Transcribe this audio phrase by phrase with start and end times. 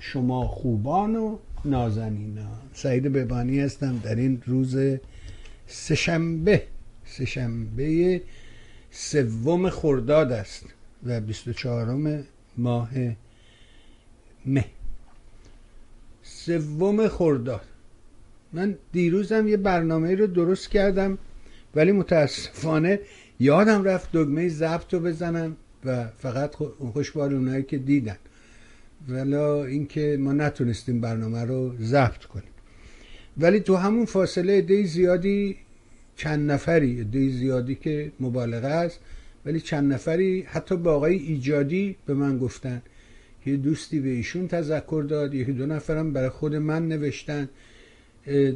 [0.00, 2.58] شما خوبان و نازنینان.
[2.74, 3.98] سعید ببانی هستم.
[3.98, 4.76] در این روز
[5.66, 6.62] سهشنبه
[7.04, 8.22] سهشنبه
[8.90, 10.64] سوم خرداد است
[11.06, 12.18] و 24
[12.56, 12.90] ماه
[14.46, 14.64] مه.
[16.22, 17.64] سوم خرداد.
[18.52, 21.18] من دیروزم یه برنامه رو درست کردم
[21.74, 23.00] ولی متاسفانه
[23.40, 26.54] یادم رفت دگمه ضبط رو بزنم و فقط
[26.92, 28.16] خوشبال اونایی که دیدن.
[29.08, 32.52] ولا اینکه ما نتونستیم برنامه رو ضبط کنیم.
[33.36, 35.56] ولی تو همون فاصله عده زیادی
[36.16, 39.00] چند نفری عده زیادی که مبالغه است
[39.46, 42.82] ولی چند نفری حتی با آقای ایجادی به من گفتن
[43.46, 47.48] یه دوستی به ایشون تذکر داد یکی دو نفرم برای خود من نوشتن.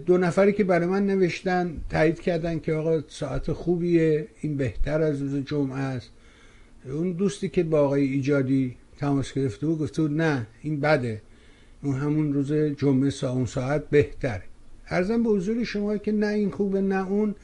[0.06, 5.22] دو نفری که برای من نوشتن تایید کردن که آقا ساعت خوبیه این بهتر از
[5.22, 6.10] روز جمعه است.
[6.86, 11.22] اون دوستی که با آقای ایجادی تماس گرفته بود گفته بود نه این بده.
[11.82, 14.42] اون همون روز جمعه سا اون ساعت بهتره
[14.88, 17.34] ارزم به حضور شما که نه این خوبه نه اون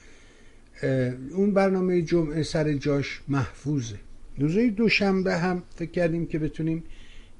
[1.33, 3.99] اون برنامه جمعه سر جاش محفوظه.
[4.39, 6.85] روزه دوشنبه هم فکر کردیم که بتونیم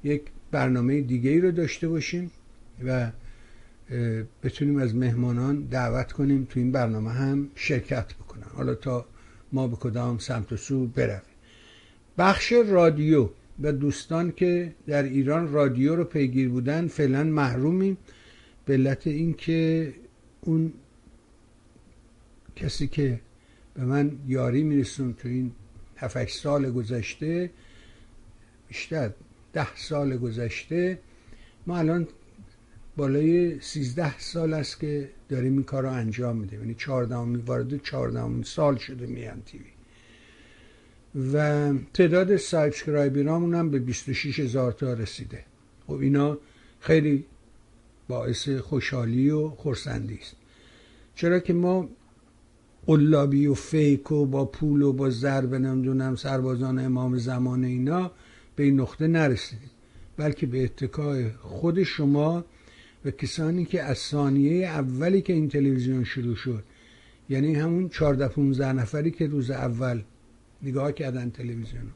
[0.03, 2.31] یک برنامه دیگه ای رو داشته باشیم
[2.85, 3.11] و
[4.43, 8.47] بتونیم از مهمانان دعوت کنیم تو این برنامه هم شرکت بکنن.
[8.53, 9.05] حالا تا
[9.51, 11.21] ما به کدام سمت و سو برویم.
[12.17, 13.29] بخش رادیو.
[13.61, 17.97] و دوستان که در ایران رادیو رو پیگیر بودن فعلا محرومیم.
[18.65, 19.93] به علت اینکه
[20.41, 20.73] اون
[22.55, 23.19] کسی که
[23.73, 25.51] به من یاری میرسون تو این
[25.97, 27.49] 7 سال گذشته
[28.67, 29.11] بیشتر
[29.53, 30.99] ده سال گذشته
[31.67, 32.07] ما الان
[32.97, 38.43] بالای 13 سال است که داریم این کار رو انجام میده یعنی 14 وارد 14
[38.43, 39.78] سال شده میان تیوی.
[41.15, 45.43] و تعداد سابسکرایبرامون هم به 26 هزار تا رسیده.
[45.87, 46.37] خب اینا
[46.79, 47.25] خیلی
[48.07, 50.35] باعث خوشحالی و خورسندی است.
[51.15, 51.89] چرا که ما
[52.85, 58.11] قلابی و فیک و با پول و با ضرب نمی‌دونم سربازان امام زمان اینا
[58.55, 59.69] به این نقطه نرسیدیم.
[60.17, 62.45] بلکه به اتکای خود شما
[63.05, 66.63] و کسانی که از ثانیه اولی که این تلویزیون شروع شد
[67.29, 70.01] یعنی همون 14 15 نفری که روز اول
[70.63, 71.91] نگاه کردن تلویزیون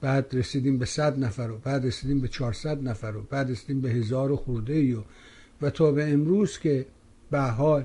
[0.00, 3.90] بعد رسیدیم به 100 نفر و بعد رسیدیم به 400 نفر و بعد رسیدیم به
[3.90, 5.02] هزار و خورده و
[5.62, 6.86] و تا به امروز که
[7.30, 7.84] به حال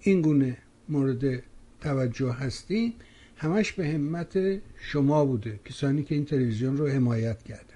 [0.00, 0.56] این گونه
[0.88, 1.42] مورد
[1.80, 2.94] توجه هستیم
[3.36, 4.38] همش به همت
[4.78, 7.72] شما بوده کسانی که این تلویزیون رو حمایت کردن.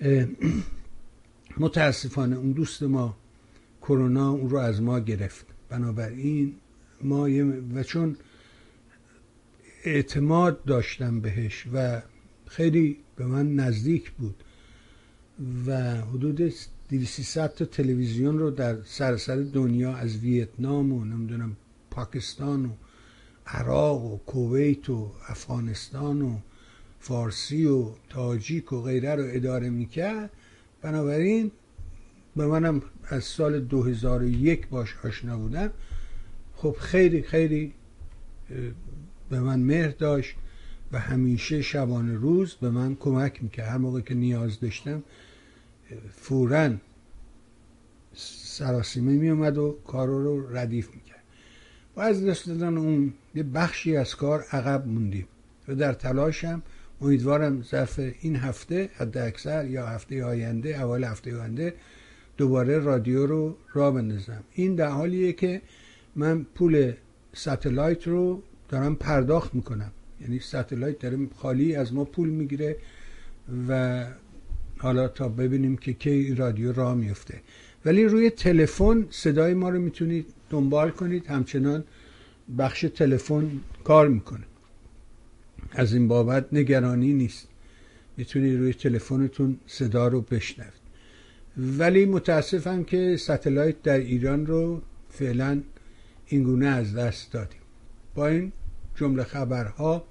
[1.64, 3.16] متاسفانه اون دوست ما
[3.82, 5.46] کرونا اون رو از ما گرفت.
[5.68, 6.54] بنابراین
[7.02, 7.28] ما
[7.74, 8.16] و چون
[9.84, 12.02] اعتماد داشتم بهش و
[12.46, 14.44] خیلی به من نزدیک بود
[15.66, 16.52] و حدود
[16.88, 21.56] 200 تا تلویزیون رو در سراسر دنیا از ویتنام و نمی‌دونم
[21.90, 22.68] پاکستان و
[23.46, 26.38] عراق و کویت و افغانستان و
[27.00, 30.30] فارسی و تاجیک و غیره رو اداره می‌کرد.
[30.82, 31.50] بنابراین
[32.36, 35.70] به منم از سال 2001 باش آشنا بودم
[36.56, 37.72] خب خیلی خیلی
[39.30, 40.36] به من مهر داشت
[40.92, 43.68] و همیشه شبانه روز به من کمک می‌کرد.
[43.68, 45.02] هر موقع که نیاز داشتم
[46.10, 46.70] فورا
[48.14, 51.22] سراسیمه میومد و کار رو ردیف می‌کرد.
[51.96, 55.26] و از دست دادن اون یه بخشی از کار عقب موندیم
[55.68, 56.62] و در تلاشم
[57.00, 61.74] امیدوارم ظرف این هفته حد اکثر یا هفته آینده اول هفته آینده
[62.36, 64.44] دوباره رادیو رو را بندازم.
[64.52, 65.62] این در حالیه که
[66.16, 66.92] من پول
[67.32, 69.92] satellite رو دارم پرداخت می‌کنم.
[70.20, 72.76] یعنی satellite داره خالی از ما پول می‌گیره
[73.68, 74.04] و
[74.78, 77.40] حالا تا ببینیم که کی رادیو راه میفته
[77.84, 81.26] ولی روی تلفن صدای ما رو می‌تونید دنبال کنید.
[81.26, 81.84] همچنان
[82.58, 83.50] بخش تلفن
[83.84, 84.44] کار می‌کنه.
[85.72, 87.48] از این بابت نگرانی نیست.
[88.16, 90.80] می‌تونید روی تلفنتون صدا رو بشنوید.
[91.56, 95.60] ولی متاسفم که ستلایت در ایران رو فعلا
[96.26, 97.60] اینگونه از دست دادیم.
[98.14, 98.52] با این
[99.00, 100.04] جمله خبرها.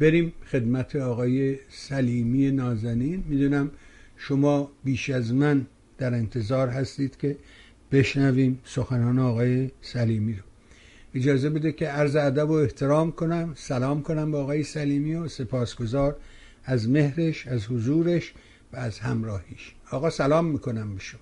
[0.00, 3.24] بریم خدمت آقای سلیمی نازنین.
[3.28, 3.70] می‌دونم
[4.16, 5.66] شما بیش از من
[5.98, 7.36] در انتظار هستید که
[7.92, 10.42] بشنویم سخنان آقای سلیمی رو.
[11.14, 13.52] اجازه بده که عرض ادب و احترام کنم.
[13.56, 16.16] سلام کنم به آقای سلیمی و سپاسگزار
[16.64, 18.32] از مهرش از حضورش
[18.72, 19.74] و از همراهیش.
[19.90, 21.20] آقا سلام می‌کنم به شما.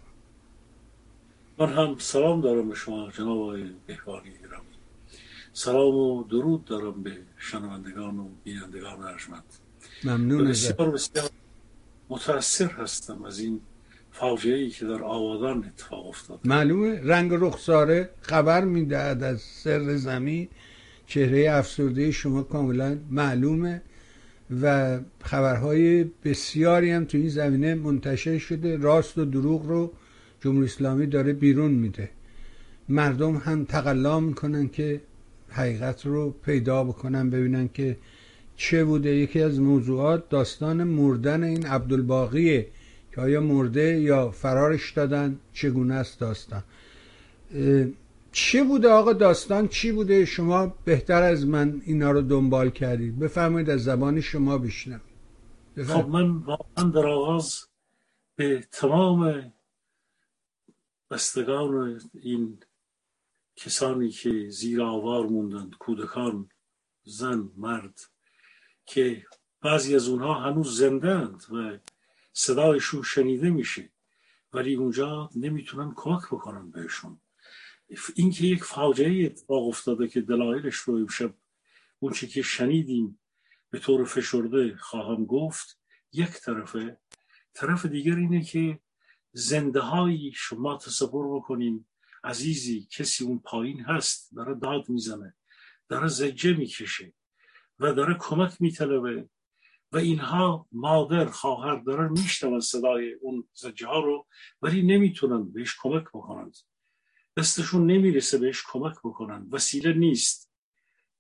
[1.59, 4.31] من هم سلام دارم به شما جناب آقای بهبانی.
[5.55, 9.45] سلام و درود دارم به شنوندگان و بینندگان ارجمند.
[10.05, 11.31] ممنون بسیار بسیار
[12.09, 13.61] متاثر هستم از این
[14.13, 16.41] فاجعه ای که در آبادان اتفاق افتاد.
[16.45, 20.49] معلومه رنگ رخساره خبر می‌دهد از سر زمین.
[21.07, 23.83] چهره افسرده شما کاملا معلومه
[24.63, 28.77] و خبرهای بسیاری هم تو این زمینه منتشر شده.
[28.77, 29.93] راست و دروغ رو
[30.41, 32.11] جمهوری اسلامی داره بیرون میده.
[32.89, 35.01] مردم هم تقلا می‌کنن که
[35.53, 37.99] حقیقت رو پیدا بکنن ببینن که
[38.57, 39.15] چه بوده.
[39.17, 42.67] یکی از موضوعات داستان مردن این عبدالباقیه
[43.15, 46.63] که آیا مرده یا فرارش دادن چگونه است داستان.
[48.33, 53.19] چه بوده آقا داستان؟ چی بوده؟ شما بهتر از من اینا رو دنبال کردید.
[53.19, 55.01] بفرمایید از زبان شما بشنم
[55.77, 57.67] خب من واقعا در آغاز
[58.37, 59.53] به تمام
[61.11, 62.59] بستگان این
[63.65, 66.49] کسانی که زیر آوار موندند کودکان
[67.05, 68.01] زن مرد
[68.87, 69.27] که
[69.61, 71.79] بعضی از اونها هنوز زندند و
[72.33, 73.91] صدایشون شنیده میشه
[74.53, 77.21] ولی اونجا نمی‌تونن کمک بکنن بهشون.
[78.15, 81.35] اینکه یک فاجعه اتفاق افتاده که دلایلش رو امشب
[81.99, 83.21] اون که شنیدیم
[83.71, 85.79] به طور فشرده خواهم گفت
[86.13, 86.97] یک طرفه.
[87.55, 88.81] طرف دیگر اینه که
[89.33, 91.87] زنده هایی شما تصور بکنیم
[92.25, 95.35] عزیزی کسی اون پایین هست داره داد می‌زنه
[95.89, 97.13] داره زجه می‌کشه
[97.79, 99.29] و داره کمک میطلبه
[99.93, 104.27] و اینها مادر خواهر دارن میشنون صدای اون زجه ها رو
[104.63, 106.57] ولی نمی‌تونن بهش کمک بکنند.
[107.37, 110.51] دستشون نمی‌رسه بهش کمک بکنن وسیله نیست.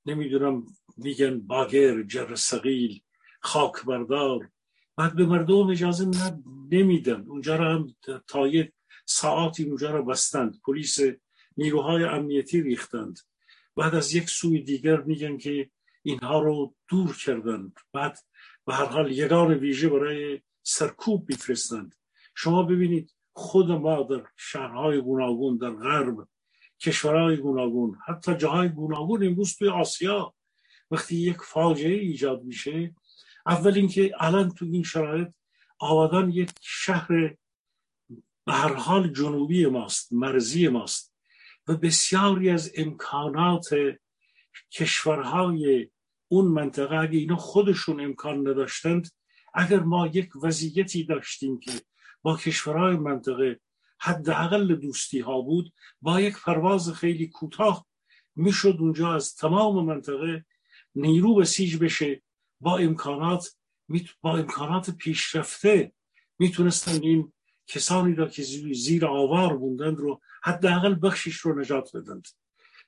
[0.06, 0.66] نمی‌دونم
[0.96, 3.00] میگن باگر جر سقیل
[3.40, 4.50] خاک بردار
[4.96, 6.10] بعد به مردم اجازه
[6.70, 7.20] نمیدن.
[7.28, 7.94] اونجا رو هم
[8.28, 8.48] تا
[9.12, 10.60] یک ساعتی اونجا رو بستند.
[10.64, 10.98] پلیس
[11.56, 13.18] نیروهای امنیتی ریختند.
[13.76, 15.70] بعد از یک سوی دیگر میگن که
[16.02, 17.72] اینها رو دور کردند.
[17.92, 18.18] بعد
[18.66, 21.94] به هر حال یگان ویژه برای سرکوب میفرستند.
[22.34, 26.28] شما ببینید خود ما در شهرهای گوناگون در غرب
[26.80, 30.34] کشورهای گوناگون حتی جاهای گوناگون امروز توی آسیا
[30.90, 32.94] وقتی یک فاجعه ایجاد میشه
[33.46, 35.28] اول اینکه الان تو این شرایط
[35.78, 37.34] آبادان یک شهر
[38.44, 41.14] به هر حال جنوبی ماست مرزی ماست
[41.68, 43.74] و بسیاری از امکانات
[44.72, 45.90] کشورهای
[46.28, 49.08] اون منطقه اگه اینا خودشون امکان نداشتند
[49.54, 51.72] اگر ما یک وضعیتی داشتیم که
[52.22, 53.60] با کشورهای منطقه
[54.00, 55.72] حداقل دوستی ها بود
[56.02, 57.86] با یک پرواز خیلی کوتاه
[58.36, 60.44] می‌شد اونجا از تمام منطقه
[60.94, 62.22] نیرو بسیج بشه
[62.60, 63.56] با امکانات
[64.20, 65.92] با امکانات پیشرفته
[66.38, 67.32] می‌تونستن این
[67.72, 68.42] کسانی را که
[68.72, 72.28] زیر آوار بوندند رو حداقل بخشش رو نجات بدند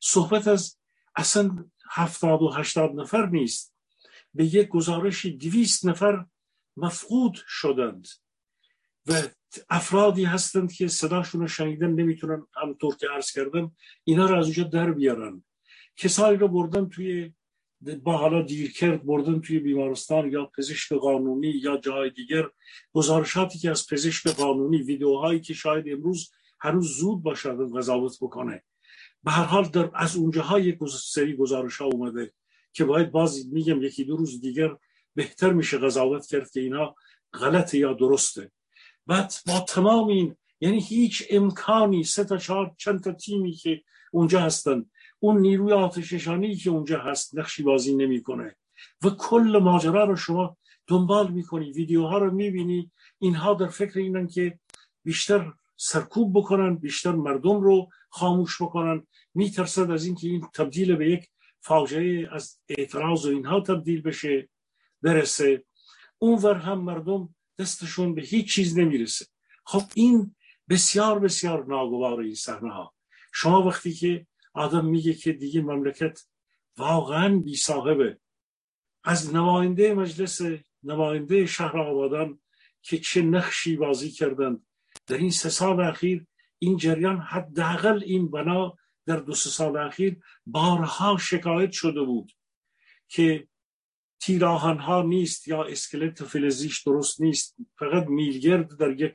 [0.01, 0.79] صحبت از
[1.17, 3.75] اصلا هفتاد و هشتاد نفر نیست.
[4.35, 6.27] به یک گزارشی دویست نفر
[6.77, 8.09] مفقود شدند
[9.07, 9.23] و
[9.69, 14.65] افرادی هستند که صداشون رو شنیدن نمی‌تونن همطور که عرض کردم اینا رو از اونجا
[14.65, 15.45] در بیارن.
[15.97, 17.33] کسایی رو بردن توی
[18.03, 22.51] با حالا دیر کرد بردن توی بیمارستان یا پزشک قانونی یا جای دیگر
[22.93, 28.63] گزارشاتی که از پزشک قانونی ویدیوهایی که شاید امروز هنوز زود باشد قضاوت بکنه.
[29.25, 32.33] به هر حال در از اونجاها یک سری گزارش ها اومده
[32.73, 34.77] که باید باز میگم یکی دو روز دیگر
[35.15, 36.95] بهتر میشه قضاوت کرد که اینا
[37.33, 38.51] غلطه یا درسته.
[39.07, 44.41] بعد با تمام این یعنی هیچ امکانی سه تا چهار چند تا تیمی که اونجا
[44.41, 44.87] هستن
[45.25, 48.57] اون نیروی آتششانی که اونجا هست نقشی بازی نمی‌کنه.
[49.03, 52.91] و کل ماجرا رو شما دنبال می‌کنی ویدیوها رو می‌بینی.
[53.19, 54.59] اینها در فکر اینن که
[55.05, 59.07] بیشتر سرکوب بکنن بیشتر مردم رو خاموش بکنن.
[59.35, 61.29] میترسد از اینکه این تبدیل به یک
[61.61, 64.49] فاجعه از اعتراض و اینها تبدیل بشه
[65.03, 65.65] برسه.
[66.19, 69.27] اونور هم مردم دستشون به هیچ چیز نمی‌رسه.
[69.65, 70.35] خب این
[70.69, 72.95] بسیار بسیار ناگوار این صحنه ها
[73.33, 76.21] شما وقتی که آدم میگه که دیگه مملکت
[76.79, 78.19] واقعا بی صاحبه
[79.05, 80.41] از نماینده مجلس
[80.83, 82.41] نماینده شهر آبادان
[82.83, 84.67] که چه نقشی بازی کردند.
[85.07, 86.27] در این سه سال اخیر
[86.59, 92.33] این جریان حداقل این بنا در دو سه سال اخیر بارها شکایت شده بود
[93.09, 93.49] که
[94.21, 97.57] تیراهن ها نیست یا اسکلت فلزیش درست نیست.
[97.79, 99.15] فقط میلگرد در یک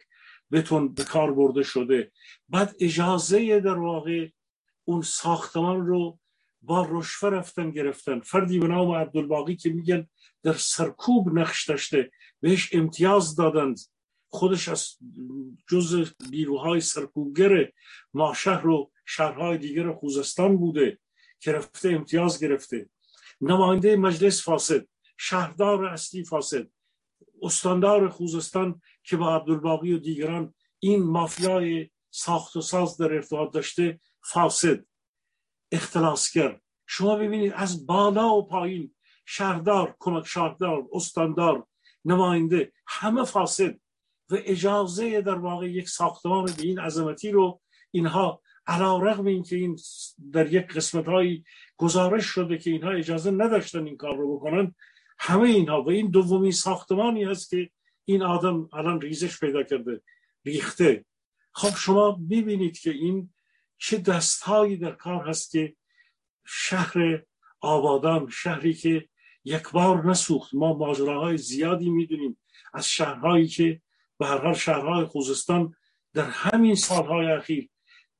[0.51, 2.11] بتون به کار برده شده.
[2.49, 4.27] بعد اجازه در واقع
[4.89, 6.19] اون ساختمان رو
[6.61, 8.19] با رشوه رفتن گرفتن.
[8.19, 10.07] فردی به نام عبدالباقی که میگن
[10.43, 13.79] در سرکوب نقش داشته بهش امتیاز دادند.
[14.29, 14.97] خودش از
[15.69, 17.71] جز نیروهای سرکوبگر
[18.13, 20.99] ماشهر و شهرهای دیگر خوزستان بوده
[21.39, 22.89] که رفته امتیاز گرفته.
[23.41, 26.67] نماینده مجلس فاسد شهردار اصلی فاسد
[27.41, 33.99] استاندار خوزستان که با عبدالباقی و دیگران این مافیای ساخت و ساز در ارتباط داشته
[34.23, 34.85] فاسد
[35.71, 36.59] اختلاسگر.
[36.87, 38.95] شما ببینید از بالا و پایین
[39.25, 41.67] شهردار کمک شهردار استاندار
[42.05, 43.79] نماینده همه فاسد.
[44.29, 47.61] و اجازه در واقع یک ساختمان به این عظمتی رو
[47.91, 49.77] اینها علا رغم این که این
[50.33, 51.43] در یک قسمت های
[51.77, 54.75] گزارش شده که اینها اجازه نداشتن این کار رو بکنن
[55.19, 55.83] همه اینها.
[55.83, 57.69] و این دومی ساختمانی هست که
[58.05, 60.01] این آدم الان ریزش پیدا کرده
[60.45, 61.05] ریخته.
[61.51, 63.33] خب شما ببینید که این
[63.79, 65.75] چه دستهایی در کار هست که
[66.45, 67.23] شهر
[67.61, 69.09] آبادان شهری که
[69.43, 70.53] یک بار نسوخت.
[70.53, 72.37] ما ماجراهای زیادی می‌دونیم
[72.73, 73.81] از شهرهایی که
[74.17, 75.75] به هر حال شهرهای خوزستان
[76.13, 77.69] در همین سالهای اخیر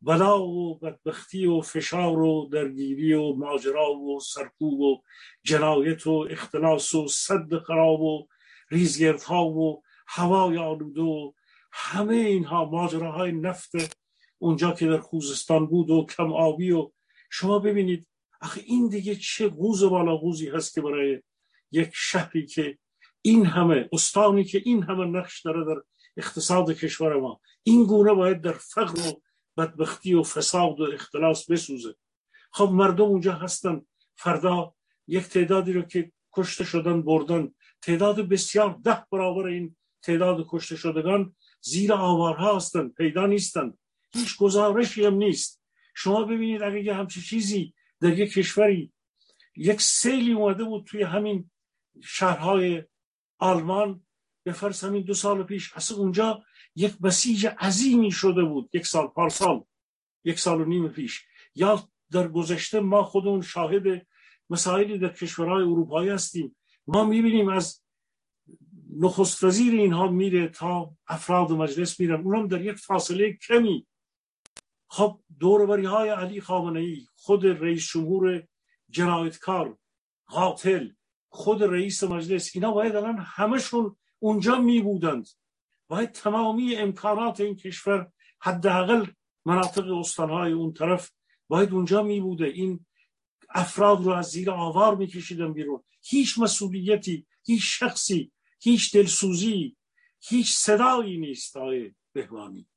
[0.01, 5.01] بلا و بدبختی و فشار و درگیری و ماجرا و سرکوب و
[5.43, 8.27] جنایت و اختلاس و صد خراب و
[8.71, 11.31] ریزگردها و هوای آلوده و
[11.71, 13.98] همه اینها ماجراهای نفت
[14.41, 16.91] اونجا که در خوزستان بود و کم آبی و
[17.29, 18.07] شما ببینید
[18.41, 21.21] آخه این دیگه چه غوز بالا غوزی هست که برای
[21.71, 22.77] یک شهری که
[23.21, 25.81] این همه استانی که این همه نقش داره در
[26.17, 29.21] اقتصاد کشور ما این گونه باید در فقر و
[29.57, 31.95] بدبختی و فساد و اختلاس بسوزه.
[32.51, 33.81] خب مردم اونجا هستن.
[34.15, 34.73] فردا
[35.07, 37.53] یک تعدادی رو که کشته شدن بردن.
[37.81, 43.73] تعداد بسیار ده برابر این تعداد کشته شدگان زیر آوارها هستن پیدا نیستن.
[44.13, 45.61] هیچ گزارشی هم نیست.
[45.95, 48.93] شما ببینید اگه یه همچی چیزی در یک کشوری
[49.55, 51.49] یک سیلی اومده بود توی همین
[52.03, 52.83] شهرهای
[53.37, 54.03] آلمان
[54.43, 56.43] به فرض همین دو سال پیش اصلا اونجا
[56.75, 58.69] یک بسیج عظیمی شده بود.
[58.73, 59.63] یک سال پارسال
[60.23, 61.25] یک سال و نیم پیش.
[61.55, 64.07] یا در گذشته ما خودمون شاهد
[64.49, 66.55] مسائلی در کشورهای اروپایی هستیم.
[66.87, 67.83] ما می‌بینیم از
[68.99, 72.21] نخست وزیر اینها میره تا افراد مجلس میرن.
[72.21, 73.87] اونم در یک فاصله کمی
[74.91, 78.43] خب دوربری های علی خامنه ای خود رئیس جمهور
[78.89, 79.77] جنایتکار
[80.25, 80.89] قاتل
[81.29, 85.29] خود رئیس مجلس اینا باید الان همشون اونجا می بودند
[85.87, 89.05] باید تمامی امکانات این کشور حداقل
[89.45, 91.11] مناطق استانهای اون طرف
[91.47, 92.85] باید اونجا می بوده این
[93.49, 95.83] افراد رو از زیر آوار میکشیدن بیرون.
[96.01, 99.77] هیچ مسئولیتی هیچ شخصی هیچ دلسوزی
[100.19, 102.67] هیچ صدایی نیست آقای بهوانی.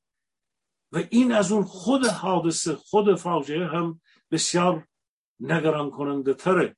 [0.93, 4.87] و این از اون خود حادثه خود فاجعه هم بسیار
[5.39, 6.75] نگران کننده تره.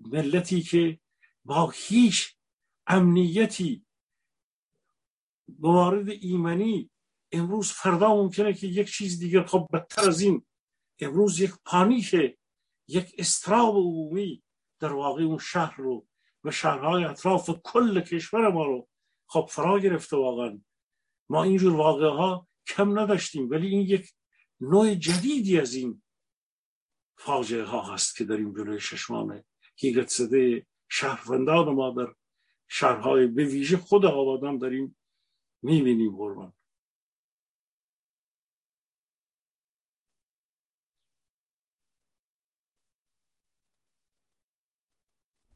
[0.00, 1.00] ملتی که
[1.44, 2.36] با هیچ
[2.86, 3.84] امنیتی
[5.58, 6.90] موارد ایمنی
[7.32, 10.46] امروز فردا ممکنه که یک چیز دیگر خب بدتر از این
[11.00, 12.14] امروز یک پانیک
[12.88, 14.42] یک استراب عمومی
[14.80, 16.06] در واقع اون شهر رو
[16.44, 18.88] و شهرهای اطراف و کل کشور ما رو
[19.26, 20.60] خب فرا گرفته واقعا.
[21.28, 24.12] ما اینجور واقعه ها کم نداشتیم ولی این یک
[24.60, 26.02] نوع جدیدی از این
[27.16, 29.44] فاجعه ها هست که این جلوی ششمان
[29.78, 32.14] حیرت زده شهروندان ما در
[32.68, 34.96] شهرهای به ویژه خود آبادان داریم
[35.62, 36.52] می‌بینیم قربان.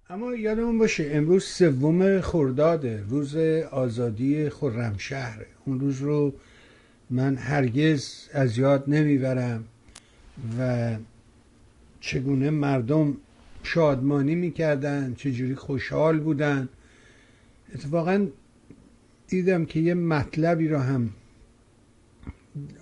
[0.08, 3.36] اما یادمون باشه امروز سوم خرداده روز
[3.70, 5.46] آزادی خرمشهر.
[5.64, 6.40] اون روز رو
[7.10, 9.64] من هرگز از یاد نمی‌برم
[10.58, 10.96] و
[12.00, 13.16] چگونه مردم
[13.62, 16.68] شادمانی می‌کردن چجوری خوشحال بودن.
[17.75, 18.26] اتفاقا
[19.28, 21.10] دیدم که یه مطلبی رو هم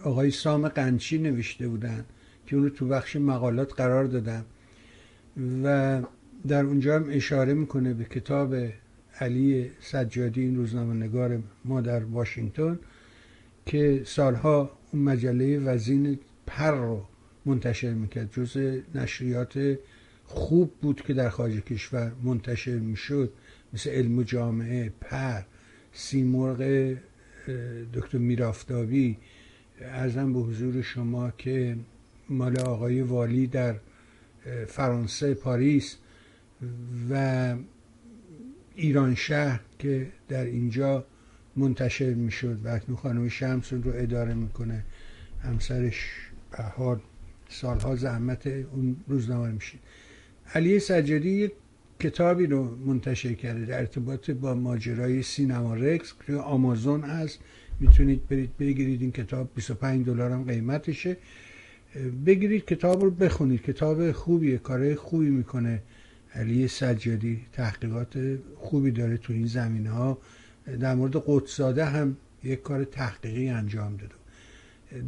[0.05, 2.05] آقای سام قنچی نوشته بودن
[2.47, 4.45] که اونو تو بخش مقالات قرار دادم
[5.65, 6.03] و
[6.49, 8.55] در اونجا هم اشاره می‌کنه به کتاب
[9.21, 12.79] علی سجادی این روزنامه نگار ما در واشنگتن.
[13.67, 17.03] که سالها اون مجله وزین پر رو
[17.47, 18.33] منتشر می‌کرد.
[18.33, 19.79] جز نشریات
[20.25, 23.33] خوب بود که در خارج کشور منتشر می‌شد.
[23.73, 25.43] مثل علم و جامعه پر
[25.93, 26.95] سیمرغ
[27.95, 29.17] دکتر میرافتابی.
[29.81, 31.77] ارزم به حضور شما که
[32.29, 33.77] مال آقای والی در
[34.67, 35.97] فرانسه پاریس
[37.11, 37.55] و
[38.75, 41.07] ایران شهر که در اینجا
[41.57, 44.85] منتشر می‌شد و اکنون خانم شمس رو اداره می‌کنه.
[45.43, 46.11] همسرش
[46.51, 47.01] به حال
[47.49, 49.79] سالها زحمت اون روزنامه میشه
[50.55, 51.53] علی سجادی یک
[52.01, 57.39] کتابی رو منتشر کرده در ارتباط با ماجرای سینما رکس که آمازون هست.
[57.81, 59.01] می‌تونید برید بگیرید.
[59.01, 61.17] این کتاب 25 دلار هم قیمتشه.
[62.27, 63.63] بگیرید کتاب رو بخونید.
[63.63, 65.83] کتاب خوبیه کارهای خوبی می‌کنه.
[66.35, 70.19] علی سجادی تحقیقات خوبی داره تو این زمینه ها
[70.81, 74.15] در مورد قدساده هم یک کار تحقیقی انجام داده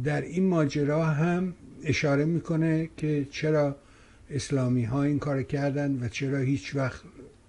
[0.03, 3.75] در این ماجرا هم اشاره می‌کنه که چرا
[4.29, 7.01] اسلامی ها این کار کردن و چرا هیچ وقت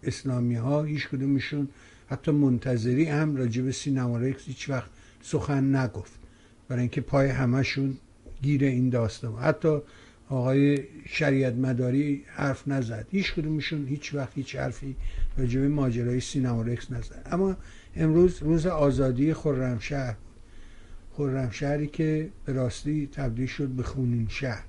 [0.03, 1.69] اسلامی ها هیچ کدومشون
[2.11, 4.91] حتی منتظری هم راجب سینما رکس هیچ وقت
[5.23, 6.19] سخن نگفت.
[6.69, 7.97] برای اینکه پای همشون
[8.43, 9.35] گیر این داستان.
[9.35, 9.79] حتی
[10.29, 13.07] آقای شریعت مداری حرف نزد.
[13.11, 14.97] هیچ کدومشون هیچ وقت هیچ حرفی
[15.39, 17.23] راجب ماجرای سینما رکس نزد.
[17.27, 17.57] اما
[17.99, 20.13] امروز روز آزادی خرمشهر.
[20.13, 24.65] بود خرمشهری که به راستی تبدیل شد به خونین شهر.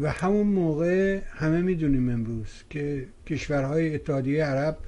[0.00, 4.78] و همون موقع همه می‌دونیم امروز که کشورهای اتحادیه عرب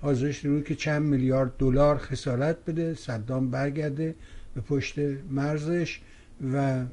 [0.00, 4.14] حاضرش روی که چند میلیارد دلار خسارت بده صدام برگرده
[4.54, 4.98] به پشت
[5.30, 6.00] مرزش
[6.54, 6.84] و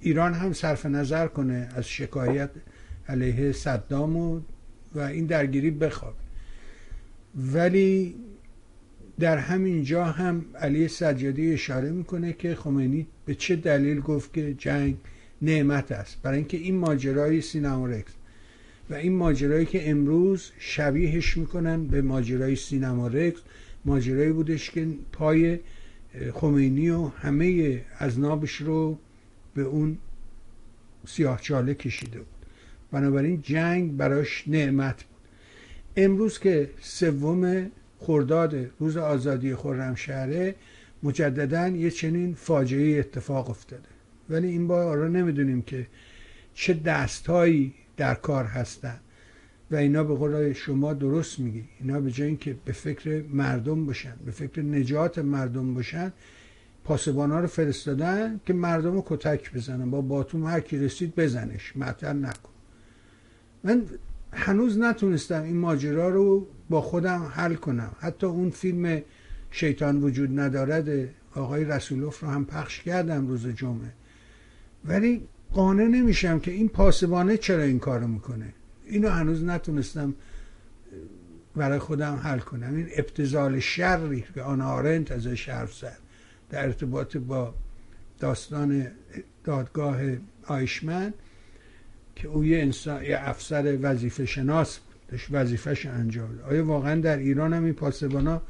[0.00, 2.50] ایران هم صرف نظر کنه از شکایت
[3.08, 4.40] علیه صدام و,
[4.94, 6.14] و این درگیری بخواب.
[7.52, 8.14] ولی
[9.20, 14.54] در همین جا هم علی سجادی اشاره می‌کنه که خمینی به چه دلیل گفت که
[14.54, 14.96] جنگ
[15.42, 16.22] نعمت است.
[16.22, 18.12] برای اینکه این ماجرای سینما رکس
[18.90, 23.40] و این ماجرایی که امروز شبیهش می‌کنن به ماجرای سینما رکس
[23.84, 25.58] ماجرایی بودش که پای
[26.34, 28.98] خمینی و همه از نابش رو
[29.54, 29.98] به اون
[31.06, 32.26] سیاه چاله کشیده بود.
[32.92, 35.20] بنابراین جنگ براش نعمت بود.
[35.96, 40.54] امروز که سوم خرداد روز آزادی خرمشهره
[41.02, 43.88] مجددا یه چنین فاجعه اتفاق افتاده.
[44.30, 45.86] ولی این بار را نمی‌دونیم که
[46.54, 49.00] چه دستهایی در کار هستن
[49.70, 51.64] و اینا به قول شما درست میگی.
[51.80, 56.12] اینا به جای اینکه به فکر مردم باشن به فکر نجات مردم باشن
[56.84, 59.90] پاسبان ها رو فرستادن که مردم رو کتک بزنن.
[59.90, 61.76] با باتوم هر کی رسید بزنش.
[61.76, 62.50] معطل نکن.
[63.64, 63.82] من
[64.32, 67.90] هنوز نتونستم این ماجرا رو با خودم حل کنم.
[68.00, 69.02] حتی اون فیلم
[69.50, 73.92] شیطان وجود ندارد آقای رسولوف رو هم پخش کردم روز جمعه.
[74.84, 78.52] ولی قانع نمیشم که این پاسبانه چرا این کارو می‌کنه.
[78.86, 80.14] اینو هنوز نتونستم
[81.56, 82.74] برای خودم حل کنم.
[82.74, 85.98] این ابتزال شری که آن آرنت ازش حرف زد
[86.50, 87.54] در ارتباط با
[88.20, 88.86] داستان
[89.44, 90.00] دادگاه
[90.46, 91.14] آیشمن
[92.16, 97.52] که او یه, انسان، یه افسر وظیفه شناس داشت وظیفهش انجام آیا واقعا در ایران
[97.52, 98.42] هم این پاسبانا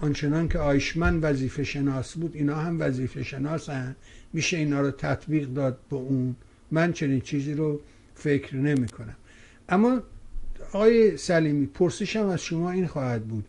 [0.00, 3.96] آنچنان که آیشمن وظیفه شناس بود اینا هم وظیفه شناس هن.
[4.32, 6.36] میشه اینا رو تطبیق داد به اون؟
[6.70, 7.80] من چنین چیزی رو
[8.14, 9.16] فکر نمی کنم
[9.68, 10.02] اما
[10.72, 13.44] آقای سلیمی پرسشم از شما این خواهد بود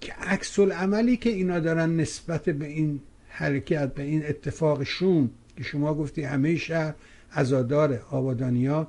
[0.00, 5.64] که عکس عملی که اینا دارن نسبت به این حرکت به این اتفاق شوم که
[5.64, 6.94] شما گفتی همه شهر
[7.32, 8.88] ازادار آبادانیا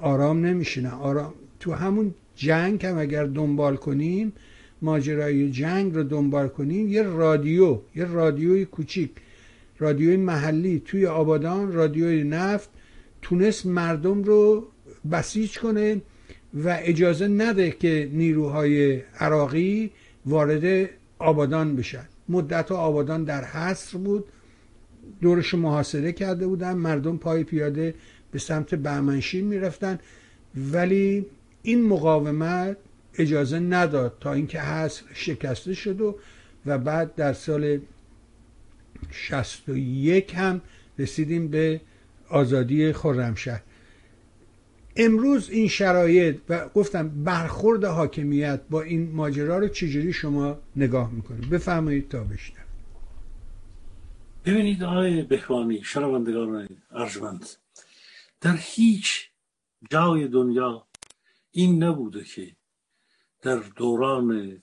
[0.00, 0.90] آرام نمیشینن.
[0.90, 4.32] آرام تو همون جنگ هم اگر دنبال کنیم
[4.82, 9.10] ماجرای جنگ رو دنبال کنیم یه رادیو یه رادیوی کوچیک
[9.78, 12.70] رادیوی محلی توی آبادان رادیوی نفت
[13.22, 14.68] تونست مردم رو
[15.12, 16.00] بسیج کنه
[16.64, 19.90] و اجازه نده که نیروهای عراقی
[20.26, 22.08] وارد آبادان بشن.
[22.28, 24.24] مدت آبادان در حصر بود
[25.20, 27.94] دورش محاصره کرده بودن مردم پای پیاده
[28.32, 29.98] به سمت بهمنشین می‌رفتن.
[30.72, 31.26] ولی
[31.62, 32.76] این مقاومت
[33.14, 36.18] اجازه نداد تا اینکه حصر شکسته شد و,
[36.66, 37.80] و بعد در سال
[39.10, 40.60] 61 هم
[40.98, 41.80] رسیدیم به
[42.28, 43.62] آزادی خرمشهر.
[44.96, 51.50] امروز این شرایط و گفتم برخورد حاکمیت با این ماجرا رو چجوری شما نگاه می‌کنید؟
[51.50, 52.64] بفرمایید تا بشنم
[54.44, 57.46] ببینید آقای بهوانی شنوندگان ارجمند
[58.40, 59.30] در هیچ
[59.90, 60.86] جای دنیا
[61.50, 62.56] این نبوده که
[63.42, 64.62] در دوران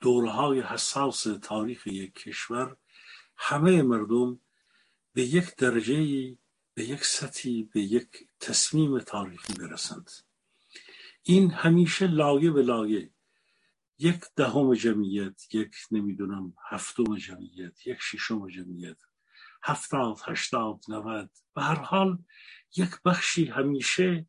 [0.00, 2.76] دورهای حساس تاریخ یک کشور
[3.36, 4.40] همه مردم
[5.12, 5.96] به یک درجه
[6.74, 8.08] به یک سطحی به یک
[8.40, 10.10] تصمیم تاریخی برسند.
[11.22, 13.10] این همیشه لایه به لایه
[13.98, 18.96] یک دهم جمعیت یک نمی‌دونم هفتم جمعیت یک ششم جمعیت
[19.62, 22.18] هفتاد هشتاد نود به هر حال
[22.76, 24.26] یک بخشی همیشه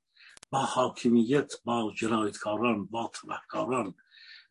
[0.52, 3.96] با حاکمیت با جنایتکاران با تبهکاران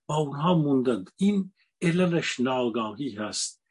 [0.06, 1.10] با اونها موندند.
[1.16, 3.62] این عللش ناگاهی هست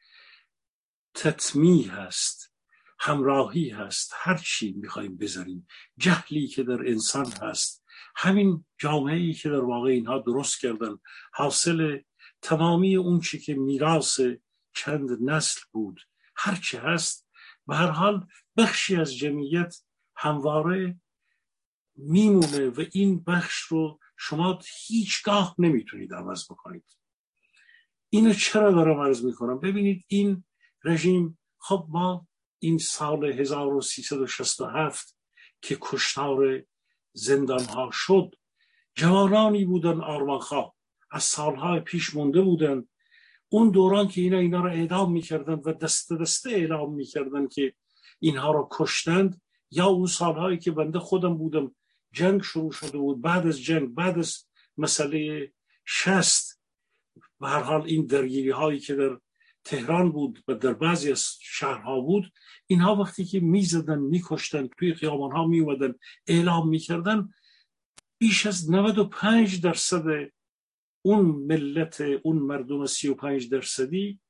[1.14, 2.54] تطمی هست
[2.98, 4.12] همراهی هست.
[4.16, 5.66] هر چی می‌خوایم بذاریم.
[5.98, 7.84] جهلی که در انسان هست.
[8.16, 10.98] همین جامعه ای که در واقع اینها درست کردن.
[11.32, 11.98] حاصل
[12.42, 14.20] تمامی اون چی که میراث
[14.74, 16.00] چند نسل بود.
[16.36, 17.28] هر چی هست.
[17.66, 19.76] به هر حال بخشی از جمعیت
[20.16, 21.00] همواره
[22.02, 26.84] میمونه و این بخش رو شما هیچگاه نمی‌تونید عوض بکنید.
[28.10, 30.44] اینو چرا دارم عرض می‌کنم؟ ببینید این
[30.84, 35.16] رژیم خب ما این سال 1367
[35.62, 36.62] که کشتار
[37.12, 38.34] زندان ها شد
[38.94, 40.74] جوانانی بودن آرمانخواه
[41.10, 42.88] از سالهای پیش مونده بودن.
[43.48, 47.74] اون دوران که اینا اینا رو اعدام می‌کردن و دست دسته اعلام می‌کردن که
[48.18, 51.74] اینها رو کشتند یا اون سالهایی که بنده خودم بودم
[52.12, 53.22] جنگ شروع شده بود.
[53.22, 54.44] بعد از جنگ بعد از
[54.78, 55.52] مسئله
[55.86, 56.60] شست
[57.40, 59.18] و هر حال این درگیری هایی که در
[59.64, 62.32] تهران بود و در بعضی از شهرها بود
[62.66, 65.94] اینها وقتی که می‌زدن میکشتن توی خیابان ها میومدن
[66.26, 67.28] اعلام می‌کردن
[68.18, 70.04] بیش از 95 درصد
[71.02, 74.20] اون ملت اون مردم 35 درصدی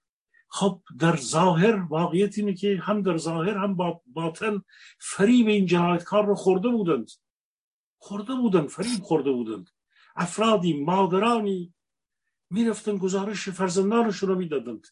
[0.48, 4.62] خب در ظاهر واقعیت اینه که هم در ظاهر هم باطن
[5.00, 7.10] فریب این جنایتکار رو خورده بودند.
[8.00, 9.70] خورده بودند فریب خورده بودند
[10.16, 11.74] افرادی مادرانی
[12.50, 14.86] می‌رفتن گزارش فرزندانشون رو می‌دادند.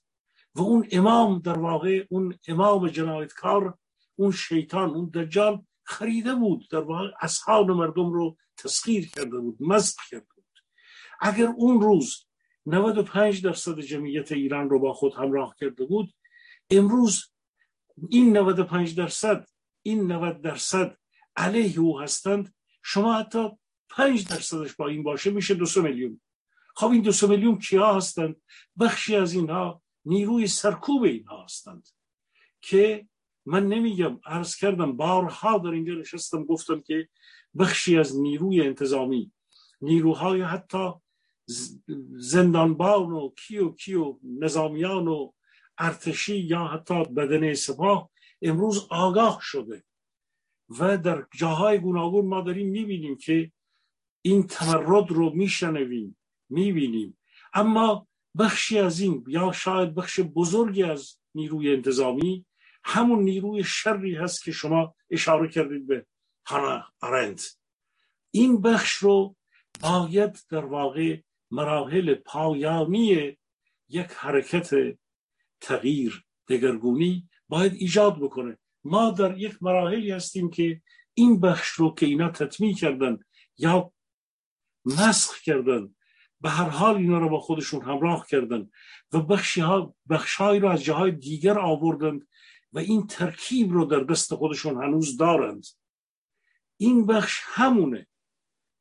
[0.54, 3.78] و اون امام در واقع اون امام جنایتکار
[4.16, 6.68] اون شیطان اون دجال خریده بود.
[6.70, 10.44] در واقع اصحاب مردم رو تسخیر کرده بود مزد کرده بود.
[11.20, 12.26] اگر اون روز
[12.66, 16.14] 95 درصد جمعیت ایران رو با خود همراه کرده بود
[16.70, 17.24] امروز
[18.08, 19.48] این 95 درصد
[19.82, 20.96] این 90 درصد
[21.36, 22.54] علیه او هستند.
[22.82, 23.48] شما حتی
[23.90, 26.20] 5 درصدش با این باشه میشه دو میلیون.
[26.76, 28.36] خب این دو میلیون کیا هستند؟
[28.80, 31.88] بخشی از اینها نیروی سرکوب اینها هستند.
[32.60, 33.08] که
[33.46, 37.08] من نمیگم عرض کردم بارها در اینجا نشستم گفتم که
[37.58, 39.32] بخشی از نیروی انتظامی
[39.80, 40.92] نیروهای حتی
[42.18, 45.32] زندانبان و کیو کیو نظامیان و
[45.78, 48.10] ارتشی یا حتی بدن سپاه
[48.42, 49.84] امروز آگاه شده.
[50.68, 53.52] و در جاهای گوناگون ما داریم می‌بینیم که
[54.22, 56.16] این تمرد رو میشنویم
[56.48, 57.18] می‌بینیم.
[57.52, 62.46] اما بخشی از این یا شاید بخش بزرگی از نیروی انتظامی
[62.84, 66.06] همون نیروی شری هست که شما اشاره کردید به
[66.46, 67.40] هانا آرند
[68.30, 69.36] این بخش رو
[69.80, 73.38] باید در واقع مراحل پایانی
[73.88, 74.70] یک حرکت
[75.60, 78.58] تغییر دگرگونی باید ایجاد بکنه.
[78.84, 80.82] ما در یک مراحلی هستیم که
[81.14, 83.18] این بخش رو که اینا تطمیع کردن
[83.58, 83.92] یا
[84.84, 85.94] مسخ کردن
[86.40, 88.70] به هر حال اینا رو با خودشون همراه کردن
[89.12, 92.28] و بخشی ها بخشهایی رو از جاهای دیگر آوردند
[92.72, 95.66] و این ترکیب رو در دست خودشون هنوز دارند.
[96.76, 98.06] این بخش همونه.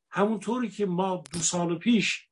[0.09, 2.29] همونطوری که ما دو سال پیش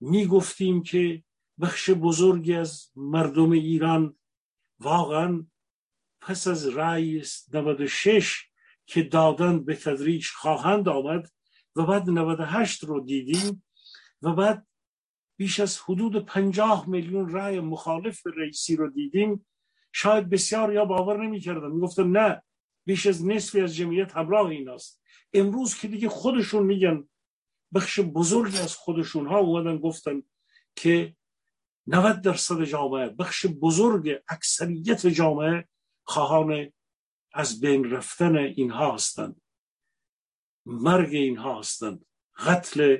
[0.00, 1.24] می گفتیم که
[1.60, 4.16] بخش بزرگی از مردم ایران
[4.80, 5.46] واقعا
[6.28, 8.44] پس از رأی 96
[8.86, 11.28] که دادن به تدریج خواهند آمد
[11.76, 13.64] و بعد 98 رو دیدیم
[14.22, 14.66] و بعد
[15.36, 19.46] بیش از حدود 50 میلیون رأی مخالف رئیسی رو دیدیم.
[19.92, 22.42] شاید بسیار یا باور نمی‌کردن می‌گفتن نه
[22.86, 25.02] بیش از نصفی از جمعیت همراه ایناست.
[25.32, 27.08] امروز که دیگه خودشون میگن
[27.74, 30.22] بخش بزرگی از خودشون ها اومدن گفتن
[30.76, 31.16] که
[31.86, 35.68] 90 درصد جامعه بخش بزرگ اکثریت جامعه
[36.08, 36.72] خواهان
[37.32, 39.40] از بین رفتن اینها هستند.
[40.66, 42.04] مرگ اینها هستند.
[42.46, 42.96] قتل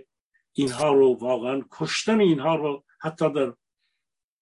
[0.52, 3.54] اینها رو واقعا کشتن اینها رو حتی در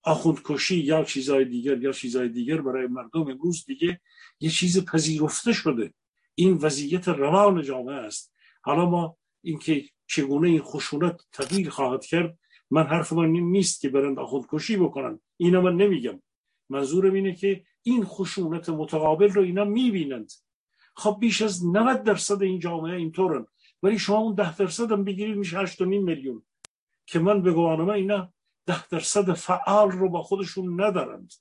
[0.03, 4.01] آخوندکشی یا چیزهای دیگر یا چیزهای دیگر برای مردم امروز دیگه
[4.41, 5.95] یه چیز پذیرفته شده.
[6.35, 8.35] این وضعیت روان جامعه است.
[8.63, 12.39] حالا ما اینکه چگونه این خشونت تغییر خواهد کرد
[12.71, 15.21] من حرف من نیست که برند خودکشی بکنن.
[15.37, 16.23] اینا من نمیگم.
[16.69, 20.33] منظورم اینه که این خشونت متقابل رو اینا می‌بینند.
[20.97, 23.47] خب بیش از 90 درصد این جامعه اینطورن.
[23.83, 26.43] ولی شما اون ده درصد هم بگیرید میشه 8.5 میلیون.
[27.07, 28.33] که من به گوانم اینا
[28.67, 31.33] ده درصد فعال رو با خودشون ندارند.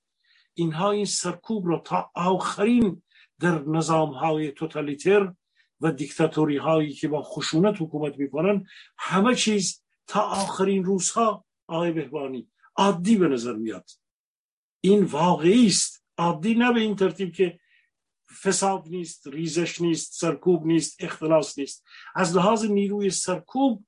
[0.53, 3.01] اینها این سرکوب رو تا آخرین
[3.39, 5.33] در نظام های توتالیتر
[5.81, 12.47] و دیکتاتوری هایی که با خشونت حکومت می‌کنن همه چیز تا آخرین روزها آقای بهبانی
[12.75, 13.89] عادی به نظر میاد.
[14.81, 17.59] این واقعی است عادی نه به این ترتیب که
[18.43, 21.85] فساد نیست ریزش نیست سرکوب نیست اختلاس نیست.
[22.15, 23.85] از لحاظ نیروی سرکوب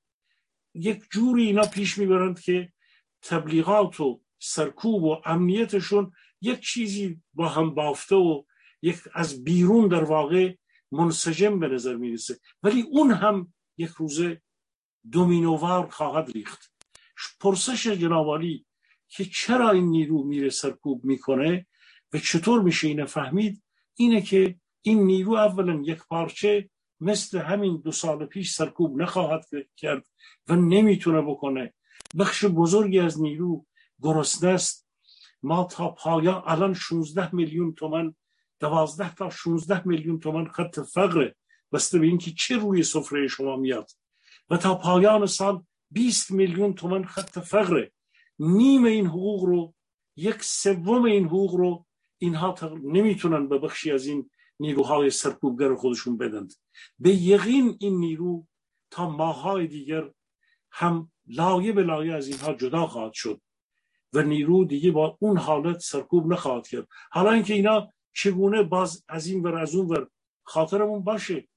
[0.73, 2.73] یک جوری اینا پیش می‌برند که
[3.21, 6.11] تبلیغات و سرکوب و امنیتشون
[6.41, 8.43] یک چیزی با هم بافته و
[8.81, 10.55] یک از بیرون در واقع
[10.91, 12.39] منسجم به نظر می‌رسه.
[12.63, 14.41] ولی اون هم یک روزه
[15.11, 16.73] دومینووار خواهد ریخت.
[17.39, 18.65] پرسش جنابالی
[19.07, 21.67] که چرا این نیرو میره سرکوب می‌کنه؟
[22.13, 23.63] و چطور میشه اینه فهمید؟
[23.95, 29.45] اینه که این نیرو اولا یک پارچه مثل همین دو سال پیش سرکوب نخواهد
[29.77, 30.07] کرد
[30.47, 31.73] و نمی‌تونه بکنه.
[32.19, 33.65] بخش بزرگی از نیرو
[34.01, 34.87] گرسنه است.
[35.43, 38.15] ما تا پایان الان 16 میلیون تومن
[38.59, 41.35] دوازده تا 16 میلیون تومن خط فقره.
[41.71, 43.91] بسته به اینکه چه روی سفره شما میاد؟
[44.49, 47.91] و تا پایان سال 20 میلیون تومن خط فقره.
[48.39, 49.73] نیم این حقوق رو
[50.15, 51.86] یک سوم این حقوق رو
[52.17, 56.53] اینها نمی‌تونن به بخشی از این نیروهای سرکوبگر خودشون بدند.
[56.99, 58.47] به یقین این نیرو
[58.91, 60.11] تا ماهای دیگر
[60.71, 63.41] هم لایه به لایه از اینها جدا خواهد شد
[64.13, 66.87] و نیرو دیگه با اون حالت سرکوب نخواهد کرد.
[67.11, 70.07] حالا اینکه اینا چگونه باز از این ور از اون ور
[70.43, 71.47] خاطرمون باشه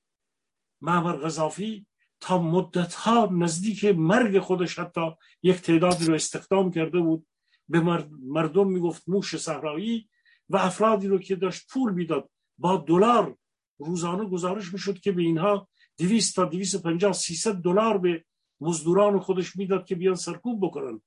[0.81, 1.87] معمر غذافی
[2.20, 5.11] تا مدت ها نزدیک مرگ خودش حتی
[5.42, 7.27] یک تعدادی رو استخدام کرده بود.
[7.68, 7.81] به
[8.23, 10.09] مردم می‌گفت موش صحرایی
[10.51, 13.37] و افرادی رو که داشت پول می‌داد با دلار
[13.79, 18.25] روزانه گزارش می‌شد که به اینها 200 تا 250 300 دلار به
[18.61, 21.01] مزدوران خودش می‌داد که بیان سرکوب بکنن.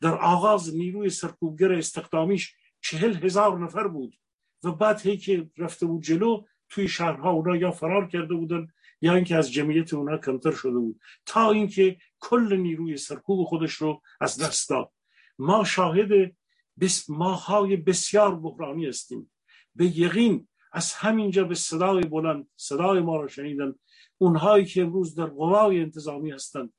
[0.00, 4.16] در آغاز نیروی سرکوبگر استخدامیش چهل هزار نفر بود
[4.64, 8.68] و بعد هی که رفته بود جلو توی شهرها اونا یا فرار کرده بودن
[9.00, 14.02] یا اینکه از جمعیت اونا کمتر شده بود تا اینکه کل نیروی سرکوب خودش رو
[14.20, 14.92] از دست داد.
[15.38, 16.36] ما شاهد
[16.80, 19.30] بس ماهای بسیار بحرانی هستیم.
[19.74, 23.74] به یقین از همینجا به صدای بلند صدای ما را شنیدن
[24.18, 26.72] اونهایی که امروز در قوای انتظامی هستند.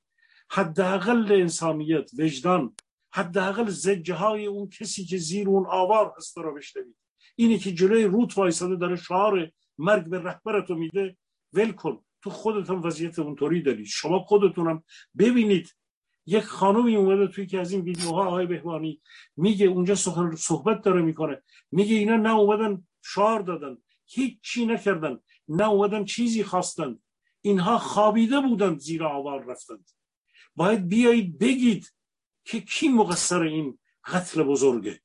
[0.51, 2.75] حداقل انسانیت وجدان
[3.13, 6.95] حداقل زجه های اون کسی که زیر اون آوار هست را بشنوید.
[7.36, 11.17] اینی که جلوی روت وایساده داره شعار مرگ به رهبرتو میده
[11.53, 12.05] ول کن.
[12.21, 14.84] تو خودت هم وضعیت اونطوری دارید شما خودتونم
[15.19, 15.75] ببینید
[16.25, 19.01] یک خانومی اومده توی که از این ویدیوها آقای بهوانی
[19.38, 19.95] میگه اونجا
[20.35, 21.41] صحبت داره می‌کنه.
[21.71, 26.99] میگه اینا نه اومدن شعار دادن هیچی نکردن نه اومدن چیزی خواستن.
[27.41, 29.89] اینها خوابیده بودند زیر آوار رفتند
[30.55, 31.93] باید بیایید بگید
[32.43, 35.01] که کی مقصر این قتل بزرگه.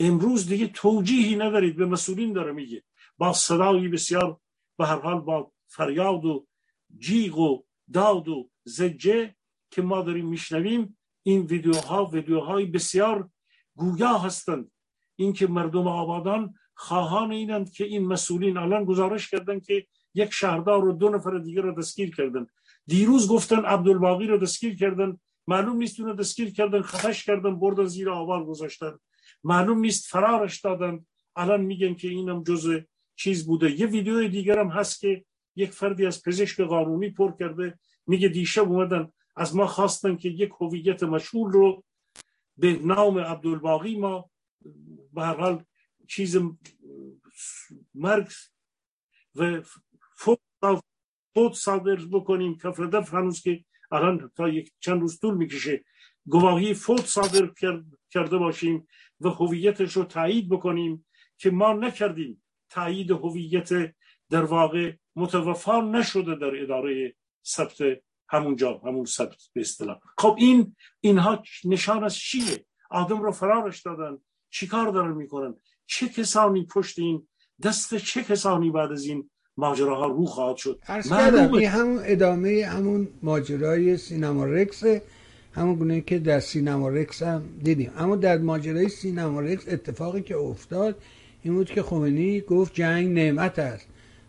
[0.00, 2.84] امروز دیگه توجیهی ندارید به مسئولین داره میگه.
[3.18, 4.40] با صدایی بسیار
[4.78, 6.46] به هر حال با فریاد و
[6.98, 9.34] جیغ و داد و زجه
[9.70, 13.30] که ما داریم میشنویم این ویدیوها ویدیوهای بسیار
[13.74, 14.70] گویا هستند.
[15.16, 20.92] اینکه مردم آبادان خواهان اینند که این مسئولین الان گزارش کردن که یک شهردار و
[20.92, 22.46] دو نفر دیگر رو دستگیر کردن.
[22.86, 25.18] دیروز گفتن عبدالباقی رو دستگیر کردن.
[25.46, 28.98] معلوم نیست اونو دستگیر کردن خفش کردن بردن زیر آوار گذاشتن.
[29.44, 31.06] معلوم نیست فرارش دادن.
[31.36, 32.80] الان میگن که اینم جز
[33.16, 33.80] چیز بوده.
[33.80, 35.24] یه ویدیو دیگر هم هست که
[35.56, 37.78] یک فردی از پزشک قانونی پر کرده.
[38.06, 41.84] میگه دیشب اومدن از ما خواستن که یک هویت مشهور رو
[42.56, 44.30] به نام عبدالباقی ما
[45.12, 45.64] به هر حال
[46.08, 46.38] چیز
[47.94, 48.28] مرگ
[49.34, 49.62] و
[51.34, 52.58] فوت صادر بکنیم.
[52.58, 55.84] کفردف هنوز که الان تا یک چند روز طول می‌کشه.
[56.26, 57.50] گواهی فوت صادر
[58.10, 58.88] کرده باشیم
[59.20, 61.06] و هویتش رو تایید بکنیم
[61.38, 62.42] که ما نکردیم.
[62.70, 63.94] تایید هویت
[64.30, 67.16] در واقع متوفا نشده در اداره
[67.46, 69.98] ثبت همونجا همون ثبت به اصطلاح.
[70.18, 74.18] خب این اینها نشان از چیه؟ آدم رو فرارش دادن.
[74.50, 75.54] چیکار دارن می‌کنن؟
[75.86, 77.28] چه کسانی پشت این؟
[77.62, 80.78] دست چه کسانی بعد از این ماجراها رو خواهد شد؟
[81.58, 84.82] این همون ادامه همون ماجرای سینما رکس
[85.52, 87.92] همون گونه که در سینما رکس هم دیدیم.
[87.96, 91.02] اما در ماجرای سینما رکس اتفاقی که افتاد
[91.42, 93.86] این بود که خمینی گفت جنگ نعمت است.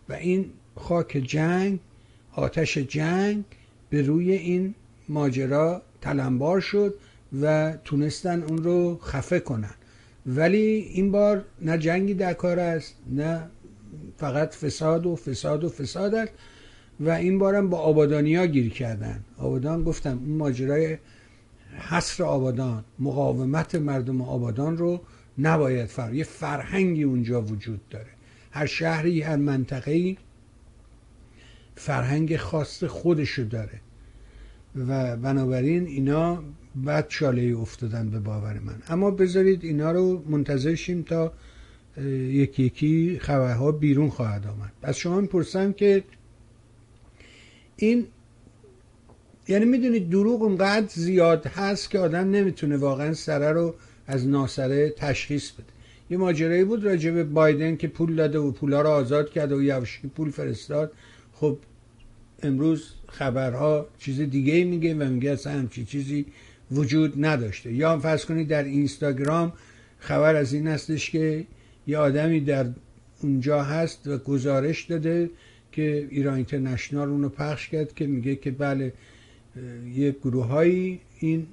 [0.08, 1.78] و این خاک جنگ
[2.32, 3.44] آتش جنگ
[3.92, 4.74] به روی این
[5.08, 6.94] ماجرا تلمبار شد
[7.42, 9.74] و تونستن اون رو خفه کنن.
[10.26, 13.42] ولی این بار نه جنگی در کار است نه
[14.16, 16.32] فقط فساد و فساد و فساد است
[17.00, 19.24] و این بارم با آبادانیا گیر کردن.
[19.38, 20.98] آبادان گفتم اون ماجرای
[21.78, 25.00] حصر آبادان مقاومت مردم آبادان رو
[25.38, 28.10] نباید فر یه فرهنگی اونجا وجود داره.
[28.50, 30.16] هر شهری هر منطقه‌ای
[31.76, 33.80] فرهنگ خاص خودشو داره.
[34.88, 36.42] و بنابراین اینا
[36.74, 38.82] بعد چاله افتادن به باور من.
[38.88, 41.32] اما بذارید اینا رو منتظر شیم تا
[42.30, 44.72] یکی یکی خبرها بیرون خواهد آمد.
[44.82, 46.04] از شما می‌پرسم که
[47.76, 48.06] این
[49.48, 53.74] یعنی می‌دونید دروغ اونقدر زیاد هست که آدم نمی‌تونه واقعا سره رو
[54.06, 55.64] از ناسره تشخیص بده.
[56.10, 59.62] یه ماجرایی بود راجع به بایدن که پول داده و پولا رو آزاد کرده و
[59.62, 60.92] یواشکی پول فرستاد.
[61.42, 61.58] خب
[62.42, 66.26] امروز خبرها چیز دیگه میگه و میگه اصلا همچی چیزی
[66.70, 67.72] وجود نداشته.
[67.72, 69.52] یا فرض کنید در اینستاگرام
[69.98, 71.44] خبر از این هستش که
[71.86, 72.66] یه آدمی در
[73.22, 75.30] اونجا هست و گزارش داده
[75.72, 78.92] که ایران اینترنشنال اونو پخش کرد که میگه که بله
[79.94, 80.56] یه گروه
[81.18, 81.46] این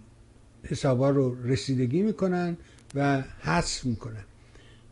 [0.63, 2.57] حسابا رو رسیدگی می‌کنن
[2.95, 4.23] و حذف می‌کنن.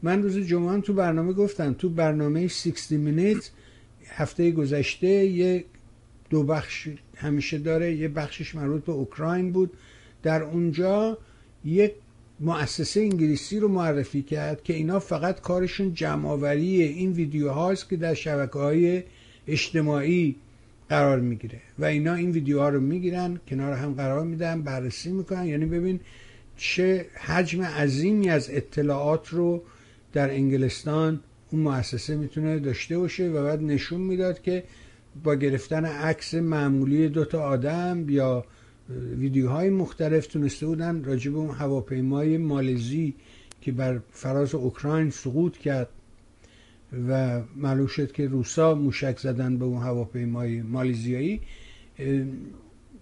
[0.03, 3.49] من روز جمعه تو برنامه گفتم تو برنامه 60 مینیت
[4.09, 5.65] هفته گذشته یه
[6.29, 9.73] دو بخش همیشه داره یه بخشش مربوط به اوکراین بود.
[10.23, 11.17] در اونجا
[11.65, 11.91] یک
[12.39, 18.13] مؤسسه انگلیسی رو معرفی کرد که اینا فقط کارشون جمعآوری این ویدیو هاست که در
[18.13, 19.03] شبکه های
[19.47, 20.35] اجتماعی
[20.89, 25.45] قرار می‌گیره و اینا این ویدیوها رو می‌گیرن کنار هم قرار میدن بررسی می‌کنن.
[25.45, 25.99] یعنی ببین
[26.57, 29.63] چه حجم عظیمی از اطلاعات رو
[30.13, 31.19] در انگلستان
[31.51, 34.63] اون مؤسسه می‌تونه داشته باشه و بعد نشون می‌داد که
[35.23, 38.45] با گرفتن عکس معمولی دوتا آدم یا
[39.17, 43.15] ویدیوهای مختلف تونسته بودن راجب اون هواپیمای مالزی
[43.61, 45.89] که بر فراز اوکراین سقوط کرد
[47.09, 51.41] و معلوم شد که روسا موشک زدن به اون هواپیمای مالیزیایی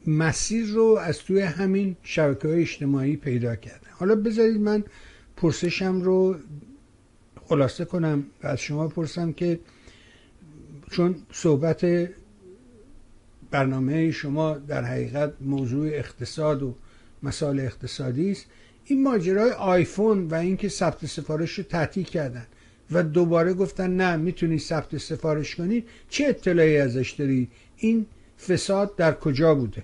[0.08, 3.88] مسیر رو از توی همین شبکه های اجتماعی پیدا کردن.
[3.92, 4.84] حالا بذارید من
[5.38, 6.36] پرسشم رو
[7.48, 9.60] خلاصه کنم و از شما پرسم که
[10.92, 11.86] چون صحبت
[13.52, 16.76] برنامه شما در حقیقت موضوع اقتصاد و
[17.24, 18.46] مسائل اقتصادی است
[18.86, 22.48] این ماجرای آیفون و اینکه ثبت سفارش رو تعطیل کردن
[22.92, 28.06] و دوباره گفتن نه می‌تونی ثبت سفارش کنی چه اطلاعی ازش داری؟ این
[28.48, 29.84] فساد در کجا بوده؟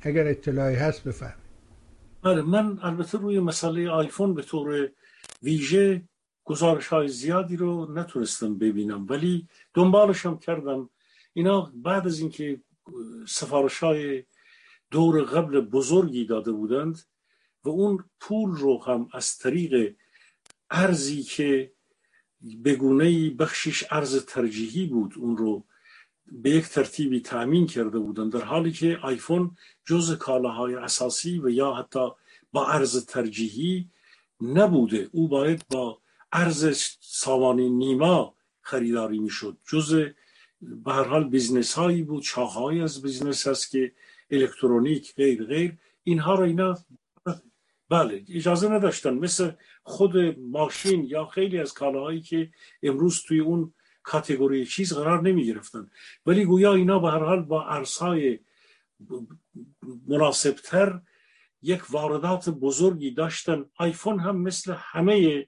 [0.00, 1.42] اگر اطلاعی هست بفرمایید.
[2.22, 4.90] بله من البته روی مسئله آیفون به طور
[5.42, 6.02] ویژه
[6.44, 10.90] گزارش های زیادی رو نتونستم ببینم ولی دنبالشم کردم.
[11.32, 12.60] اینا بعد از اینکه
[13.28, 14.24] سفارش های
[14.90, 17.02] دور قبل بزرگی داده بودند
[17.64, 19.96] و اون پول رو هم از طریق
[20.70, 21.72] ارزی که
[22.64, 25.64] بگونه بخشش ارز ترجیحی بود اون رو
[26.26, 31.74] به یک ترتیبی تأمین کرده بودند در حالی که آیفون جز کالاهای اساسی و یا
[31.74, 32.08] حتی
[32.52, 33.90] با ارز ترجیحی
[34.40, 35.08] نبوده.
[35.12, 36.01] او باید با
[36.32, 39.58] ارز سامانی نیما خریداری می‌شد.
[39.68, 39.94] جز
[40.60, 43.92] به هر حال business هایی بود چاهایی از business هست که
[44.30, 46.78] الکترونیک غیر غیر اینها رو اینا
[47.88, 49.14] بله اجازه نداشتن.
[49.14, 49.50] مثل
[49.82, 52.50] خود ماشین یا خیلی از کالاهایی که
[52.82, 55.90] امروز توی اون category چیز قرار نمی گرفتن
[56.26, 58.38] ولی گویا اینا به هر حال با ارزهای
[60.06, 61.00] مناسبتر
[61.62, 63.64] یک واردات بزرگی داشتن.
[63.76, 65.46] آیفون هم مثل همه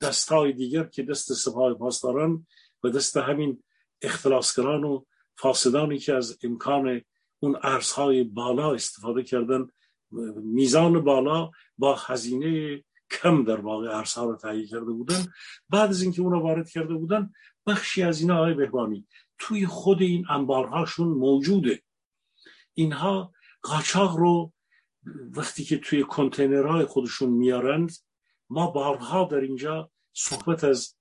[0.00, 2.46] دستهای دیگر که دست سپاه پاسداران
[2.84, 3.62] و دست همین
[4.02, 5.04] اختلاسگران و
[5.36, 7.00] فاسدانی که از امکان
[7.40, 9.68] اون ارزهای بالا استفاده کردن
[10.36, 15.26] میزان بالا با هزینه کم در واقع ارزها رو تهیه کرده بودن.
[15.68, 17.32] بعد از اینکه اون وارد کرده بودن
[17.66, 19.06] بخشی از اینا های بهبانی
[19.38, 21.82] توی خود این انبارهاشون موجوده.
[22.74, 24.52] اینها قاچاق رو
[25.36, 27.92] وقتی که توی کنتینرهای خودشون میارند
[28.54, 30.96] ما بارها در اینجا صحبت از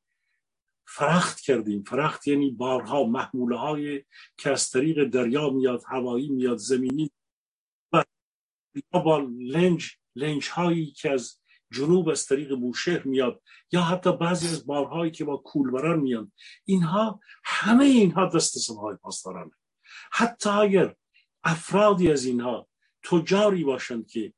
[0.88, 1.84] فرخت کردیم.
[1.84, 4.04] فرخت یعنی بارها محموله های
[4.38, 7.12] که از طریق دریا میاد هوایی میاد زمینی
[8.94, 11.40] و با لنج لنج هایی که از
[11.72, 16.32] جنوب از طریق بوشهر میاد یا حتی بعضی از بارهایی که با کولبران میاد
[16.66, 19.52] اینها همه اینها دست سپاه پاسدارانه.
[20.12, 20.96] حتی اگر
[21.44, 22.68] افرادی از اینها
[23.04, 24.34] تجاری باشند که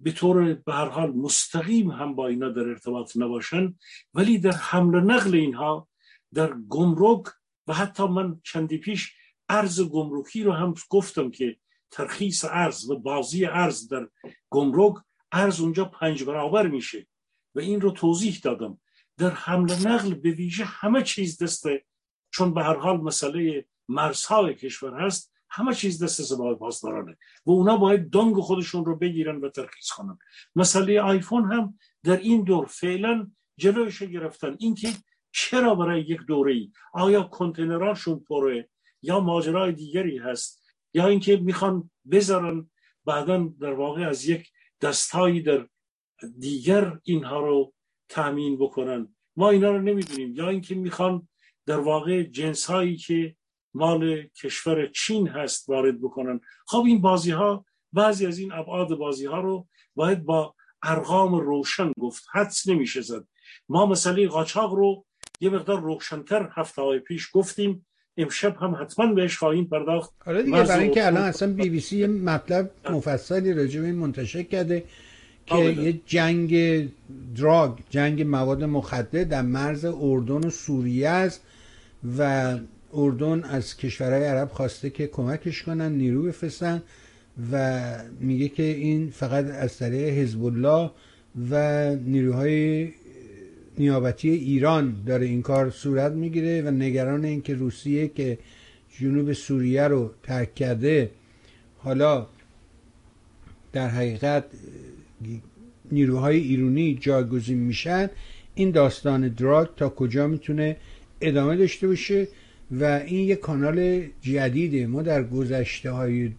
[0.00, 3.74] به طور به هر حال مستقیم هم با اینا در ارتباط نباشن
[4.14, 5.88] ولی در حمل و نقل اینها
[6.34, 7.24] در گمرک
[7.66, 9.12] و حتی من چندی پیش
[9.48, 11.56] ارز گمرکی رو هم گفتم که
[11.90, 14.08] ترخیص ارز و بازی ارز در
[14.50, 14.94] گمرک
[15.32, 17.06] ارز اونجا پنج برابر میشه
[17.54, 18.80] و این رو توضیح دادم.
[19.18, 21.84] در حمل نقل به ویژه همه چیز دسته
[22.30, 27.16] چون به هر حال مسئله مرزهای کشور هست همه چیز دست سپاه پاسدارانه
[27.46, 30.18] و اونا باید دنگ خودشون رو بگیرن و ترخیص کنن.
[30.56, 34.56] مسئله آیفون هم در این دور فعلا جلوش گرفتن.
[34.58, 34.88] اینکه
[35.32, 38.68] چرا برای یک دوره ای آیا کنتینراشون پره
[39.02, 40.62] یا ماجرای دیگری هست؟
[40.94, 42.70] یا اینکه می‌خوان بذارن
[43.04, 45.68] بعدا در واقع از یک دستهایی در
[46.38, 47.72] دیگر اینها رو
[48.08, 50.34] تامین بکنن؟ ما اینا رو نمی‌دونیم.
[50.34, 51.28] یا اینکه می‌خوان
[51.66, 53.36] در واقع جنس هایی که
[53.76, 56.40] مال کشور چین هست وارد بکنن.
[56.66, 61.92] خب این بازی ها بعضی از این ابعاد بازی ها رو باید با ارقام روشن
[62.00, 62.24] گفت.
[62.32, 63.24] حدس نمیشه زد.
[63.68, 65.04] ما مسئله قاچاق رو
[65.40, 67.86] یه مقدار روشنتر هفته های پیش گفتیم.
[68.16, 70.14] امشب هم حتما بهش خواهیم پرداخت.
[70.18, 74.42] حالا دیگه برای اینکه الان اصلا بی بی سی مطلب مفصلی راجع به این منتشر
[74.42, 74.84] کرده
[75.46, 76.54] که یه جنگ
[77.36, 81.42] دراگ جنگ مواد مخدر در مرز اردن و سوریه است
[82.18, 82.58] و
[82.96, 86.82] اردن از کشورهای عرب خواسته که کمکش کنن نیرو بفرستن
[87.52, 87.84] و
[88.20, 90.90] میگه که این فقط از طریق حزب الله
[91.50, 92.88] و نیروهای
[93.78, 98.38] نیابتی ایران داره این کار صورت می‌گیره و نگران اینکه روسیه که
[99.00, 101.10] جنوب سوریه رو ترک کرده
[101.78, 102.26] حالا
[103.72, 104.44] در حقیقت
[105.92, 108.10] نیروهای ایرونی جایگزین میشن.
[108.54, 110.76] این داستان drug تا کجا می‌تونه
[111.20, 112.28] ادامه داشته باشه؟
[112.70, 114.86] و این یک کانال جدیده.
[114.86, 116.32] ما در گذشته های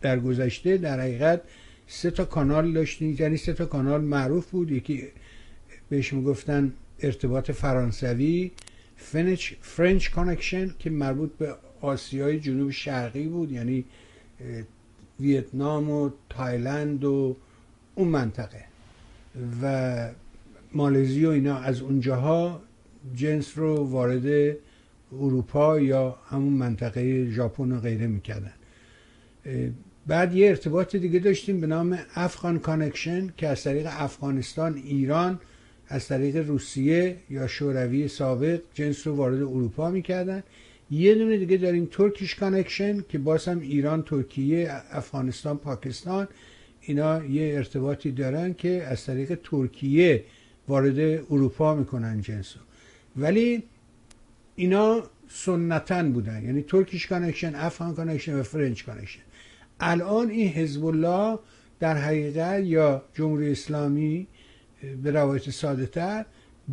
[0.00, 1.40] در گذشته در حقیقت
[1.86, 3.16] سه تا کانال داشتیم.
[3.18, 4.70] یعنی سه تا کانال معروف بود.
[4.70, 5.02] یکی
[5.88, 8.50] بهش می‌گفتن ارتباط فرانسوی
[8.96, 13.52] French French Connection که مربوط به آسیای جنوب شرقی بود.
[13.52, 13.84] یعنی
[15.20, 17.36] ویتنام و تایلند و
[17.94, 18.64] اون منطقه.
[19.62, 20.10] و
[20.74, 22.62] مالزی و اینا از اونجاها
[23.14, 24.56] جنس رو وارد
[25.20, 28.52] اروپا یا همون منطقه ژاپن و غیره می‌کردن.
[30.06, 35.40] بعد یه ارتباط دیگه داشتیم به نام Afghan Connection که از طریق افغانستان ایران
[35.88, 40.42] از طریق روسیه یا شوروی سابق جنس رو وارد اروپا می‌کردن.
[40.90, 46.28] یه دونه دیگه داریم Turkish Connection که باز هم ایران ترکیه افغانستان پاکستان
[46.80, 50.24] اینا یه ارتباطی دارن که از طریق ترکیه
[50.68, 50.98] وارد
[51.30, 52.54] اروپا می‌کنن جنس
[53.16, 53.62] ولی
[54.56, 56.44] اینا سنتن بودن.
[56.44, 59.20] یعنی Turkish Connection Afghan Connection و French Connection.
[59.80, 61.38] الان این حزب الله
[61.80, 64.26] در حقیقت یا جمهوری اسلامی
[65.02, 66.24] به روایت ساده تر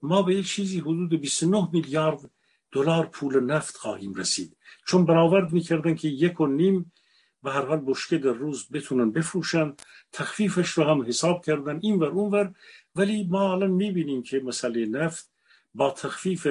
[0.01, 2.29] ما به یک چیزی حدود 29 میلیارد
[2.71, 4.57] دلار پول نفت خواهیم رسید.
[4.87, 6.91] چون برآورد می‌کردن که یک و نیم
[7.43, 9.75] به هر حال بشکه در روز بتونن بفروشن
[10.11, 12.53] تخفیفش رو هم حساب کردن این ور اون ور.
[12.95, 15.31] ولی ما الان می‌بینیم که مسئله نفت
[15.75, 16.47] با تخفیف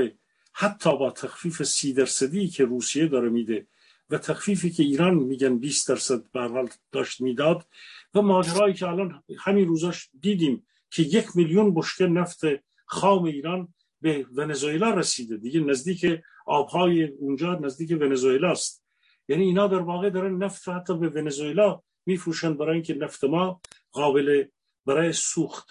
[0.53, 3.67] حتی با تخفیف سی درصدی که روسیه داره میده
[4.11, 7.67] و تخفیفی که ایران میگن 20 درصد به داشت می‌داد
[8.15, 12.41] و ماجرایی که الان همین روزاش دیدیم که یک میلیون بشکه نفت
[12.87, 15.37] خام ایران به ونزوئلا رسیده.
[15.37, 16.07] دیگه نزدیک
[16.47, 18.85] آبهای اونجا نزدیک ونزوئلا است.
[19.29, 23.61] یعنی اینا در واقع دارن نفت حتی به ونزوئلا میفروشن برای اینکه نفت ما
[23.93, 24.45] قابل
[24.87, 25.69] برای سوخت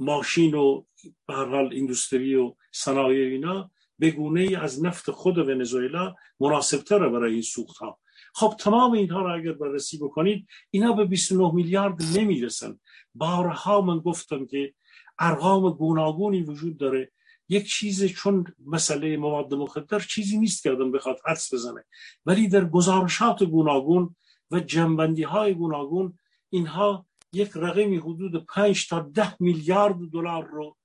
[0.00, 0.84] ماشین و
[1.26, 7.08] به هر حال ایندوستری و صنایع اینا به گونه ای از نفت خود ونزوئلا مناسبتره
[7.08, 7.98] برای این سوخت ها
[8.34, 12.78] خب تمام اینها را اگر بررسی بکنید اینا به 29 میلیارد نمی‌رسن.
[13.14, 14.74] بارها من گفتم که
[15.18, 17.10] ارقام گوناگونی وجود داره.
[17.48, 21.84] یک چیز چون مسئله مواد مخدر چیزی نیست که آدم بخواد حدس بزنه.
[22.26, 24.16] ولی در گزارشات گوناگون
[24.50, 26.18] و جنبندی های گوناگون
[26.50, 30.76] اینها یک رقمی حدود 5 تا 10 میلیارد دلار رو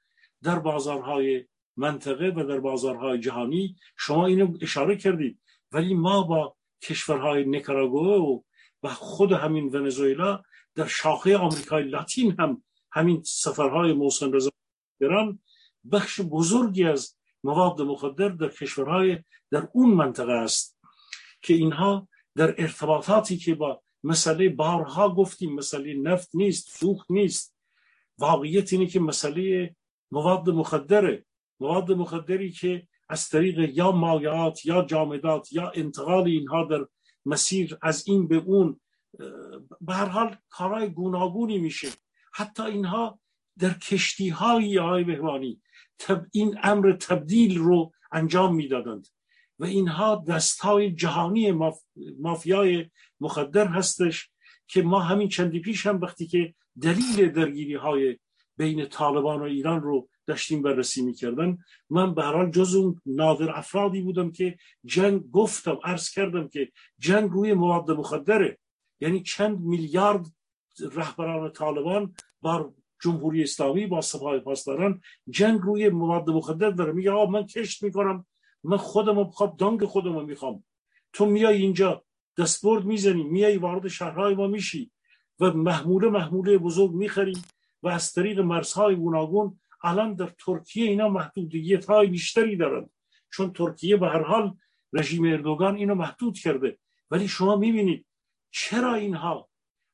[0.44, 1.46] در بازارهای
[1.80, 5.40] منطقه و در بازارهای جهانی شما اینو اشاره کردید.
[5.72, 8.44] ولی ما با کشورهای نیکاراگوه
[8.84, 10.42] و خود همین ونزوئلا
[10.76, 14.50] در شاخه آمریکای لاتین هم همین سفرهای موسم رضا
[15.92, 19.20] بخش بزرگی از مواد مخدر در کشورهای
[19.52, 20.80] در اون منطقه است
[21.42, 27.56] که اینها در ارتباطاتی که با مسئله بارها گفتیم مسئله نفت نیست سوخت نیست
[28.18, 29.76] واقعیت اینه که مسئله
[30.12, 31.26] مواد مخدره.
[31.60, 36.86] مواد مخدری که از طریق یا مایعات یا جامدات یا انتقال اینها در
[37.26, 38.80] مسیر از این به اون
[39.82, 41.88] به هر حال کارهای گوناگونی میشه.
[42.34, 43.20] حتی اینها
[43.60, 45.62] در کشتی های های بهوانی
[46.32, 49.08] این امر تبدیل رو انجام می‌دادند
[49.60, 51.54] و اینها دست های جهانی
[52.20, 52.90] مافیای
[53.20, 54.30] مخدر هستش
[54.68, 58.18] که ما همین چندی پیش هم وقتی که دلیل درگیری های
[58.58, 61.58] بین طالبان و ایران رو داشتیم بررسی می‌کردن.
[61.90, 67.32] من به حال جز اون نادر افرادی بودم که جنگ گفتم عرض کردم که جنگ
[67.32, 68.52] روی مواد مخدره.
[69.04, 70.26] یعنی چند میلیارد
[71.00, 72.04] رهبران طالبان
[72.42, 72.74] با
[73.04, 76.92] جمهوری اسلامی با سپاه پاسداران جنگ روی مواد مخدر داره.
[76.92, 78.26] میگه آقا من کشت می‌کنم
[78.64, 80.64] من خودم بخوام دانگ خودم رو می‌خوام.
[81.14, 82.04] تو میای اینجا
[82.38, 84.92] دستبرد می‌زنی میای وارد شهرهای ما میشی
[85.40, 87.38] و محموله محموله بزرگ می‌خری
[87.84, 92.90] و از طریق مرزهای گوناگون الان در ترکیه اینا محدودیت های بیشتری دارن.
[93.32, 94.58] چون ترکیه به هر حال
[94.94, 96.78] رژیم اردوگان اینو محدود کرده.
[97.12, 98.06] ولی شما می‌بینید
[98.52, 99.50] چرا اینها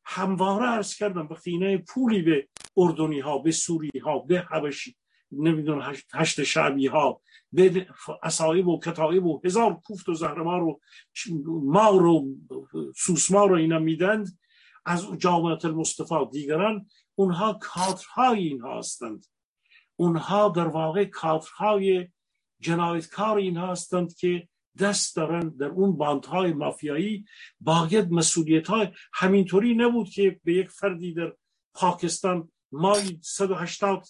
[0.06, 4.96] همواره عرض کردم وقتی اینا پولی به اردنی ها به سوری ها به حبشی
[5.32, 7.22] نمی‌دونم هشت شعبی ها
[7.52, 7.88] به
[8.24, 10.80] اصایب و کتایب و هزار کوفت و زهرمار و
[11.46, 12.38] مار و
[12.96, 14.40] سوسمار رو اینا میدند
[14.86, 19.26] از جامعه المصطفى دیگران اونها کادرهای اینها هستند.
[19.96, 22.08] اونها در واقع کادرهای
[22.60, 24.48] جنایتکار اینها هستند که
[24.80, 27.26] دست دارن در اون باندهای مافیایی
[27.60, 31.34] باید مسئولیت های همینطوری نبود که به یک فردی در
[31.74, 34.06] پاکستان مای 180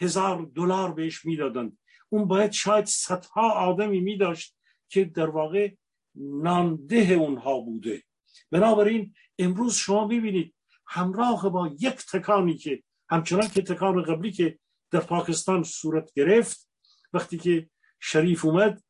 [0.00, 1.78] هزار دلار بهش می‌دادند.
[2.08, 4.56] اون باید شاید صدها آدمی می داشت
[4.88, 5.70] که در واقع
[6.14, 8.02] نانده اونها بوده.
[8.50, 10.54] بنابراین امروز شما ببینید
[10.86, 14.58] همراه با یک تکانی که همچنان که تکان قبلی که
[14.90, 16.68] در پاکستان صورت گرفت.
[17.12, 17.70] وقتی که
[18.00, 18.82] شریف اومد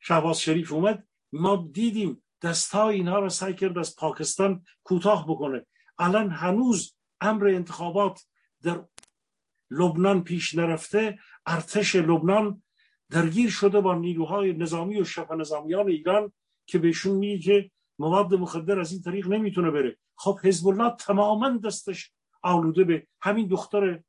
[0.00, 5.66] شهباز شریف اومد ما دیدیم دستای اینها را سعی کرد از پاکستان کوتاه بکنه.
[5.98, 8.26] الان هنوز امر انتخابات
[8.62, 8.84] در
[9.70, 11.18] لبنان پیش نرفته.
[11.46, 12.62] ارتش لبنان
[13.10, 16.32] درگیر شده با نیروهای نظامی و شبه نظامیان ایران
[16.66, 19.98] که بهشون میگه که مواد مخدر از این طریق نمی‌تونه بره.
[20.16, 22.12] خب حزب الله تماما دستش
[22.42, 24.02] آلوده به همین دختر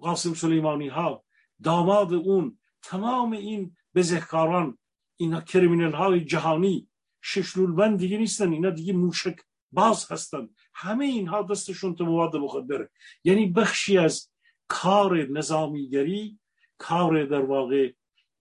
[0.00, 1.24] قاسم سلیمانی ها
[1.62, 4.78] داماد اون تمام این بزهکاران
[5.16, 6.88] اینا کریمینل های جهانی
[7.22, 9.36] ششلول بند دیگه نیستن اینا دیگه موشک
[9.72, 12.90] باز هستن همه اینها دستشون تو مواد مخدره
[13.24, 14.30] یعنی بخشی از
[14.68, 16.38] کار نظامیگری
[16.78, 17.92] کار در واقع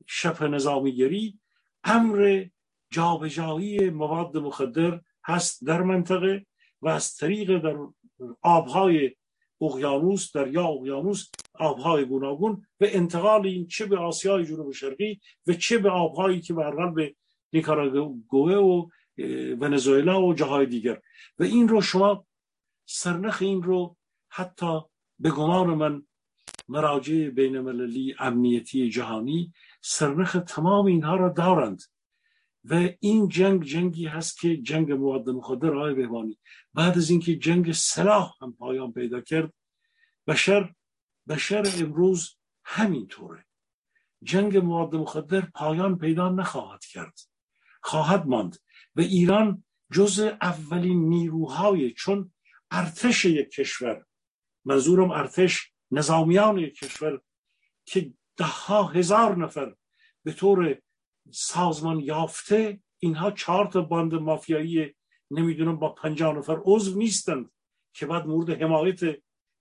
[0.07, 1.39] شبه نظامیگری
[1.83, 2.45] امر
[2.91, 6.45] جابجایی مواد مخدر هست در منطقه
[6.81, 7.77] و از طریق در
[8.41, 9.15] آبهای
[9.61, 15.77] اقیانوس یا اقیانوس آبهای گوناگون و انتقال این چه به آسیای جنوب شرقی و چه
[15.77, 17.15] به آبهایی که به به
[17.53, 18.87] نیکاراگوه و
[19.59, 21.01] ونزوئلا و جاهای دیگر.
[21.39, 22.25] و این رو شما
[22.85, 23.95] سرنخ این رو
[24.29, 24.79] حتی
[25.19, 26.03] به گمان من
[26.67, 31.81] مراجع بین المللی امنیتی جهانی سرنخ تمام اینها را دارند.
[32.63, 36.39] و این جنگ جنگی هست که جنگ مواد مخدر آقای بهبانی
[36.73, 39.53] بعد از اینکه جنگ سلاح هم پایان پیدا کرد
[40.27, 40.73] بشر
[41.27, 43.45] بشر امروز همینطوره.
[44.23, 47.19] جنگ مواد مخدر پایان پیدا نخواهد کرد.
[47.81, 48.57] خواهد ماند
[48.95, 52.33] و ایران جز اولین نیروهای چون
[52.71, 54.05] ارتش یک کشور
[54.65, 57.21] منظورم ارتش نظامیان یک کشور
[57.85, 59.75] که ده ها هزار نفر
[60.23, 60.81] به طور
[61.31, 64.95] سازمان یافته اینها چهار تا باند مافیایی
[65.31, 67.51] نمی‌دونم با پنجاه نفر عضو نیستند
[67.93, 68.99] که بعد مورد حمایت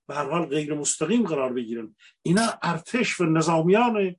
[0.07, 1.97] به هر حال غیر مستقیم قرار بگیرن.
[2.23, 4.17] اینا ارتش و نظامیان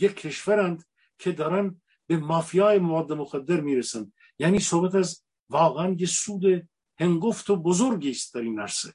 [0.00, 0.84] یک کشورند
[1.18, 4.12] که دارن به مافیای مواد مخدر می‌رسن.
[4.38, 6.68] یعنی صحبت از واقعا یه سود
[6.98, 8.94] هنگفت و بزرگی است در این عرصه.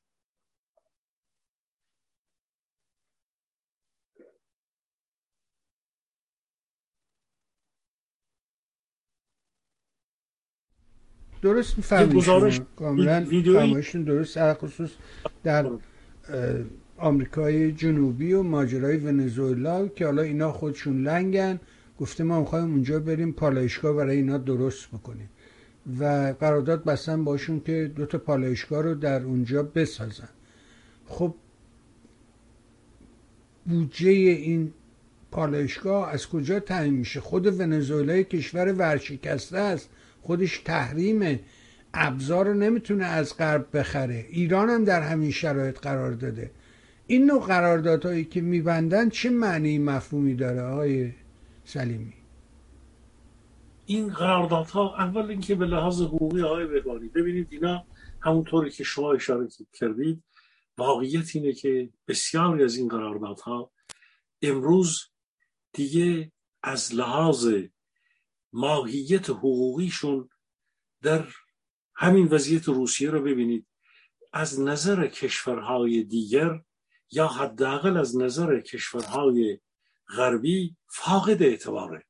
[11.42, 13.26] درست می‌فهمید کاملا
[14.06, 14.90] درست خصوص
[15.44, 15.70] در
[16.98, 21.60] آمریکای جنوبی و ماجرای ونزوئلا که حالا اینا خودشون لنگن.
[22.00, 25.30] گفته ما می‌خوایم اونجا بریم پالایشگاه برای اینا درست بکنیم.
[26.00, 30.30] و قرارداد بستن باشون که دو تا پالایشگاه رو در اونجا بسازن.
[31.08, 31.36] خب
[33.66, 34.74] بودجه این
[35.32, 39.90] پالایشگاه از کجا تعیین میشه؟ خود ونزوئلا کشور ورشکسته است.
[40.30, 41.40] خودش تحریم
[41.94, 44.26] ابزار رو نمی‌تونه از غرب بخره.
[44.30, 46.52] ایران هم در همین شرایط قرار داده.
[47.08, 51.12] این نوع قراردادهایی که میبندن چه معنی مفهومی داره آقای
[51.64, 52.14] سلیمی؟
[53.86, 57.86] این قراردادها اول اینکه به لحاظ حقوقی آقای بهبانی ببینید اینا
[58.22, 60.24] همونطوری که شما اشاره کردید
[60.78, 63.72] واقعیت اینه که بسیاری از این قراردادها
[64.42, 65.00] امروز
[65.74, 66.32] دیگه
[66.64, 67.54] از لحاظ
[68.54, 70.30] ماهیت حقوقیشون
[71.02, 71.28] در
[71.95, 73.68] همین وضعیت روسیه رو ببینید.
[74.34, 76.62] از نظر کشورهای دیگر
[77.12, 79.60] یا حداقل از نظر کشورهای
[80.18, 82.06] غربی فاقد اعتباره.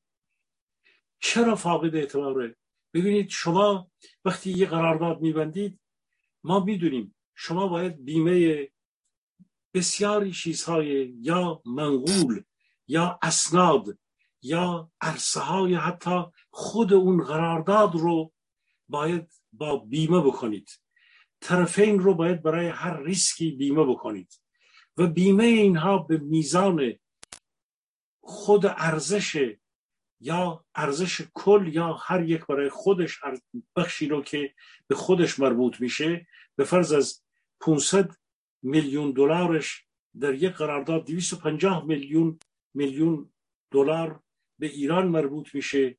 [1.19, 2.55] چرا فاقد اعتباره؟
[2.93, 3.91] ببینید شما
[4.25, 5.79] وقتی یه قرارداد میبندید
[6.43, 8.67] ما می‌دونیم شما باید بیمه
[9.73, 12.43] بسیاری چیزهای یا منقول
[12.87, 13.99] یا اسناد
[14.41, 18.33] یا عرصه های حتی خود اون قرارداد رو
[18.89, 20.69] باید با بیمه بکنید.
[21.41, 24.41] طرفین رو باید برای هر ریسکی بیمه بکنید.
[24.97, 26.95] و بیمه اینها به میزان
[28.21, 29.55] خود ارزش
[30.21, 33.19] یا ارزش کل یا هر یک برای خودش
[33.75, 34.53] بخشی رو که
[34.87, 37.23] به خودش مربوط میشه به فرض از
[37.61, 38.11] 500
[38.61, 39.85] میلیون دلارش
[40.19, 42.39] در یک قرارداد 250 میلیون
[42.73, 43.29] میلیون
[43.71, 44.23] دلار
[44.59, 45.97] به ایران مربوط میشه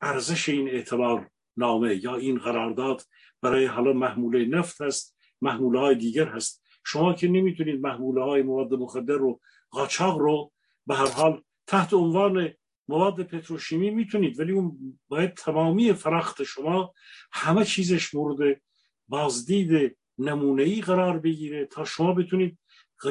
[0.00, 3.02] ارزش این اعتبار نامه یا این قرارداد
[3.42, 6.62] برای حالا محموله نفت هست محموله های دیگر هست.
[6.84, 9.40] شما که نمی‌تونید محموله های مواد مخدر رو
[9.70, 10.52] قاچاق رو
[10.86, 12.52] به هر حال تحت عنوان
[12.88, 16.94] مواد پتروشیمی می‌تونید ولی اون باید تمامی فرخت شما
[17.32, 18.60] همه چیزش مورد
[19.08, 22.58] بازدید نمونه ای قرار بگیره تا شما بتونید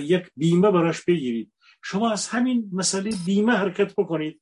[0.01, 1.53] یک بیمه براش بگیرید.
[1.83, 4.41] شما از همین مسئله بیمه حرکت بکنید.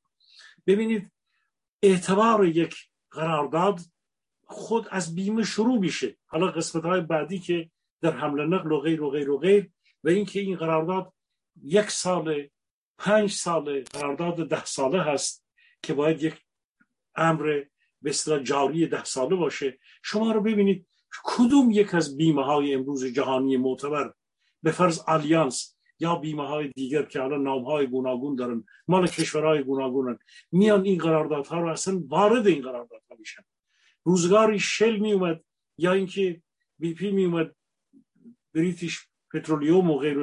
[0.67, 1.11] ببینید
[1.83, 2.75] اعتبار یک
[3.11, 3.79] قرارداد
[4.45, 6.17] خود از بیمه شروع میشه.
[6.25, 7.69] حالا قسمت های بعدی که
[8.01, 9.71] در حمل نقل و غیر و غیر و غیر
[10.03, 11.13] و اینکه این قرارداد
[11.63, 12.47] یک سال
[12.97, 15.45] پنج سال قرارداد ده ساله هست
[15.81, 16.41] که باید یک
[17.15, 17.63] امر
[18.01, 18.13] به
[18.43, 19.79] جاری ده ساله باشه.
[20.03, 20.87] شما رو ببینید
[21.23, 24.13] کدوم یک از بیمه های امروز جهانی معتبر
[24.63, 29.63] به فرض آلیانس یا بیمه های دیگر که الان نام های گوناگون دارن مال کشورهای
[29.63, 30.19] گوناگونن
[30.51, 33.41] میان این قراردادها رو اصلا وارد این قراردادها میشن.
[34.03, 35.43] روزگاری شل می اومد
[35.77, 36.41] یا اینکه
[36.79, 37.55] BP می اومد
[38.53, 40.17] British Petroleum و غیر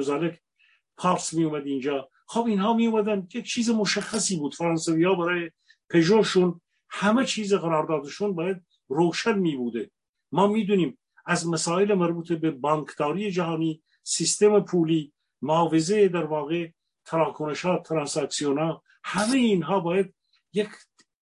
[0.97, 2.09] پارس می اومد اینجا.
[2.27, 4.55] خب اینها می اومدن یک چیز مشخصی بود.
[4.55, 5.51] فرانسوی ها برای
[5.89, 8.57] پژوشون همه چیز قراردادشون باید
[8.87, 9.91] روشن می بوده
[10.31, 15.13] ما می‌دونیم از مسائل مربوط به بانکداری جهانی سیستم پولی
[15.43, 16.69] معاوضه در واقع
[17.05, 20.13] تراکنش ها ترانساکسیون ها همه اینها باید
[20.53, 20.69] یک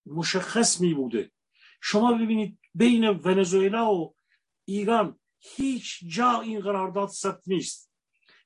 [0.06, 1.32] مشخص می بوده
[1.82, 4.16] شما ببینید بین ونزوئلا و
[4.66, 7.92] ایران هیچ جا این قرارداد ثبت نیست.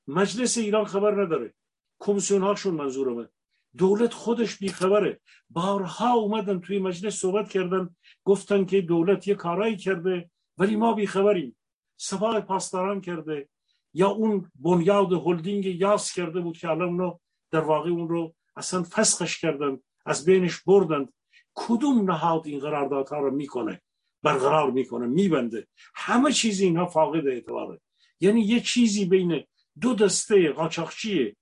[0.08, 1.54] مجلس ایران خبر نداره.
[1.98, 3.28] کمیسیون هاشون منظورمه.
[3.76, 5.20] دولت خودش بیخبره.
[5.50, 7.96] بارها اومدن توی مجلس صحبت کردن.
[8.24, 11.56] گفتن که دولت یه کارایی کرده ولی ما بیخبریم.
[11.96, 13.48] سپاه پاسداران کرده.
[13.96, 17.20] یا اون بنیاد هلدینگ یاس کرده بود که الان رو
[17.50, 21.12] در واقع اون رو اصلا فسخش کردن از بینش بردند
[21.54, 23.82] کدوم نهاد این قراردادها رو می‌کنه؟
[24.22, 25.66] برقرار می‌کنه میبنده.
[25.94, 27.80] همه چیز اینها فاقد اعتباره.
[28.20, 29.44] یعنی یه چیزی بین
[29.80, 31.36] دو دسته قاچاقچی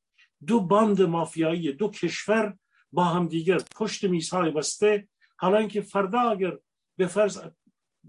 [0.47, 2.57] دو باند مافیایی دو کشور
[2.93, 5.09] با هم دیگر پشت میزهای بسته.
[5.37, 6.59] حالا اینکه فردا اگر
[6.97, 7.41] به فرض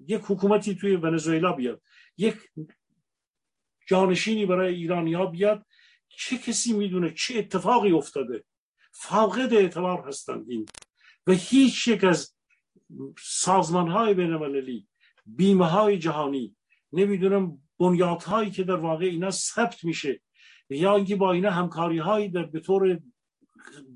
[0.07, 1.81] یک حکومتی توی ونزوئلا بیاد
[2.17, 2.37] یک
[3.85, 5.65] جانشینی برای ایرانیا بیاد
[6.09, 8.43] چه کسی می‌دونه چه اتفاقی افتاده؟
[8.91, 10.65] فاقد اعتبار هستند این.
[11.27, 12.35] و هیچ یک از
[13.19, 14.87] سازمان های بین المللی
[15.25, 16.55] بیمه های جهانی
[16.93, 20.21] نمی‌دونم بنیادهایی که در واقع اینا ثبت میشه
[20.69, 22.99] یا اینکه با اینا همکاری هایی در به طور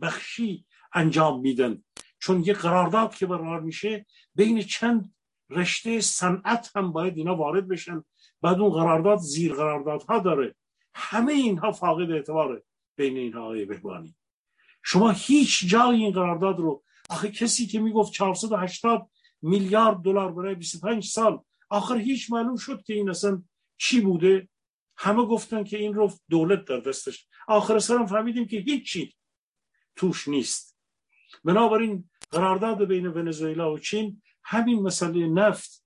[0.02, 1.84] بخشی انجام میدن.
[2.20, 5.14] چون یه قرارداد که برقرار میشه بین چند
[5.50, 8.04] رشته صنعت هم باید اینا وارد بشن.
[8.41, 10.56] بعد اون قرارداد زیر قراردادها داره.
[10.95, 12.64] همه اینها فاقد اعتباره
[12.95, 14.16] بین اینها های بهبانی.
[14.84, 19.10] شما هیچ جای این قرارداد رو آخه کسی که می‌گفت 480
[19.41, 21.39] میلیارد دلار برای 25 سال
[21.70, 23.43] آخر هیچ معلوم شد که این اصلا
[23.78, 24.50] چی بوده؟
[24.97, 27.28] همه گفتن که این رو دولت در دستش.
[27.47, 29.16] آخر سرم فهمیدیم که هیچی
[29.95, 30.78] توش نیست.
[31.43, 35.86] بنابراین قرارداد بین ونزوئلا و چین همین مسئله نفت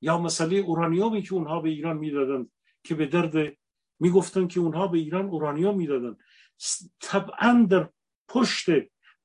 [0.00, 2.50] یا مسئله اورانیومی که اونها به ایران می‌دادن
[2.84, 3.56] که به درد
[4.00, 6.16] می‌گفتن که اونها به ایران اورانیوم می‌دادن
[7.00, 7.88] طبعا در
[8.28, 8.66] پشت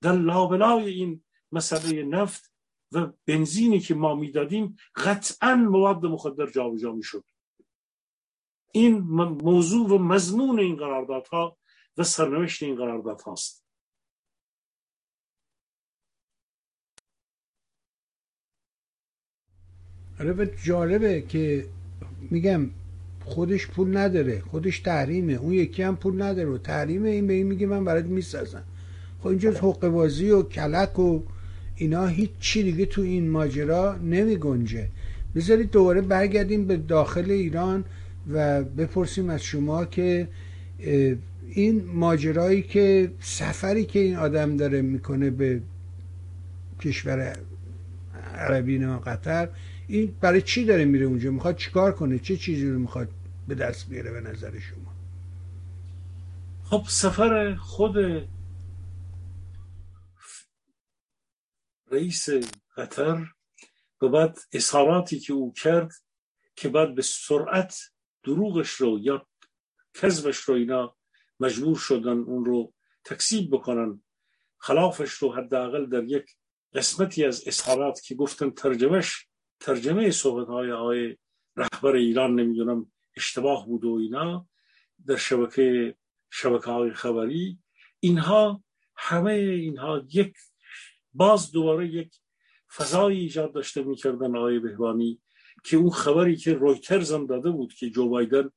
[0.01, 2.53] در لابلای این مسئله نفت
[2.91, 7.23] و بنزینی که ما می‌دادیم قطعا مواد مخدر جابجا می‌شد.
[8.71, 8.97] این
[9.49, 11.57] موضوع و مضمون این قراردادها
[11.97, 13.21] و سرنوشت این قرارداد
[20.19, 21.65] آره و جالبه که
[22.31, 22.69] میگم
[23.25, 25.33] خودش پول نداره خودش تحریمه.
[25.33, 27.09] اون یکی هم پول نداره و تحریمه.
[27.09, 28.63] این به این میگه من برات می‌سازم.
[29.19, 31.21] خب اینجا حقوق بازی و کلک و
[31.75, 34.87] اینا هیچ چی دیگه تو این ماجرا نمی گنجه
[35.35, 37.85] بذارید دوباره برگردیم به داخل ایران
[38.31, 40.27] و بپرسیم از شما که
[41.49, 45.61] این ماجرایی که سفری که این آدم داره می‌کنه به
[46.81, 47.35] کشور
[48.35, 49.49] عربی قطر
[49.87, 53.09] این برای چی داره میره اونجا؟ می‌خواد چیکار کنه؟ چه چیزی رو می‌خواد
[53.47, 54.93] به دست بیاره به نظر شما؟
[56.63, 57.95] خب سفر خود
[61.91, 62.29] رئیس
[62.77, 63.27] قطر
[64.01, 65.91] و بعد اظهاراتی که او کرد
[66.55, 67.79] که بعد به سرعت
[68.23, 69.27] دروغش رو یا
[69.93, 70.95] کذبش رو اینا
[71.39, 72.73] مجبور شدن اون رو
[73.03, 74.01] تکسیب بکنن
[74.57, 76.25] خلافش رو حداقل در یک
[76.73, 79.26] قسمتی از اظهارات که گفتن ترجمهش
[79.59, 81.17] ترجمه صحبت های آقای
[81.55, 84.47] رهبر ایران نمی‌دونم اشتباه بود و اینا
[85.05, 85.95] در شبکه
[86.29, 87.59] شبکه های خبری.
[87.99, 88.63] اینها
[88.95, 90.33] همه اینها یک
[91.13, 92.15] باز دوباره یک
[92.75, 95.21] فضایی ایجاد داشته می‌کردن آقای بهبانی
[95.63, 98.49] که اون خبری که رویترز هم داده بود که جو بایدن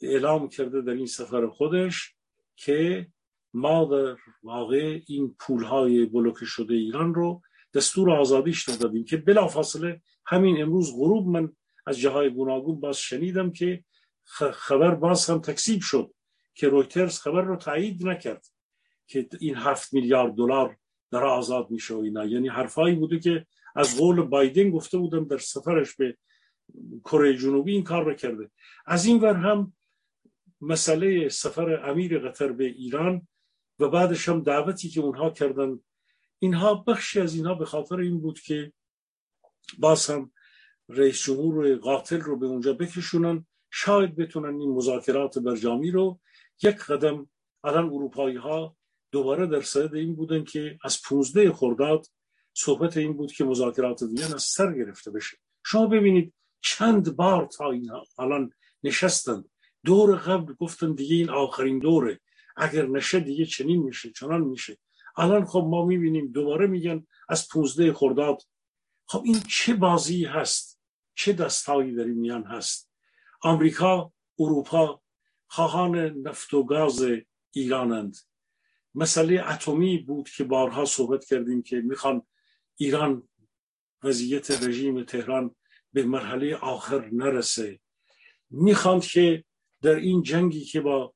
[0.00, 2.14] اعلام کرده در این سفر خودش
[2.56, 3.06] که
[3.54, 7.42] ما در واقع این پولهای بلوکه شده ایران رو
[7.74, 11.52] دستور آزادیش دادیم که بلافاصله همین امروز غروب من
[11.86, 13.84] از جاهای گوناگون باز شنیدم که
[14.52, 16.14] خبر باز هم تکسیب شد
[16.54, 18.46] که رویترز خبر رو تایید نکرد
[19.06, 20.76] که این هفت میلیارد دلار
[21.10, 22.24] در آزاد میشه و اینا.
[22.24, 26.16] یعنی حرفایی بوده که از قول بایدن گفته بودم در سفرش به
[27.04, 28.50] کره جنوبی این کار رو کرده.
[28.86, 29.72] از این ور هم
[30.60, 33.28] مسئله سفر امیر قطر به ایران
[33.78, 35.80] و بعدش هم دعوتی که اونها کردن
[36.38, 38.72] اینها بخشی از اینها به خاطر این بود که
[39.78, 40.32] باز هم
[40.88, 43.46] رئیس جمهور قاتل رو به اونجا بکشونن.
[43.70, 46.20] شاید بتونن این مذاکرات برجامی رو
[46.62, 47.30] یک قدم
[47.64, 48.76] الان اروپایی ها
[49.12, 52.06] دوباره در صدد این بودن که از 15 خرداد
[52.54, 55.36] صحبت این بود که مذاکرات وین از سر گرفته بشه.
[55.64, 58.52] شما ببینید چند بار تا اینها الان
[58.82, 59.44] نشستن.
[59.84, 62.20] دور قبل گفتن دیگه این آخرین دوره.
[62.56, 64.78] اگر نشه دیگه چنین میشه چنان میشه.
[65.16, 68.42] الان خب ما می‌بینیم دوباره میگن از 15 خرداد
[69.10, 70.80] خب این چه بازی هست؟
[71.14, 72.90] چه دستایی در میان هست؟
[73.42, 75.02] آمریکا اروپا
[75.46, 77.06] خواهان نفت و گاز
[77.50, 78.16] ایرانند.
[78.94, 82.26] مسئله اتمی بود که بارها صحبت کردیم که می‌خوان
[82.76, 83.28] ایران
[84.02, 85.56] وضعیت رژیم تهران
[85.92, 87.80] به مرحله آخر نرسه.
[88.50, 89.44] می‌خوان که
[89.82, 91.14] در این جنگی که با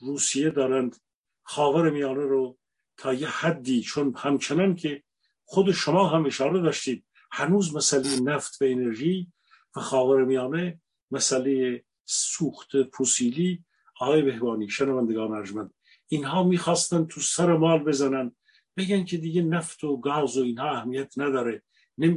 [0.00, 0.96] روسیه دارند
[1.42, 2.58] خاور میانه رو
[2.96, 5.02] تا یه حدی چون همچنان که
[5.44, 7.04] خود شما هم اشاره داشتید
[7.36, 9.32] هنوز مسئله نفت و انرژی
[9.76, 10.80] و خاور میانه
[11.10, 13.64] مسئله سوخت پوسیلی
[14.00, 15.74] آقای بهبانی شنوندگان ارجمند
[16.08, 18.36] اینها می‌خواستن تو سر مال بزنن.
[18.76, 21.62] بگن که دیگه نفت و گاز و اینها اهمیت نداره.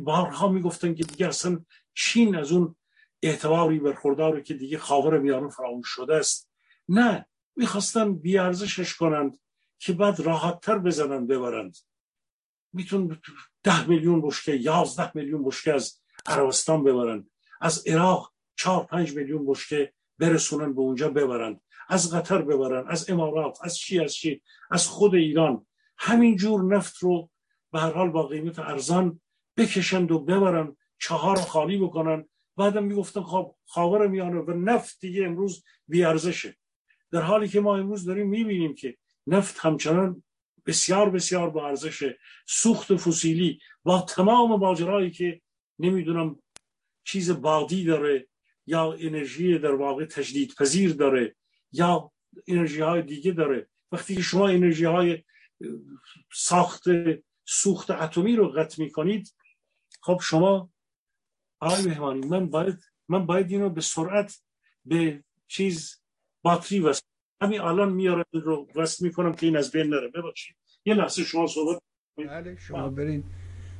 [0.03, 2.75] بارها می‌گفتن که دیگه اصلا چین از اون
[3.21, 6.51] اعتباری برخورداره که دیگه خاور میانه فراموش شده است.
[6.89, 9.39] نه می‌خواستن بیارزشش کنند
[9.79, 11.77] که بعد راحت تر بزنن ببرند.
[12.73, 13.21] میتون
[13.67, 17.29] ده میلیون بشکه یازده میلیون بشکه از عربستان ببرند
[17.61, 23.57] از عراق چهار پنج میلیون بشکه برسونن به اونجا ببرند از قطر ببرن از امارات
[23.63, 24.41] از چی از چی؟
[24.71, 25.65] از خود ایران.
[25.97, 27.29] همین جور نفت رو
[27.71, 29.21] به هر حال با قیمت ارزان
[29.57, 32.25] بکشند و ببرن چهار خالی بکنن.
[32.57, 36.57] بعدم می‌گفتن خب خاور میانه و نفت دیگه امروز بیارزشه.
[37.11, 38.97] در حالی که ما امروز داریم می‌بینیم که
[39.27, 40.23] نفت همچنان
[40.67, 42.13] بسیار بسیار با ارزش
[42.45, 45.41] سوخت فسیلی با تمام ماجرایی که
[45.79, 46.39] نمی‌دونم
[47.03, 48.27] چیز بادی داره
[48.65, 51.35] یا انرژی در واقع تجدید پذیر داره
[51.71, 52.11] یا
[52.47, 53.69] انرژی های دیگه داره.
[53.91, 55.23] وقتی که شما انرژی های
[56.33, 56.83] ساخت
[57.45, 59.35] سوخت اتمی رو قطع می کنید
[60.01, 60.69] خب شما
[61.59, 64.41] آقای مهمانی من باید من باید اینو به سرعت
[64.85, 66.01] به چیز
[66.41, 67.01] باتری وصل
[67.41, 70.07] همین الان میارم رو وصل می‌کنم که این از بین نره.
[70.15, 70.55] ببخشید.
[70.85, 71.81] یه لحظه شما صحبت
[72.17, 73.23] بله شما برین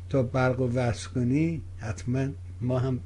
[0.09, 2.27] تا برق و وصل کنی حتما
[2.61, 2.99] ما هم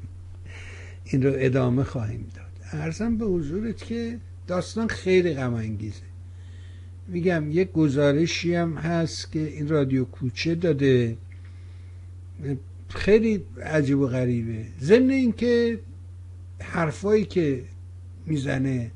[1.06, 2.82] این رو ادامه خواهیم داد.
[2.82, 6.04] ارزم به حضورت که داستان خیلی غم انگیزه
[7.08, 11.18] میگم یک گزارشی هم هست که این رادیو کوچه داده.
[12.90, 14.66] خیلی عجیب و غریبه.
[14.80, 15.80] ضمن اینکه
[16.62, 17.64] حرفایی که
[18.26, 18.92] می‌زنه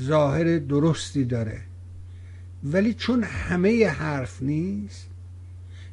[0.00, 1.60] ظاهر درستی داره.
[2.64, 5.06] ولی چون همه حرف نیست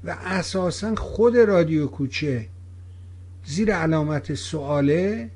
[0.03, 2.47] و اساسا خود رادیو کوچه
[3.45, 5.29] زیر علامت سواله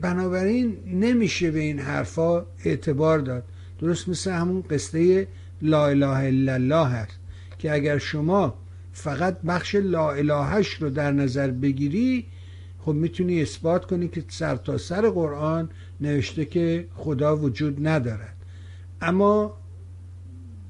[0.00, 3.44] بنابراین نمیشه به این حرفا اعتبار داد.
[3.80, 5.28] درست مثل همون قصه
[5.62, 7.18] لا اله الا الله هست
[7.58, 8.54] که اگر شما
[8.92, 12.26] فقط بخش لا الهش رو در نظر بگیری
[12.80, 15.70] خب می‌تونی اثبات کنی که سر تا سر قرآن
[16.00, 18.36] نوشته که خدا وجود ندارد.
[19.00, 19.56] اما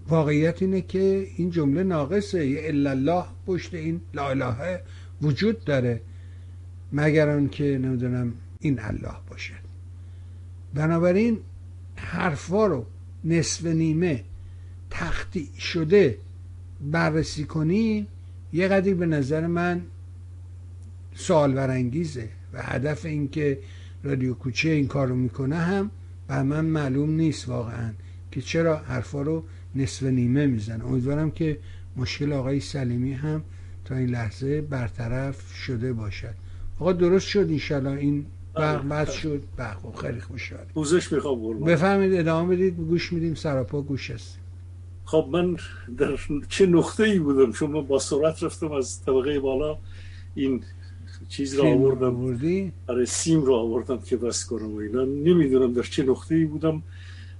[0.09, 2.47] واقعیت اینه که این جمله ناقصه.
[2.47, 4.83] یه الا الله پشت این لا اله
[5.23, 6.01] وجود داره
[6.93, 9.55] مگر که نمی‌دونم این الله باشه.
[10.75, 11.39] بنابراین
[11.97, 12.87] حرفا رو
[13.25, 14.25] نصف نیمه
[14.91, 16.19] تختی شده
[16.81, 18.07] بررسی کنی
[18.53, 19.83] یه قدری به نظر من
[21.21, 23.59] سوال برانگیزه و هدف اینکه
[24.03, 25.91] رادیو کوچه این کارو می‌کنه هم
[26.29, 27.93] بر من معلوم نیست واقعا
[28.31, 29.45] که چرا حرفا رو
[29.75, 31.59] نصف نیمه میزن امیدوارم که
[31.97, 33.43] مشکل آقای سلیمی هم
[33.85, 36.35] تا این لحظه برطرف شده باشد.
[36.79, 38.89] آقا درست شد انشالله این برق بله.
[38.89, 42.77] بد شد؟ برق خب، خیلی خوشحال پوزش می‌خوام بفهمید ادامه بدید.
[42.77, 44.43] گوش میدیم سراپا گوش هستیم.
[45.05, 45.57] خب من
[45.99, 46.19] در
[46.49, 49.79] چه نقطه ای بودم؟ چون من با سرعت رفتم از طبقه بالا.
[50.35, 50.63] این
[51.31, 52.37] چیز را آوردم.
[52.87, 55.05] برای سیم را آوردم که بس کنم و اینا.
[55.05, 56.83] نمی‌دونم در چه نقطه ای بودم.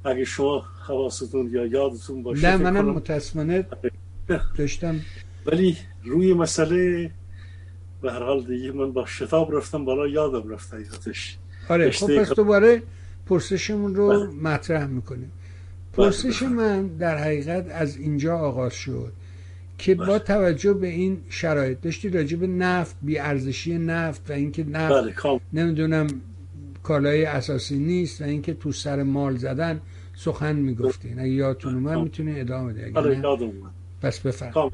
[0.05, 3.67] اگه شما حواستون یا یادتون باشه نه منم متاسفانه
[4.59, 5.01] داشتم.
[5.47, 7.11] ولی روی مسئله
[8.03, 11.39] به هر حال دیگه من با شتاب رفتم بالا یادم رفت حقیقتش.
[11.69, 12.83] آره خب پس دوباره
[13.27, 14.27] پرسشمون رو بله.
[14.27, 15.33] مطرح می‌کنیم.
[15.97, 19.13] بله، پرسش من در حقیقت از اینجا آغاز شد.
[19.81, 20.19] که با بله.
[20.19, 26.07] توجه به این شرایط داشتی راجع به نفت بی ارزشی نفت و اینکه نفت نمی‌دونم
[26.83, 29.81] کالای اساسی نیست و اینکه تو سر مال زدن
[30.17, 33.53] سخن می‌گفتین اگه یادتون اومد می‌تونی ادامه بده اگه
[34.03, 34.71] پس بفرم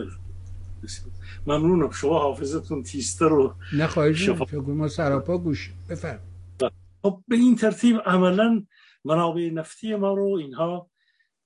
[1.46, 1.90] ممنونم.
[1.90, 4.30] شما حافظتون تیسته رو نه خواهش
[4.66, 6.20] ما سراپا گوش بفرم
[7.02, 8.62] خب به این ترتیب عملا
[9.04, 10.90] منابع نفتی ما رو اینها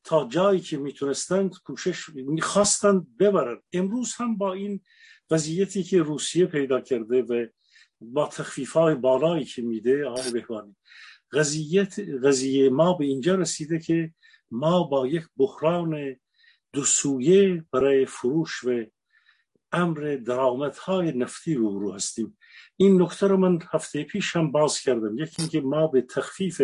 [0.04, 3.60] تا جایی که می‌تونستند کوشش می‌خواستند ببرن.
[3.72, 4.80] امروز هم با این
[5.30, 7.46] وضعیتی که روسیه پیدا کرده و
[8.00, 10.76] با تخفیف های بالایی که میده آقای بهبانی
[12.22, 14.14] قضیه ما به اینجا رسیده که
[14.50, 16.16] ما با یک بحران
[16.72, 18.84] دو سویه برای فروش و
[19.72, 22.38] امر درآمدهای نفتی رو هستیم.
[22.76, 25.18] این نکته رو من هفته پیش هم باز کردم.
[25.18, 26.62] یکی اینکه ما به تخفیف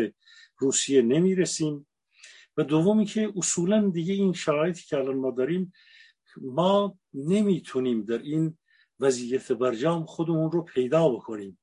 [0.59, 1.87] روسیه نمی‌رسیم.
[2.57, 5.73] و دومی که اصولا دیگه این شرایطی که الان ما داریم
[6.41, 8.59] ما نمی‌تونیم در این
[9.01, 11.59] وضعیت برجام خودمون رو پیدا بکنیم.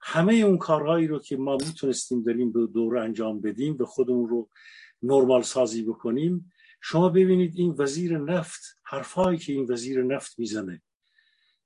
[0.00, 4.48] همه اون کارهایی رو که ما می‌تونستیم در این دور انجام بدیم به خودمون رو
[5.02, 6.52] نرمال سازی بکنیم.
[6.82, 10.82] شما ببینید این وزیر نفت حرفهایی که این وزیر نفت می‌زنه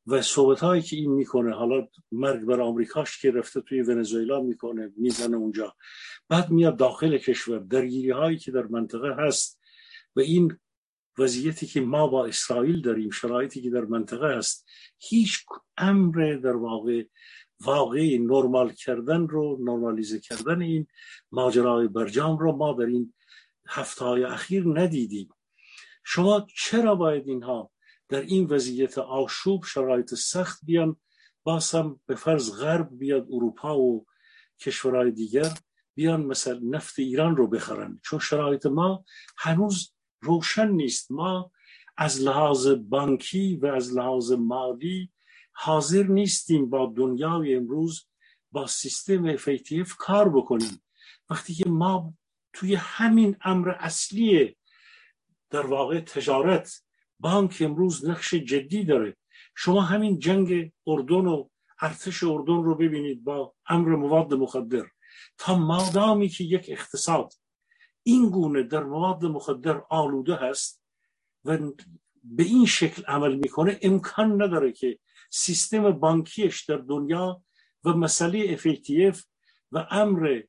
[0.06, 4.92] و صحبت هایی که این می‌کنه حالا مرگ بر آمریکاش که رفته توی ونزوئلا می‌کنه
[4.96, 5.76] می‌زنه اونجا.
[6.28, 9.60] بعد میاد داخل کشور درگیری هایی که در منطقه هست
[10.16, 10.58] و این
[11.18, 14.66] وضعیتی که ما با اسرائیل داریم شرایطی که در منطقه هست
[14.98, 15.38] هیچ
[15.76, 17.04] امر در واقع
[17.60, 20.86] واقعی نرمال کردن رو نرمالیزه کردن این
[21.32, 23.14] ماجرای برجام رو ما در این
[23.68, 25.28] هفته های اخیر ندیدیم.
[26.04, 27.70] شما چرا باید اینها
[28.08, 30.96] در این وضعیت آشوب شرایط سخت بیان
[31.42, 31.74] باز
[32.06, 34.06] به فرض غرب بیاد اروپا و
[34.60, 35.58] کشورهای دیگر
[35.94, 38.00] بیان مثل نفت ایران رو بخرن.
[38.04, 39.04] چون شرایط ما
[39.36, 41.12] هنوز روشن نیست.
[41.12, 41.52] ما
[41.96, 45.12] از لحاظ بانکی و از لحاظ مالی
[45.52, 48.06] حاضر نیستیم با دنیای امروز
[48.52, 50.82] با سیستم FATF کار بکنیم.
[51.30, 52.14] وقتی که ما
[52.52, 54.56] توی همین امر اصلی
[55.50, 56.83] در واقع تجارت
[57.20, 59.16] بانک امروز نقش جدی داره.
[59.56, 61.48] شما همین جنگ اردن و
[61.80, 64.84] ارتش اردن رو ببینید با امر مواد مخدر.
[65.38, 67.32] تا مادامی که یک اقتصاد
[68.02, 70.82] این گونه در مواد مخدر آلوده هست
[71.44, 71.58] و
[72.24, 74.98] به این شکل عمل می‌کنه امکان نداره که
[75.30, 77.42] سیستم بانکیش در دنیا
[77.84, 79.22] و مسئله FATF
[79.72, 80.42] و امر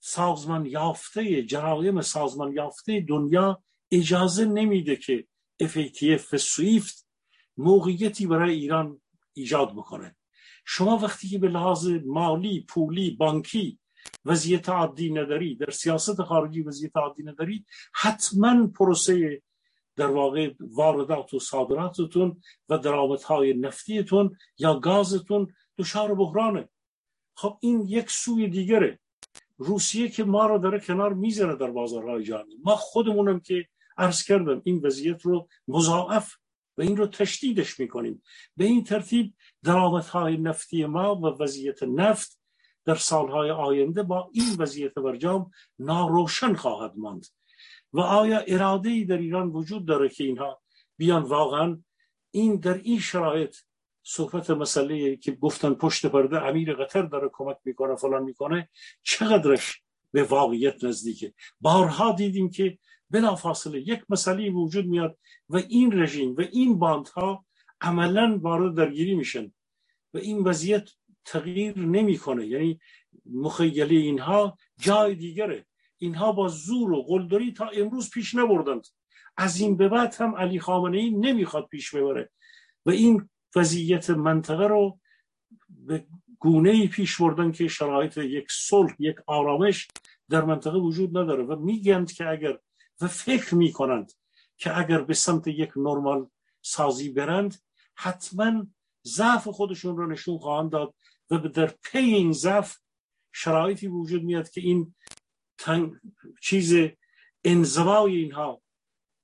[0.00, 5.26] سازمان یافته جرایم سازمان یافته دنیا اجازه نمیده که
[5.62, 7.06] FATF و سویفت
[7.56, 9.00] موقعیتی برای ایران
[9.32, 10.16] ایجاد بکنه.
[10.64, 13.78] شما وقتی که به لحاظ مالی پولی بانکی
[14.24, 17.64] وضعیت عادی نداری در سیاست خارجی وضعیت عادی نداری
[17.94, 19.42] حتما پروسه
[19.96, 25.46] در واقع واردات و صادراتتون و درآمدهای نفتیتون یا گازتون
[25.78, 26.68] دچار بحرانه.
[27.34, 29.00] خب این یک سوی دیگره.
[29.58, 32.56] روسیه که ما رو داره کنار می‌ذاره در بازارهای جهانی.
[32.64, 33.66] ما خودمونم که
[33.96, 36.34] عرض کردم این وضعیت رو مضاعف
[36.78, 38.22] و این رو تشدیدش می‌کنیم.
[38.56, 42.38] به این ترتیب درآمدهای نفتی ما و وضعیت نفت
[42.84, 47.26] در سالهای آینده با این وضعیت برجام ناروشن خواهد ماند.
[47.92, 50.62] و آیا اراده ای در ایران وجود داره که اینها
[50.96, 51.82] بیان؟ واقعا
[52.30, 53.56] این در این شرایط
[54.02, 58.68] صحبت مسئله که گفتن پشت پرده امیر قطر داره کمک می‌کنه فلان می‌کنه
[59.02, 59.82] چقدرش
[60.12, 62.78] به واقعیت نزدیکه؟ بارها دیدیم که
[63.10, 67.44] بلافاصله یک مسئله وجود میاد و این رژیم و این باندها
[67.80, 69.52] عملا وارد درگیری میشن
[70.14, 70.90] و این وضعیت
[71.24, 72.46] تغییر نمی‌کنه.
[72.46, 72.80] یعنی
[73.32, 75.66] مخیله اینها جای دیگره.
[75.98, 78.86] اینها با زور و قلدری تا امروز پیش نبردند.
[79.36, 82.30] از این به بعد هم علی خامنه ای نمی‌خواد پیش ببره.
[82.86, 84.98] و این وضعیت منطقه رو
[85.68, 86.06] به
[86.38, 89.88] گونه ای پیش بردن که شرایط یک صلح یک آرامش
[90.28, 91.44] در منطقه وجود نداره.
[91.44, 92.58] و میگند که اگر
[93.00, 94.12] و فکر می‌کنند
[94.56, 96.30] که اگر به سمت یک نرمال
[96.62, 97.62] سازی برند
[97.94, 98.66] حتما
[99.06, 100.94] ضعف خودشون رو نشون خواهند داد
[101.30, 102.76] و در پی این ضعف
[103.32, 104.94] شرایطی وجود میاد که این
[105.58, 105.92] تنگ
[106.42, 106.74] چیز
[107.44, 108.62] انزوای اینها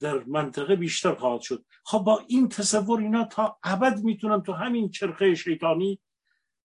[0.00, 1.64] در منطقه بیشتر خواهد شد.
[1.84, 6.00] خب با این تصور اینا تا ابد می‌تونن تو همین چرخه شیطانی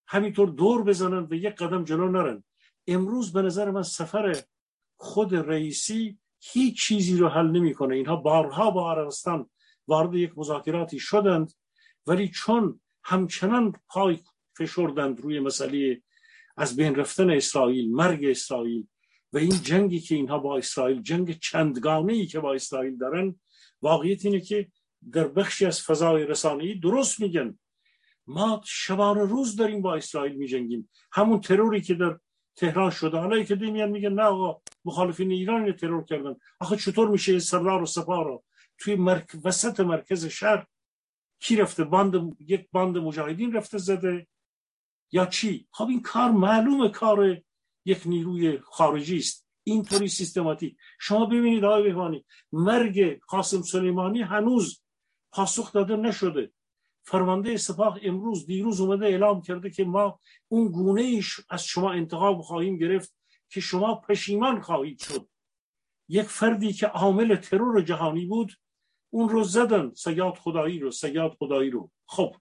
[0.07, 2.43] همینطور دور بزنن و یک قدم جلو نرن.
[2.87, 4.43] امروز به نظر من سفر
[4.97, 7.95] خود رئیسی هیچ چیزی رو حل نمی‌کنه.
[7.95, 9.49] اینها بارها با عربستان
[9.87, 11.51] وارد یک مذاکراتی شدند
[12.07, 14.19] ولی چون همچنان پای
[14.57, 16.01] فشردند روی مسئله
[16.57, 18.87] از بین رفتن اسرائیل مرگ اسرائیل
[19.33, 23.35] و این جنگی که اینها با اسرائیل جنگ چندگانه ای که با اسرائیل دارن
[23.81, 24.67] واقعیت اینه که
[25.11, 27.59] در بخشی از فضای رسانه‌ای درست میگن.
[28.27, 30.89] ما شبانه روز داریم با اسرائیل میجنگیم.
[31.11, 32.19] همون تروری که در
[32.57, 33.17] تهران شده.
[33.17, 36.35] حالا که میان میگن نه آقا مخالفین ایران ترور کردن.
[36.59, 38.43] آخه چطور میشه سردار و سپاه رو
[38.77, 39.27] توی مرک...
[39.43, 40.65] وسط مرکز شهر
[41.39, 44.27] کی رفته؟ باند یک باند مجاهدین رفته زده.
[45.11, 47.41] یا چی؟ خب این کار معلومه کار
[47.85, 49.47] یک نیروی خارجی است.
[49.63, 50.77] اینطوری سیستماتیک.
[50.99, 54.81] شما ببینید آقای بهوانی مرگ قاسم سلیمانی هنوز
[55.31, 56.51] پاسخ داده نشده.
[57.07, 62.41] فرمانده سپاه امروز دیروز اومده اعلام کرده که ما اون گونه ایش از شما انتخاب
[62.41, 63.15] خواهیم گرفت
[63.49, 65.27] که شما پشیمان خواهید شد.
[66.09, 68.53] یک فردی که عامل ترور جهانی بود
[69.09, 71.91] اون رو زدن سیاد خدایی رو سیاد خدایی رو.
[72.05, 72.35] خب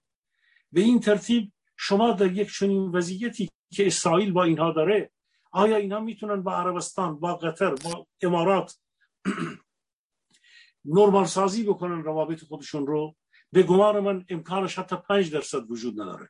[0.71, 5.11] به این ترتیب شما در یک چنین وضعیتی که اسرائیل با اینها داره
[5.51, 8.79] آیا اینها می‌تونن با عربستان با قطر با امارات
[10.95, 13.15] نرمال سازی بکنن روابط خودشون رو؟
[13.51, 16.29] به گمان من امکانش حتی پنج درصد وجود نداره.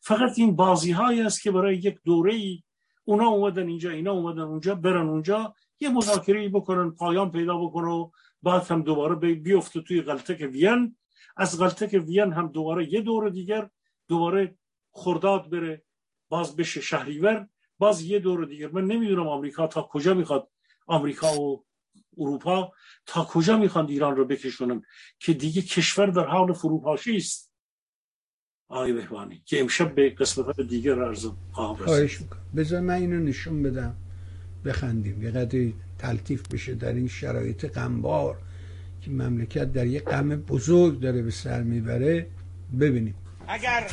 [0.00, 2.62] فقط این بازی هایی است که برای یک دوره ای
[3.04, 8.10] اونا اومدن اینجا اینا اومدن اونجا برن اونجا یه مذاکره بکنن پایان پیدا بکنن و
[8.42, 10.96] بعد هم دوباره بیفته توی غلطک وین.
[11.36, 13.70] از غلطک وین هم دوباره یه دور دیگر
[14.08, 14.58] دوباره
[14.92, 15.84] خرداد بره
[16.28, 17.48] باز بشه شهریور
[17.78, 18.70] باز یه دور دیگر.
[18.70, 20.50] من نمی‌دونم آمریکا تا کجا می‌خواد
[20.86, 21.64] آمریکا و
[22.18, 22.72] اروپا
[23.06, 24.82] تا کجا می‌خوان ایران رو بکشونن
[25.18, 27.52] که دیگه کشور در حال فروپاشی است؟
[28.68, 32.08] آقای بهبانی که امشب به قسمت دیگر ارزم خواهم
[32.56, 33.96] بذار من اینو نشون بدم.
[34.64, 35.22] بخندیم.
[35.22, 38.38] یه قدری تلطیف بشه در این شرایط غمبار
[39.00, 42.26] که مملکت در یک غم بزرگ داره به سر می‌بره.
[42.80, 43.14] ببینیم.
[43.48, 43.90] اگر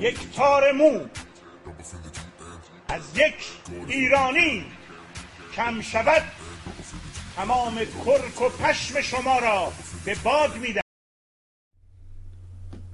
[0.00, 1.00] یک تار مو
[2.88, 3.34] از یک
[3.88, 4.64] ایرانی
[5.54, 6.22] کم شود
[7.36, 9.72] تمام کرک و پشم شما را
[10.04, 10.80] به باد میدن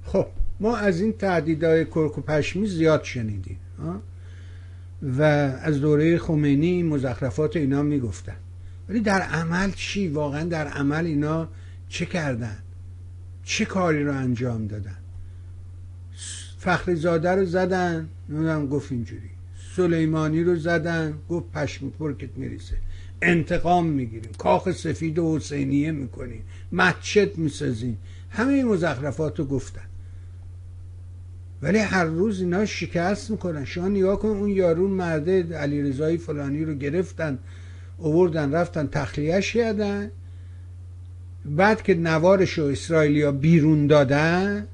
[0.07, 0.27] خب
[0.61, 3.59] ما از این تعدیدهای کرک و پشمی زیاد شنیدیم
[5.03, 5.23] و
[5.63, 8.37] از دوره خمینی مزخرفات اینا می‌گفتن
[8.89, 11.49] ولی در عمل چی؟ واقعا در عمل اینا
[11.89, 12.59] چه کردن؟
[13.45, 14.97] چه کاری رو انجام دادن؟
[16.59, 19.31] فخری زاده رو زدن نمی‌دونم گفت اینجوری.
[19.77, 22.77] سلیمانی رو زدن گفت پشم پرکت میریسه
[23.23, 24.33] انتقام می‌گیریم.
[24.39, 26.43] کاخ سفید و حسینیه می‌کنیم.
[26.73, 27.99] مسجد می‌سازیم.
[28.31, 29.83] همه این مزخرفات رو گفتن.
[31.63, 33.65] ولی هر روز اینا شکست می‌کنن.
[33.65, 37.39] شما نگاه کن اون یارون مرده علی رضایی فلانی رو گرفتن
[37.99, 40.11] اووردن رفتن تخلیهش کردن.
[41.45, 44.67] بعد که نوارش رو اسرائیلیا بیرون دادن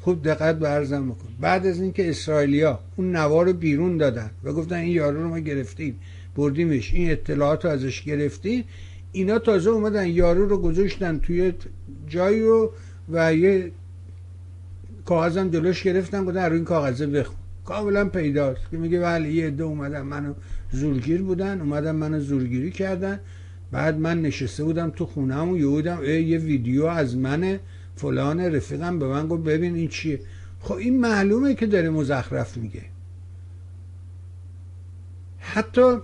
[0.00, 1.28] خوب دقت به بکن.
[1.40, 5.38] بعد از اینکه اسرائیلیا اون نوار رو بیرون دادن و گفتن این یارو رو ما
[5.38, 6.00] گرفتیم.
[6.36, 6.94] بردیمش.
[6.94, 8.64] این اطلاعات رو ازش گرفتیم.
[9.12, 11.52] اینا تازه اومدن یارو رو گذاشتن توی
[12.08, 12.72] جایی رو
[13.12, 13.72] و یه
[15.04, 17.36] کاغذم جلوش گرفتن گفتن رو این کاغذه بخون.
[17.64, 18.60] کاملا پیداست.
[18.70, 20.34] که میگه ولی یه عده اومدن منو
[20.72, 23.20] زورگیر بودن اومدن منو زورگیری کردن.
[23.72, 27.58] بعد من نشسته بودم تو خونم و یهودم یه ویدیو از من
[27.96, 30.20] فلان رفیقم به من گفت ببین این چیه.
[30.60, 32.82] خب این معلومه که داره مزخرف میگه.
[35.38, 35.98] حتی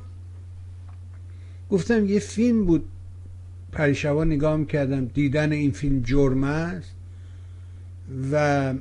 [1.70, 2.84] گفتم یه فیلم بود.
[3.72, 5.04] پریشبا نگاه می‌کردم.
[5.04, 6.94] دیدن این فیلم جرمه است.
[8.32, 8.74] و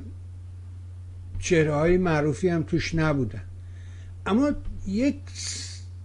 [1.38, 3.42] چهره های معروفی هم توش نبودن.
[4.26, 4.50] اما
[4.88, 5.16] یک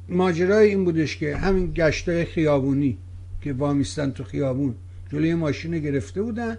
[0.09, 2.97] ماجرای این بودش که همین گشتای خیابونی
[3.41, 4.75] که وامیستن تو خیابون.
[5.11, 6.57] جلوی ماشین گرفته بودن.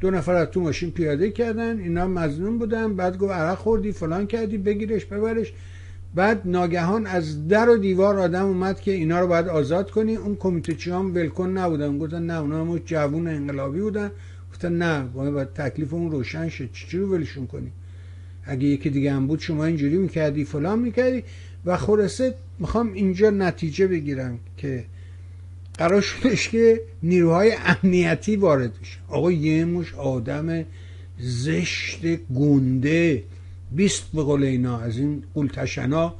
[0.00, 1.80] دو نفر از تو ماشین پیاده کردن.
[1.80, 2.96] اینا مزنون بودن.
[2.96, 5.52] بعد گفت عرق خوردی فلان کردی بگیرش ببرش.
[6.14, 10.16] بعد ناگهان از در و دیوار آدم اومد که اینا رو باید آزاد کنی.
[10.16, 11.98] اون کمیته چی هم ولکن نبودن.
[11.98, 14.10] گفتن نه اونا هم جوون انقلابی بودن.
[14.52, 17.72] گفتن نه باید تکلیف اون روشن شد چی رو ولشون کنی؟
[18.44, 21.24] اگه یکی دیگه هم بود شما اینجوری می‌کردی فلان می‌کردی.
[21.64, 24.84] و خلاصه می‌خوام اینجا نتیجه بگیرم که
[25.78, 30.64] قرار شدش که نیروهای امنیتی وارد بشه آقا یه مش آدم
[31.18, 32.00] زشت
[32.34, 33.22] گنده.
[33.74, 36.14] بیست به قول اینا از این قولتشنا.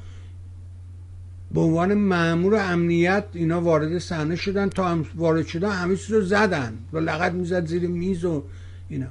[1.55, 6.79] به عنوان معمور امنیت اینا وارد صحنه شدن تا هم وارد شدن همه رو زدن.
[6.93, 8.43] و لغت می‌زد زیر میز و
[8.89, 9.07] اینا.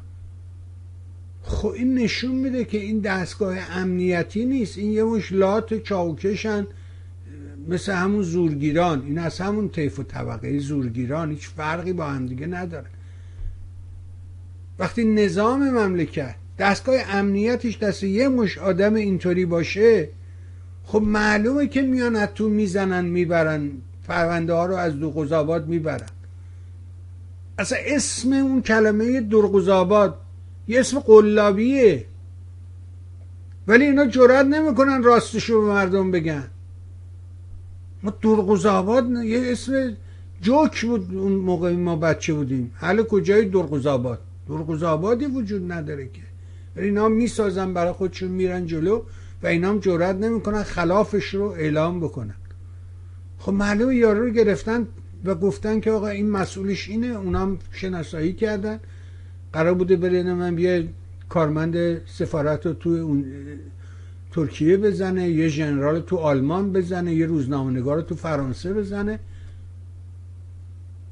[1.43, 4.77] خب این نشون میده که این دستگاه امنیتی نیست.
[4.77, 6.67] این یه مش لات چاوکشن
[7.67, 9.01] مثل همون زورگیران.
[9.05, 11.31] این از همون طیف و طبقه زورگیران.
[11.31, 12.87] هیچ فرقی با هم دیگه نداره.
[14.79, 20.09] وقتی نظام مملکت دستگاه امنیتش دست یه مش آدم اینطوری باشه
[20.83, 23.71] خب معلومه که میان از تو می‌زنن می‌برن.
[24.07, 26.07] پرونده ها رو از درقزاباد می‌برن.
[27.57, 30.19] اصلا اسم اون کلمه درقزاباد
[30.67, 32.05] یه اسم قلابیه.
[33.67, 36.47] ولی اینا جرات نمی‌کنن راستش رو به مردم بگن.
[38.03, 39.97] ما درقزاباد یه اسم
[40.41, 42.71] جوک بود اون موقع ما بچه بودیم.
[42.75, 46.32] حالا کجای درقزاباد درقزابادی وجود نداره که.
[46.75, 49.01] اینا می‌سازن برای خودشون میرن جلو
[49.43, 52.35] و اینا هم جرات نمی‌کنن خلافش رو اعلام بکنن.
[53.39, 54.87] خب معلوم یارو رو گرفتن
[55.25, 58.79] و گفتن که آقا این مسئولش اینه اونام شناسایی کردن.
[59.53, 60.83] قرار بوده بره من بیا
[61.29, 63.25] کارمند سفارت رو تو اون
[64.31, 69.19] ترکیه بزنه یه ژنرال تو آلمان بزنه یه روزنامه‌نگار تو فرانسه بزنه.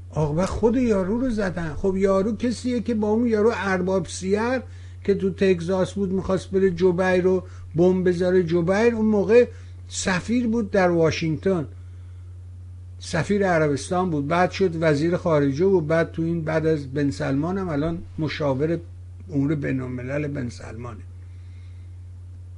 [0.09, 1.73] آقا خود یارو رو زدن.
[1.73, 4.61] خب یارو کسیه که با اون یارو ارباب سیر
[5.03, 7.43] که تو تگزاس بود می‌خواست بره جوبیر رو
[7.75, 9.47] بمب بذاره جوبیر اون موقع
[9.87, 11.67] سفیر بود در واشنگتن.
[12.99, 14.27] سفیر عربستان بود.
[14.27, 18.79] بعد شد وزیر خارجه و بعد تو این بعد از بن سلمان هم الان مشاور
[19.29, 21.01] امور بین الملل بن سلمانه.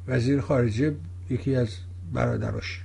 [0.08, 0.96] وزیر خارجه
[1.30, 1.70] یکی از
[2.14, 2.84] برادراش.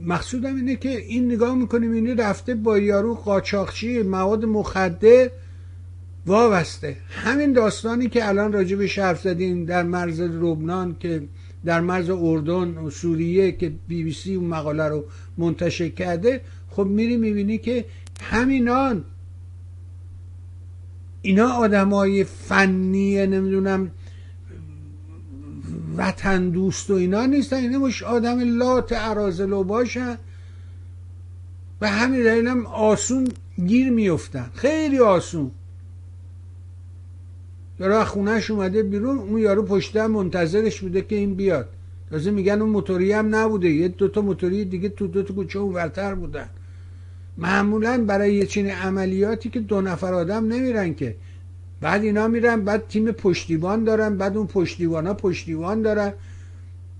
[0.00, 5.30] مقصودم اینه که این نگاه می‌کنیم اینه رفته با یارو قاچاقچی مواد مخدر
[6.26, 6.96] وابسته.
[7.10, 11.22] همین داستانی که الان راجع به حرف زدیم در مرز لبنان که
[11.64, 15.04] در مرز اردن و سوریه که بی بی سی اون مقاله رو
[15.38, 17.84] منتشر کرده خب میری می‌بینی که
[18.20, 19.04] همینان
[21.22, 23.90] اینا آدمای فنی نمی‌دونم
[25.96, 27.56] وطن دوست و اینا نیستن.
[27.56, 30.18] اینا مش آدم لات عرازلو باشن.
[31.80, 33.28] و همین دلیل هم آسون
[33.66, 35.50] گیر میفتن خیلی آسون.
[37.80, 41.68] از خونهش اومده بیرون اون یارو پشته منتظرش بوده که این بیاد.
[42.10, 43.70] تازه میگن اون موتوری هم نبوده.
[43.70, 46.48] یه دوتا موتوری دیگه تو دوتا کوچه ورتر بودن.
[47.38, 51.16] معمولا برای یه چین عملیاتی که دو نفر آدم نمیرن که.
[51.80, 56.12] بعد اینا میرن بعد تیم پشتیبان دارن بعد اون پشتیبان ها پشتیبان دارن.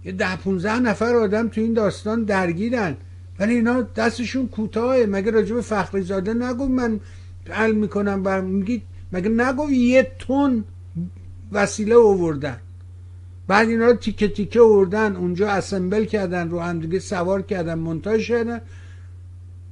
[0.05, 2.97] یه ده پونزه نفر آدم تو این داستان درگیرن.
[3.39, 5.07] ولی اینا دستشون کوتاهه.
[5.07, 7.01] مگه راجب فخری زاده نگو من
[7.51, 8.82] حل می‌کنم بر میگی
[9.12, 10.65] مگه نگو یه تون
[11.55, 12.60] وسیله اووردن
[13.47, 18.28] بعد اینا رو تیکه تیکه اووردن اونجا اسمبل کردن رو هم دیگه سوار کردن منتاج
[18.28, 18.60] کردن.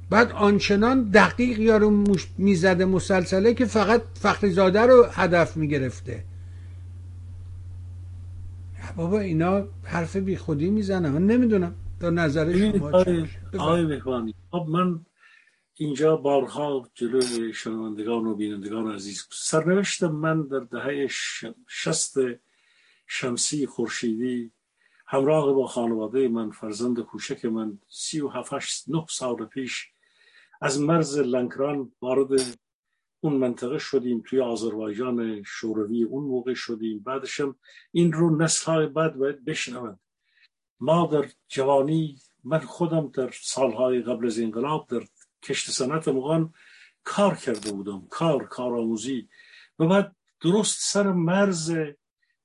[0.09, 2.03] بعد آنچنان دقیق یارو
[2.37, 6.23] می‌زده مسلسله که فقط فخری زاده رو هدف می‌گرفته.
[8.95, 11.73] بابا اینا حرف بی خودی می‌زنه من نمی‌دونم.
[11.99, 12.89] تا نظر شما
[13.59, 13.99] آقای
[14.51, 14.99] خب من
[15.75, 21.07] اینجا بارها جلوی شنوندگان و بینندگان عزیز سرنوشت من در دهه
[21.67, 22.17] شست
[23.07, 24.51] شمسی خورشیدی
[25.07, 29.91] همراه با خانواده من فرزند کوچک من سی و هفت نه سال پیش
[30.61, 32.57] از مرز لنکران وارد
[33.19, 36.99] اون منطقه شدیم توی آذربایجان شوروی اون موقع شدیم.
[36.99, 37.55] بعدش هم
[37.91, 39.99] این رو نسل های بعد باید بشنوند.
[40.79, 45.03] ما در جوانی من خودم در سالهای قبل از انقلاب در
[45.43, 46.53] کشت سنت مغان
[47.03, 49.29] کار کرده بودم کار کارآموزی.
[49.79, 51.71] و بعد درست سر مرز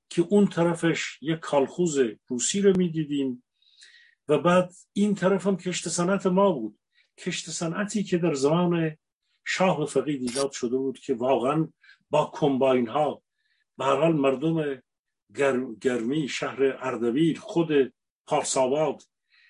[0.09, 3.43] که اون طرفش یک کالخوز روسی رو می‌دیدیم
[4.27, 6.79] و بعد این طرف هم کشت صنعت ما بود.
[7.17, 8.97] کشت صنعتی که در زمان
[9.45, 11.67] شاه فقید ایجاد شده بود که واقعا
[12.09, 13.21] با کمباین ها
[13.77, 14.81] به حال مردم
[15.81, 17.93] گرمی شهر اردبیل خود
[18.27, 19.03] پارساباد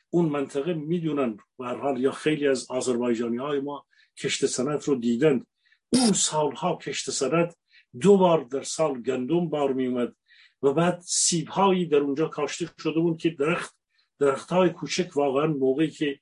[0.10, 3.86] اون منطقه می‌دونن به حال یا خیلی از آذربایجانی های ما
[4.18, 5.48] کشت سنت رو دیدند
[5.94, 7.56] اون سالها کشت سنت
[8.02, 10.16] دو بار در سال گندم بار می اومد
[10.64, 13.76] و بعد سیب هایی در اونجا کاشته شده بود که درخت
[14.20, 16.20] درخت های کوچک واقعا موقعی که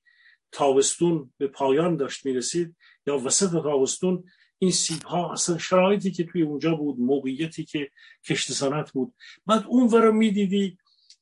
[0.51, 2.75] تابستون به پایان داشت می‌رسید
[3.07, 4.23] یا وسط تابستون
[4.59, 7.89] این سیب ها اصلا شرایطی که توی اونجا بود موقعیتی که
[8.25, 9.13] کشت سنت بود.
[9.45, 10.77] بعد اون ورا می‌دیدی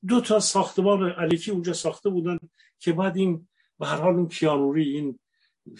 [0.08, 2.40] دو تا ساختمان علیکی اونجا ساخته بودن
[2.80, 3.48] که بعد این
[3.80, 5.20] به هر حال این کیانوری این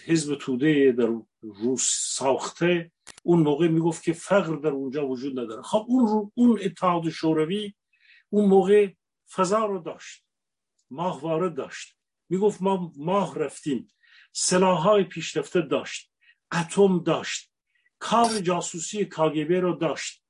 [0.06, 2.92] حزب توده در روس ساخته
[3.24, 5.62] اون موقع می‌گفت که فقر در اونجا وجود نداره.
[5.62, 7.74] خب اون اون اتحاد شوروی
[8.30, 8.90] اون موقع
[9.32, 10.26] فضا رو داشت
[10.90, 11.98] ماهواره داشت.
[12.30, 13.88] می‌گفت ما ماه رفتیم
[14.32, 16.12] سلاحهای پیشرفته داشت
[16.52, 17.52] اتم داشت
[18.00, 20.24] کار جاسوسی کاگبه رو داشت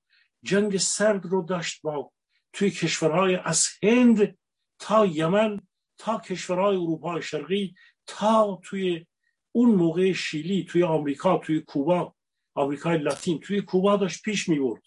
[0.43, 2.11] جنگ سرد رو داشت با
[2.55, 4.37] توی کشورهای از هند
[4.79, 5.59] تا یمن
[5.97, 7.75] تا کشورهای اروپا شرقی
[8.05, 9.07] تا توی
[9.51, 12.15] اون موقع شیلی توی آمریکا توی کوبا
[12.53, 14.83] آمریکای لاتین توی کوبا داشت پیش می برد.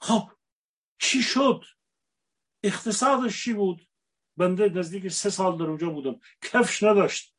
[0.00, 0.30] خب
[0.98, 1.64] چی شد؟
[2.62, 3.88] اقتصادش چی بود؟
[4.36, 6.20] بنده نزدیک سه سال در اونجا بودم.
[6.42, 7.34] کفش نداشت.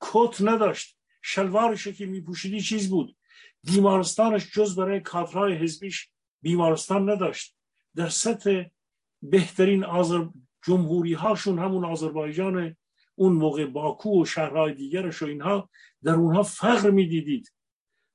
[0.00, 0.98] کت نداشت.
[1.22, 3.16] شلوارش که می پوشیدی چیز بود؟
[3.64, 6.10] بیمارستانش جز برای کادرهای حزبیش
[6.42, 7.57] بیمارستان نداشت.
[7.98, 8.62] در سطح
[9.22, 10.26] بهترین آزر
[10.66, 12.76] جمهوری هاشون همون آذربایجان
[13.14, 15.70] اون موقع باکو و شهرهای دیگرش و اینها
[16.02, 17.52] در اونها فقر می‌دیدید.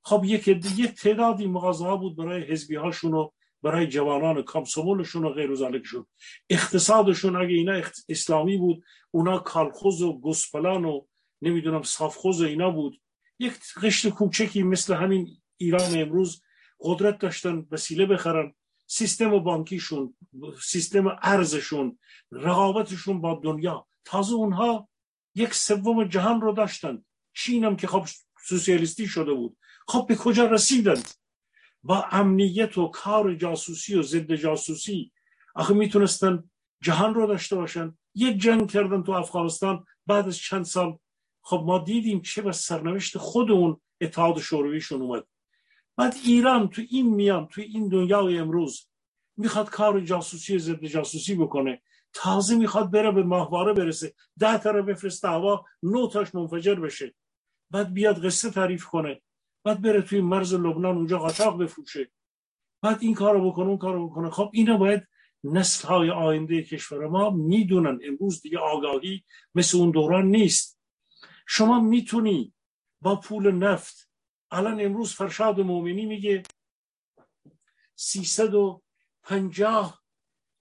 [0.03, 3.30] خب یک یک تعدادی مغازه ها بود برای حزبی هاشون و
[3.64, 6.05] برای جوانان کامسومولشون و غیر و
[6.49, 11.01] اقتصادشون اگه اینا اسلامی بود اونا کالخوز و گسپلان و
[11.41, 13.01] نمی‌دونم صافخوز و اینا بود.
[13.39, 15.27] یک قشت کوچکی مثل همین
[15.57, 16.41] ایران امروز
[16.80, 18.53] قدرت داشتن وسیله بخرن.
[18.98, 20.15] سیستم بانکیشون
[20.61, 21.99] سیستم ارزشون
[22.32, 23.88] رقابتشون با دنیا.
[24.06, 24.90] تازه اونها
[25.36, 27.06] یک سوم جهان رو داشتن.
[27.34, 28.07] چین که خب
[28.48, 29.57] سوسیالیستی شده بود.
[29.88, 31.10] خب به کجا رسیدند
[31.84, 35.11] با امنیت و کار جاسوسی و ضد جاسوسی.
[35.56, 36.44] آخه می‌تونستن
[36.82, 37.98] جهان رو داشته باشن.
[38.15, 39.86] یک جنگ کردن تو افغانستان.
[40.07, 40.98] بعد از چند سال
[41.41, 45.24] خب ما دیدیم چه به سرنوشت خود اون اتحاد شورویشون اومد.
[45.98, 48.88] بعد ایران تو این میان تو این دنیای امروز
[49.38, 51.82] می‌خواد کار جاسوسی ضد جاسوسی بکنه.
[52.14, 54.14] تازه می‌خواد بره به ماهواره برسه.
[54.40, 57.15] ده تا رو بفرسته هوا نو تاش منفجر بشه.
[57.72, 59.22] بعد بیاد قصه تعریف کنه.
[59.64, 62.11] بعد بره توی مرز لبنان اونجا قاچاق بفروشه.
[62.82, 64.30] بعد این کارو بکنه اون کارو بکنه.
[64.30, 65.07] خب اینا باید
[65.44, 67.99] نسل های آینده کشور ما می‌دونن.
[68.03, 69.24] امروز دیگه آگاهی
[69.56, 70.80] مثل اون دوران نیست.
[71.48, 72.53] شما می‌تونی
[73.02, 74.10] با پول نفت
[74.53, 76.43] الان امروز فرشاد مومنی میگه
[77.95, 80.03] 350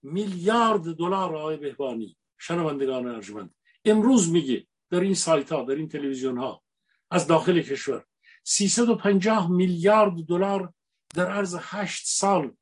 [0.03, 3.55] میلیارد دلار آقای بهبانی شنوندگان ارجمند.
[3.85, 6.63] امروز میگه در این سایت ها در این تلویزیون ها
[7.11, 8.05] از داخل کشور
[8.45, 10.75] 350 میلیارد دلار
[11.15, 12.57] در عرض هشت سال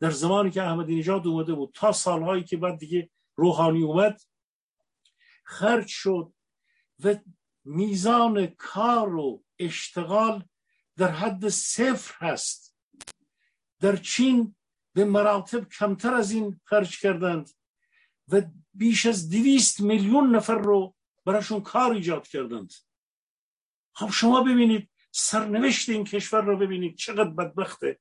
[0.00, 1.70] در زمانی که احمدی نژاد اومده بود.
[1.74, 4.20] تا سالهایی که بعد دیگه روحانی اومد
[5.44, 6.32] خرج شد
[7.04, 7.14] و
[7.64, 10.44] میزان کار و اشتغال
[10.96, 12.76] در حد صفر هست.
[13.80, 14.56] در چین
[14.94, 17.50] به مراتب کمتر از این خرج کردند
[18.28, 18.42] و
[18.74, 20.94] بیش از دویست میلیون نفر رو
[21.24, 22.72] براشون کار ایجاد کردند.
[23.94, 28.00] خب شما ببینید سرنوشت این کشور رو ببینید چقدر بدبخته.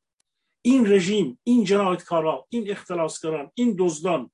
[0.61, 4.31] این رژیم این جنایتکارا این اختلاسگران این دزدان.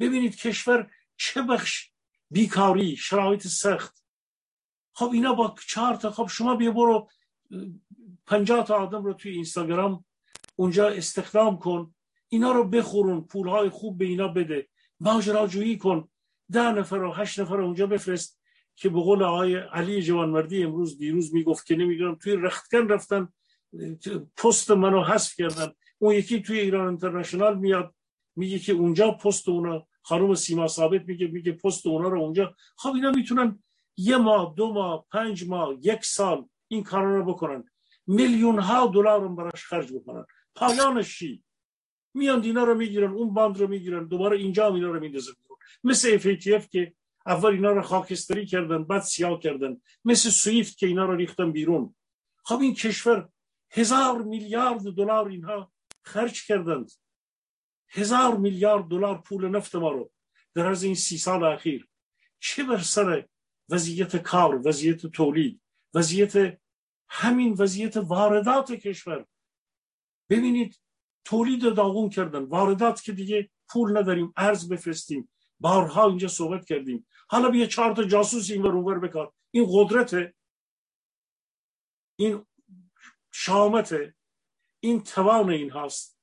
[0.00, 1.90] ببینید کشور چه بخش
[2.30, 4.04] بیکاری شرایط سخت.
[4.94, 7.08] خب اینا با چهار تا خب شما بیا برو
[8.26, 10.04] پنجاه تا آدم رو توی اینستاگرام
[10.56, 11.94] اونجا استخدام کن
[12.28, 14.68] اینا رو بخورون پولهای خوب به اینا بده
[15.00, 16.08] ماجراجویی کن.
[16.52, 18.40] ده نفر و هشت نفر رو اونجا بفرست
[18.76, 23.28] که به قول آقای علی جوانمردی امروز دیروز می‌گفت که نمی‌دونم توی رختکن رفتن
[24.36, 25.72] پست منو حذف کردن.
[25.98, 27.94] اون یکی توی ایران انترنشنال میاد
[28.36, 32.54] میگه که اونجا پست اونا خانم سیما ثابت میگه میگه پست اونا رو اونجا.
[32.76, 33.62] خب اینا می‌تونن
[33.96, 37.64] یه ماه دو ماه پنج ماه یک سال این کارا رو بکنن.
[38.06, 40.24] میلیون ها دلار رو براش خرج بکنن.
[40.54, 41.44] پایانش چی؟
[42.14, 45.32] میان اینا رو می‌گیرن اون باند رو می‌گیرن دوباره اینجا اینا رو میندازن
[45.84, 46.94] مثل FATF که
[47.26, 49.80] اول اینا رو خاکستری کردن بعد سیاه کردن.
[50.04, 51.94] مثل سویفت که اینا رو ریختن بیرون.
[52.44, 53.28] خب این کشور
[53.70, 55.72] هزار میلیارد دلار اینها
[56.02, 56.90] خرج کردند.
[57.88, 60.10] هزار میلیارد دلار پول نفت ما رو
[60.54, 61.88] در از این سی سال اخیر.
[62.40, 63.26] چه بر سر
[63.68, 65.60] وضعیت کار وضعیت تولید
[65.94, 66.58] وضعیت
[67.16, 69.26] همین وضعیت واردات کشور.
[70.30, 70.80] ببینید
[71.24, 72.44] تولید داغون کردن.
[72.44, 75.30] واردات که دیگه پول نداریم ارز بفرستیم.
[75.60, 77.06] بارها اینجا صحبت کردیم.
[77.28, 79.32] حالا بیا چهار تا جاسوس این ور بکار.
[79.50, 80.34] این قدرت
[82.16, 82.46] این
[83.32, 84.14] شامت
[84.80, 86.18] این توان این هست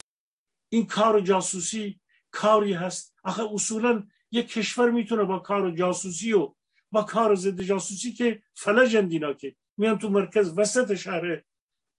[0.70, 2.00] این کار جاسوسی
[2.32, 3.16] کاری هست.
[3.24, 6.56] آخه اصولا یک کشور می‌تونه با کار جاسوسی و
[6.92, 11.41] با کار ضد جاسوسی که فلجن دینا که میان تو مرکز وسط شهر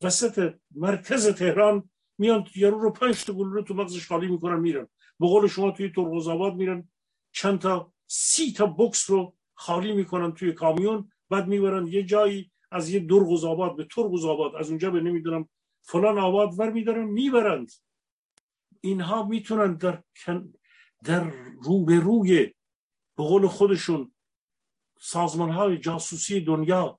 [0.02, 4.88] وسط مرکز تهران میان یارو رو پنج تا رو تو مغزش خالی می‌کنن میرن.
[5.20, 6.88] به قول شما توی ترغوز آباد میرن
[7.32, 12.90] چند تا سی تا بکس رو خالی می‌کنن توی کامیون بعد می‌برن یه جایی از
[12.90, 15.48] یه درغوز آباد به ترغوز آباد از اونجا به نمی‌دونم
[15.82, 17.72] فلان آباد ور میدارن می‌برند.
[18.80, 20.02] اینها می‌تونن در
[21.04, 21.32] در
[21.62, 22.46] رو به روی
[23.16, 24.12] به قول خودشون
[25.00, 26.98] سازمان های جاسوسی دنیا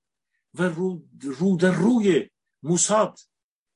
[0.53, 2.29] و رو, رو در روی
[2.63, 3.19] موساد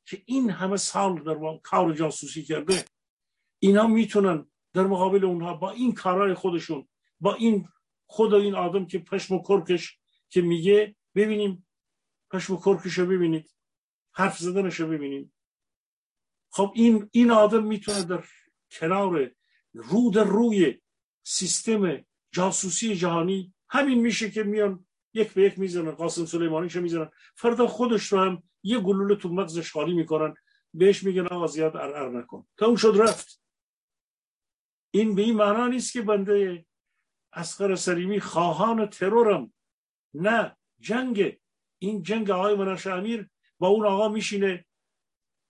[0.05, 2.85] که این همه سال در کار جاسوسی کرده
[3.59, 6.87] اینا می‌تونن در مقابل اونها با این کارهای خودشون
[7.19, 7.67] با این
[8.05, 9.99] خود این آدم که پشم و کرکش
[10.29, 11.67] که میگه ببینیم
[12.31, 13.55] پشم و کرکش رو ببینید
[14.13, 15.33] حرف زدنش رو ببینیم.
[16.49, 18.23] خب این این آدم می‌تونه در
[18.71, 19.31] کنار
[19.73, 20.81] رو در روی
[21.23, 24.86] سیستم جاسوسی جهانی همین میشه که میان
[25.17, 29.71] یک به یک می‌زنن قاسم سلیمانیشو می‌زنن فردا خودش رو هم یه گلوله تو مغزش
[29.71, 30.33] خالی می‌کنن.
[30.73, 32.47] بهش میگن آقا زیاد ارعر نکن.
[32.57, 33.41] تا اون شد رفت.
[34.91, 36.65] این به این معنا نیست که بنده
[37.33, 39.53] اسقر سلیمی خواهان ترورم.
[40.13, 41.37] نه جنگ.
[41.79, 43.29] این جنگ آقای مناش امیر
[43.59, 44.65] با اون آقا میشینه.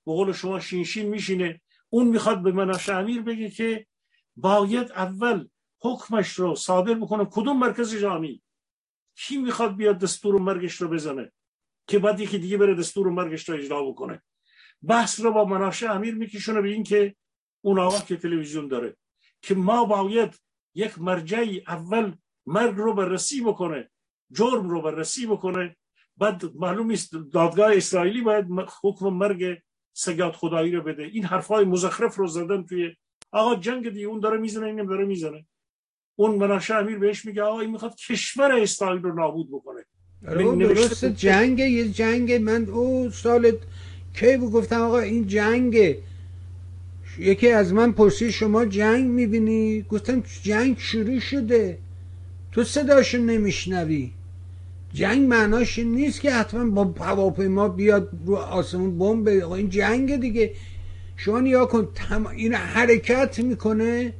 [0.06, 1.62] به قول شما شینشین میشینه.
[1.90, 3.88] اون می‌خواد به مناش امیر بگه که
[4.36, 5.48] باید اول
[5.82, 7.26] حکمش رو صادر بکنه.
[7.26, 8.44] کدوم مرکز جهانی
[9.20, 11.32] کی می‌خواد بیاد دستور مرگش رو بزنه؟
[11.88, 14.22] که بعد یکی دیگه بره دستور مرگش رو اجرا بکنه.
[14.82, 17.16] بحث رو با مناشه امیر میکشونه به این که
[17.62, 18.98] اون آقا که تلویزیون داره
[19.42, 20.36] که ما باید
[20.76, 22.14] یک مرجعی اول
[22.46, 23.92] مرگ رو بررسی بکنه
[24.32, 25.76] جرم رو بررسی بکنه
[26.18, 28.46] بعد معلوم است دادگاه اسرائیلی باید
[28.84, 29.58] حکم مرگ
[29.94, 31.04] سگات خدایی رو بده.
[31.04, 32.96] این حرفای مزخرف رو زدن توی
[33.32, 35.46] آقا جنگ دیگه اون داره می‌زنه اینم داره می‌زنه.
[36.20, 39.80] اون مناشه امیر بهش میگه آقا این می‌خواد کشور اسرائیل رو نابود بکنه.
[40.28, 43.52] آره، درست جنگ یه جنگ من او سال
[44.14, 45.98] کی گفتم آقا این جنگه
[47.20, 51.78] یکی از من پرسی شما جنگ می‌بینی؟ گفتم جنگ شروع شده.
[52.52, 54.12] تو صداشو نمیشنوی.
[54.94, 59.28] جنگ معناش نیست که حتما با هواپیما بیاد رو آسمون بمب.
[59.28, 60.52] این جنگ دیگه.
[61.16, 61.88] شما نیا کن
[62.36, 64.14] این حرکت می‌کنه.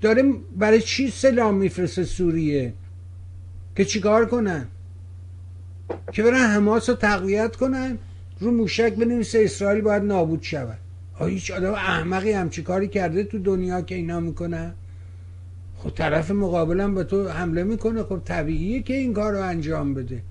[0.00, 2.72] داره برای چی سلام میفرسته سوریه؟
[3.76, 4.66] که چیکار کنن؟
[6.12, 7.98] که برن حماس رو تقویت کنن؟
[8.40, 10.78] رو موشک بنویسه اسرائیل باید نابود شود.
[11.18, 14.74] هیچ آدم احمقی هم کاری کرده تو دنیا که اینا می‌کنن؟
[15.76, 18.02] خب طرف مقابلم به تو حمله می‌کنه.
[18.02, 20.22] خب طبیعیه که این کار رو انجام بده.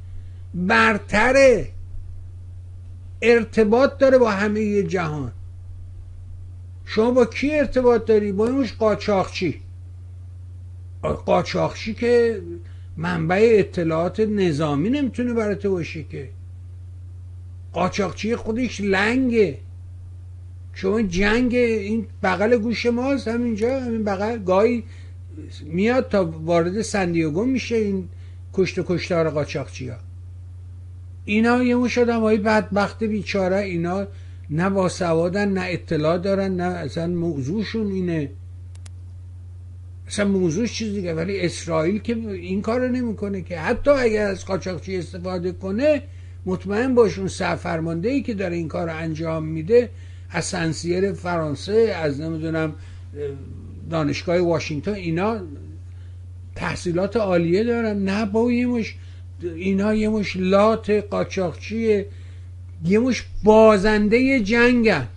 [0.54, 1.68] برتره.
[3.22, 5.32] ارتباط داره با همه جهان.
[6.92, 9.62] شما با کی ارتباط داری؟ با اینش قاچاقچی.
[11.02, 12.42] قاچاقچی که
[12.98, 16.30] منبع اطلاعات نظامی نمی‌تونه برای تو باشه که.
[17.74, 19.58] قاچاقچی خودش لنگه.
[20.74, 23.80] شما جنگ این بغل گوش ماست همینجا.
[23.80, 24.84] همین بغل گاهی
[25.64, 28.10] میاد تا وارد سندیاگو میشه این
[28.54, 29.98] کشت و کشتار قاچاقچی ها
[31.26, 33.58] اینا یه مش آدم های بدبخت بیچاره.
[33.58, 34.08] اینا
[34.50, 38.32] نه باسوادن نه اطلاع دارن نه اصلا موضوعشون اینه.
[40.08, 43.60] اصلا موضوعش چیز دیگه ولی اسرائیل که این کار نمی‌کنه که.
[43.60, 46.02] حتی اگر از قاچاقچی استفاده کنه
[46.46, 49.90] مطمئن باش اون سرفرمانده ای که داره این کار رو انجام میده
[50.30, 52.76] از سنسیر فرانسه از نمی‌دونم
[53.90, 55.42] دانشگاه واشنگتن اینا
[56.56, 58.04] تحصیلات عالیه دارن.
[58.04, 58.96] نه با یه مش
[59.42, 62.06] اینا یه مش لات قاچاقچیه
[62.86, 65.08] یه مش بازنده جنگن.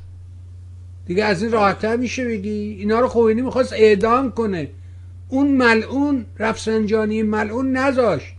[1.06, 2.76] دیگه از این راحتتر میشه بگی.
[2.78, 4.68] اینا رو خوینی می‌خواست اعدام کنه.
[5.28, 8.34] اون ملعون رفسنجانی ملعون نذاشت.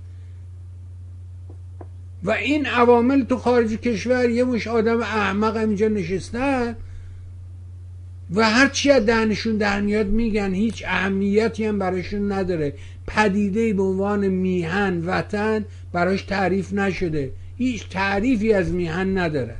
[2.23, 6.75] و این عوامل تو خارج کشور یه مش آدم احمق اینجا نشستن.
[8.35, 12.73] و هر چی از دهنشون در میاد میگن هیچ اهمیتی هم براشون نداره.
[13.07, 17.31] پدیده به عنوان میهن وطن براش تعریف نشده.
[17.57, 19.55] هیچ تعریفی از میهن نداره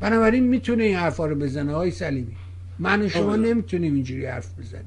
[0.00, 2.36] بنابراین می‌تونه این حرفا رو بزنه های سلیمی
[2.78, 4.84] من و شما نمی‌تونیم اینجوری حرف بزنیم.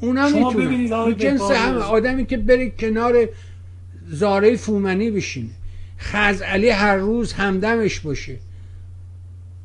[0.00, 3.28] اونا می‌تونه جنس هم آدمی که بره کنار
[4.08, 5.50] زاره فومنی بشینه.
[5.98, 8.36] خز علی هر روز همدمش باشه.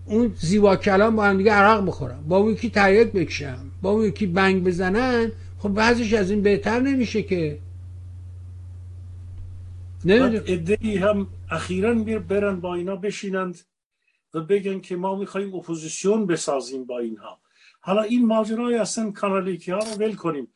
[0.06, 2.20] اون زیبا کلام با هم دیگه عرق بخورن.
[2.28, 3.58] با اون یکی تریاک بکشن.
[3.82, 5.32] با اون یکی بنگ بزنن.
[5.60, 7.58] خب بعضش از این بهتر نمیشه که
[10.06, 13.60] ادهی هم اخیرا برن با اینا بشینند
[14.34, 17.40] و بگن که ما می‌خوایم اپوزیسیون بسازیم با اینها.
[17.82, 20.48] حالا این ماجرای اصلا کانالیکی ها رو ول کنیم.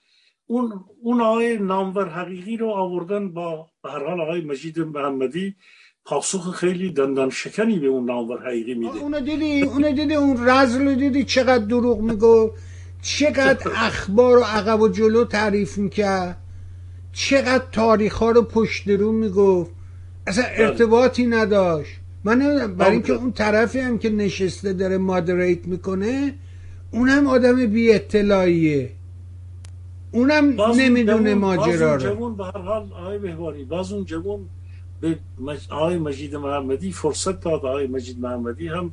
[0.45, 5.55] اون اون آقای نامور حقیقی رو آوردن با به هر حال آقای مجید محمدی.
[6.05, 8.97] پاسخ خیلی دندان شکنی به اون نامور حقیقی میده.
[8.97, 12.51] اونو دیدی؟ اونو دیدی؟ اون رزل دیدی؟ چقدر دروغ میگو
[13.01, 16.42] چقدر اخبار و عقب و جلو تعریف می‌کرد؟
[17.13, 19.71] چقدر تاریخ ها رو پشت رو می‌گفت.
[20.27, 20.53] اصلا بله.
[20.57, 21.91] ارتباطی نداشت.
[22.23, 26.35] من نمی‌دونم برای اینکه اون طرفی هم که نشسته داره مادریت می‌کنه
[26.91, 28.89] اونم آدم بی اطلاعیه
[30.11, 32.01] اونم نمی‌دونه ماجرا رو.
[32.01, 34.49] جوون به هر حال آقای بهوانی باز اون جوون
[35.01, 35.19] به
[35.69, 37.65] آقای مجید محمدی فرصت داد.
[37.65, 38.91] آقای مجید محمدی هم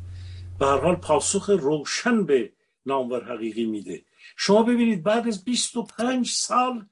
[0.58, 2.50] به هر حال پاسخ روشن به
[2.86, 4.02] نامور حقیقی میده.
[4.36, 6.84] شما ببینید بعد از 25 سال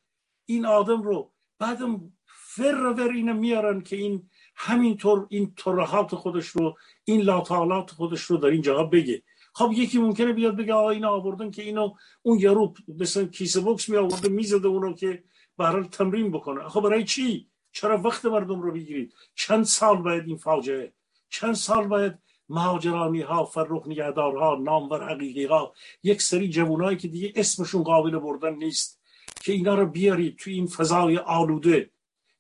[0.51, 6.77] این آدم رو بعدم فر ور اینو میارن که این همینطور این ترهات خودش رو
[7.05, 9.23] این لاتالات خودش رو در این جاها بگه.
[9.55, 13.89] خب یکی ممکنه بیاد بگه آقا اینا آوردن که اینو اون یارو مثلا کیسه بوکس
[13.89, 15.25] می آورده می‌زده اونو که
[15.57, 16.69] برای تمرین بکنه.
[16.69, 20.93] خب برای چی؟ چرا وقت مردم رو بگیرید چند سال باید این فاجعه؟
[21.29, 22.19] چند سال باید
[22.49, 28.55] مهاجرانی ها فرخ نگهدارها نامور حقیقی ها یک سری جوانایی که دیگه اسمشون قابل بردن
[28.55, 28.98] نیست.
[29.41, 31.91] که اینا رو بیارید توی این فضای آلوده.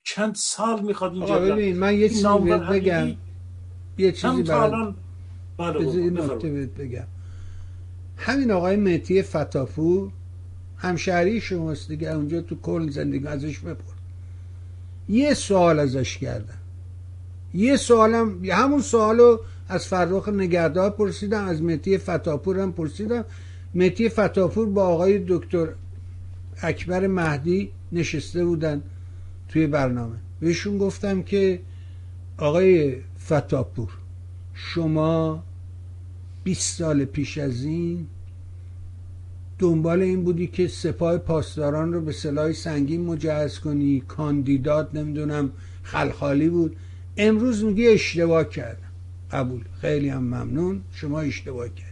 [0.02, 2.22] چند سال می‌خواد اینجا ببین من یه چیزی
[2.70, 3.08] بگم.
[3.98, 4.94] یه چیزی برای
[5.58, 7.06] بله بگم.
[8.16, 10.10] همین آقای مهتی فتافور
[10.76, 13.98] همشهری شماست دیگه اونجا تو کل زندگی ازش بپرد
[15.08, 16.58] یه سوال ازش کردم.
[17.54, 19.38] یه سوالم همون سوالو
[19.68, 23.24] از فرخ نگهدار پرسیدم از مهتی فتاپور هم پرسیدم.
[23.74, 25.68] مهتی فتاپور با آقای دکتر
[26.62, 28.82] اکبر مهدی نشسته بودن
[29.48, 30.16] توی برنامه.
[30.40, 31.60] بهشون گفتم که
[32.38, 33.90] آقای فتاپور
[34.54, 35.42] شما
[36.44, 38.06] 20 سال پیش از این
[39.58, 45.50] دنبال این بودی که سپاه پاسداران رو به سلاح سنگین مجهز کنی کاندیدات نمی‌دونم
[45.82, 46.76] خلخالی بود.
[47.16, 48.88] امروز میگی اشتباه کردم.
[49.30, 49.64] قبول.
[49.80, 50.80] خیلی هم ممنون.
[50.92, 51.87] شما اشتباه کرد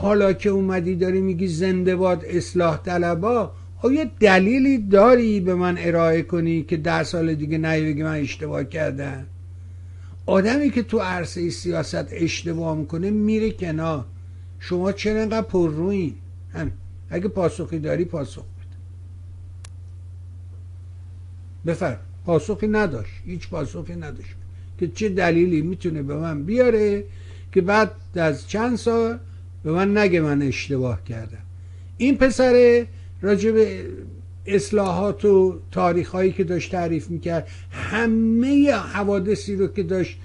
[0.00, 3.52] حالا که اومدی داری میگی زنده باد اصلاح طلبا
[3.82, 8.64] آیا دلیلی داری به من ارائه کنی که ده سال دیگه نه بگی من اشتباه
[8.64, 9.26] کردم؟
[10.26, 14.04] آدمی که تو عرصه سیاست اشتباه می‌کنه میره کنار.
[14.60, 16.14] شما چرا انقدر پر روین؟
[17.10, 18.76] اگه پاسخی داری پاسخ بده.
[21.72, 23.12] بفر پاسخی نداشت.
[23.24, 24.34] هیچ پاسخی نداشت.
[24.78, 27.04] که چه دلیلی می‌تونه به من بیاره
[27.52, 29.18] که بعد از چند سال
[29.64, 31.38] به من نگه من اشتباه کردم.
[31.96, 32.86] این پسر
[33.22, 33.86] راجع به
[34.46, 40.18] اصلاحات و تاریخ هایی که داشت تعریف می‌کرد همه حوادثی رو که داشت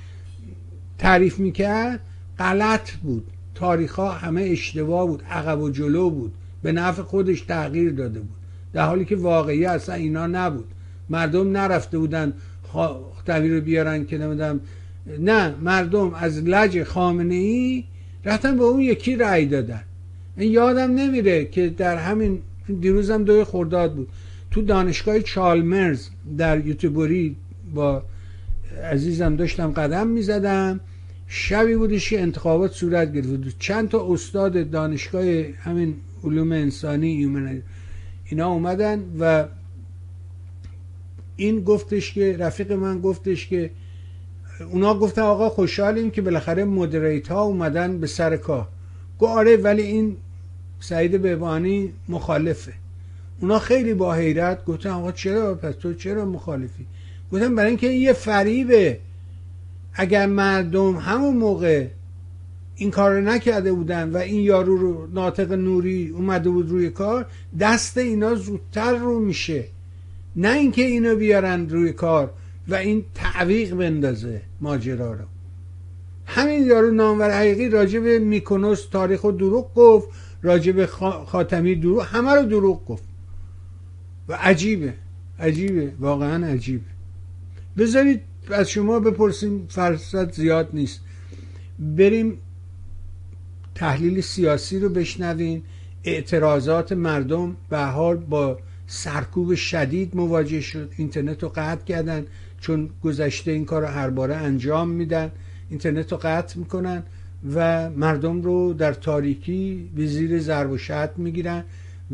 [0.98, 2.00] تعریف می‌کرد
[2.40, 3.28] غلط بود.
[3.56, 6.34] تاریخ ها همه اشتباه بود عقب و جلو بود.
[6.64, 8.36] به نفع خودش تغییر داده بود.
[8.74, 10.68] در حالی که واقعی اصلا اینا نبود.
[11.10, 12.34] مردم نرفته بودن
[12.64, 14.60] خواهی رو بیارن که نمیدم
[15.20, 17.84] نه مردم از لج خامنه ای
[18.26, 19.82] رفتن به اون یکی رأی دادن.
[20.38, 22.40] این یادم نمیره که در همین
[22.82, 24.10] دیروزم دوی خورداد بود.
[24.52, 27.36] تو دانشگاه چالمرز در یوتیوبری
[27.74, 28.04] با
[28.84, 30.80] عزیزم داشتم قدم می‌زدم.
[31.28, 33.60] شبی بودش که انتخابات صورت گرفت.
[33.60, 37.30] چند تا استاد دانشگاه همین علوم انسانی
[38.26, 39.46] اینا اومدن و
[41.36, 43.70] این گفتش که رفیق من گفتش که
[44.60, 48.68] اونا گفتن آقا خوشحالیم که بالاخره مدریت ها اومدن به سر کار.
[49.18, 50.18] گو آره ولی این
[50.80, 52.74] سعید بهبانی مخالفه.
[53.42, 56.86] اونا خیلی با حیرت گفتن آقا چرا؟ پس تو چرا مخالفی؟
[57.32, 59.00] گفتن برای اینکه این یه فریبه.
[59.94, 61.88] اگر مردم همون موقع
[62.76, 67.26] این کار رو نکرده بودن و این یارو رو ناطق نوری اومده بود روی کار
[67.60, 69.64] دست اینا زودتر رو میشه.
[70.36, 72.34] نه اینکه اینو بیارن روی کار.
[72.68, 75.26] و این تعویق بندازه ماجرا رو.
[76.26, 80.10] همین یارو نامور حقیقی راجع به میکنوس تاریخ و دروغ گفت
[80.42, 80.88] راجع به
[81.26, 83.04] خاتمی دروغ همه رو دروغ گفت.
[84.28, 84.94] و عجیبه
[85.40, 86.86] عجیبه واقعا عجیبه.
[87.78, 91.00] بذارید از شما بپرسیم فرصت زیاد نیست.
[91.80, 92.38] بریم
[93.76, 95.64] تحلیل سیاسی رو بشنویم
[96.04, 102.26] اعتراضات مردم به حال با سرکوب شدید مواجه شد اینترنت رو قطع کردن.
[102.62, 105.32] چون گذشته این کار رو هر باره انجام میدن
[105.70, 107.04] اینترنت رو قطع می‌کنن
[107.54, 111.64] و مردم رو در تاریکی به زیر ضرب و شد می‌گیرن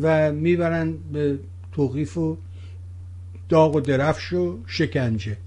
[0.02, 1.40] و می‌برن به
[1.72, 2.38] توقیف و
[3.50, 5.38] داغ و درفش و شکنجه.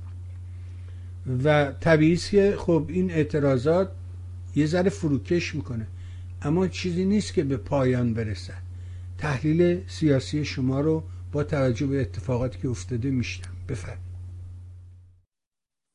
[1.45, 3.91] و طبیعی که خب این اعتراضات
[4.57, 5.87] یه ذره فروکش می‌کنه.
[6.43, 8.63] اما چیزی نیست که به پایان برسد
[9.19, 11.03] تحلیل سیاسی شما رو
[11.33, 14.10] با توجه به اتفاقاتی که افتاده میشنم بفرمایید.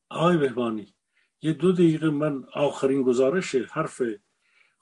[0.08, 0.94] آقای بهبانی
[1.42, 4.02] یه دو دقیقه من آخرین گزارش حرف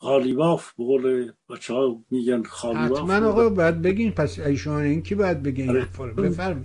[0.01, 4.13] غالیباف به قول بچه ها میگن خالیباف حتما آقا باید بگین.
[4.13, 5.89] پس ایشان این کی باید بگین آره.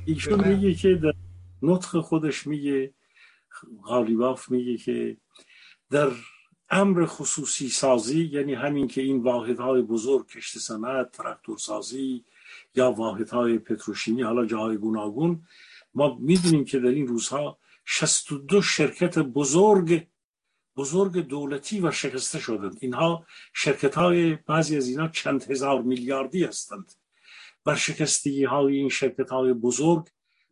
[0.06, 1.14] ایشون میگه که در
[1.62, 2.94] نطق خودش میگه
[3.84, 5.18] غالیباف میگه که
[5.90, 6.10] در
[6.70, 12.26] امر خصوصی سازی یعنی همین که این واحدهای بزرگ کشت صنعت ترکتور سازی
[12.76, 15.44] یا واحدهای پتروشیمی حالا جاهای گوناگون
[15.94, 17.58] ما می‌دونیم که در این روزها
[17.92, 20.08] 62 شرکت بزرگ
[20.78, 22.78] بزرگ دولتی و شکسته شدند.
[22.82, 26.94] اینها شرکت های بعضی از اینها چند هزار میلیاردی هستند.
[27.66, 30.08] بر شکستگی های این شرکت های بزرگ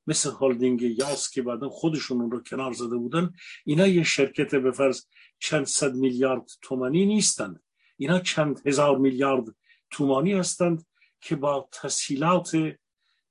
[0.08, 3.34] مثل هلدینگ یاس که بعدا خودشون رو کنار زده بودن
[3.66, 5.06] اینا یه شرکت به فرض
[5.40, 7.64] چند صد میلیارد تومانی نیستند.
[7.98, 9.46] اینا چند هزار میلیارد
[9.90, 10.86] تومانی هستند
[11.22, 12.52] که با تسهیلات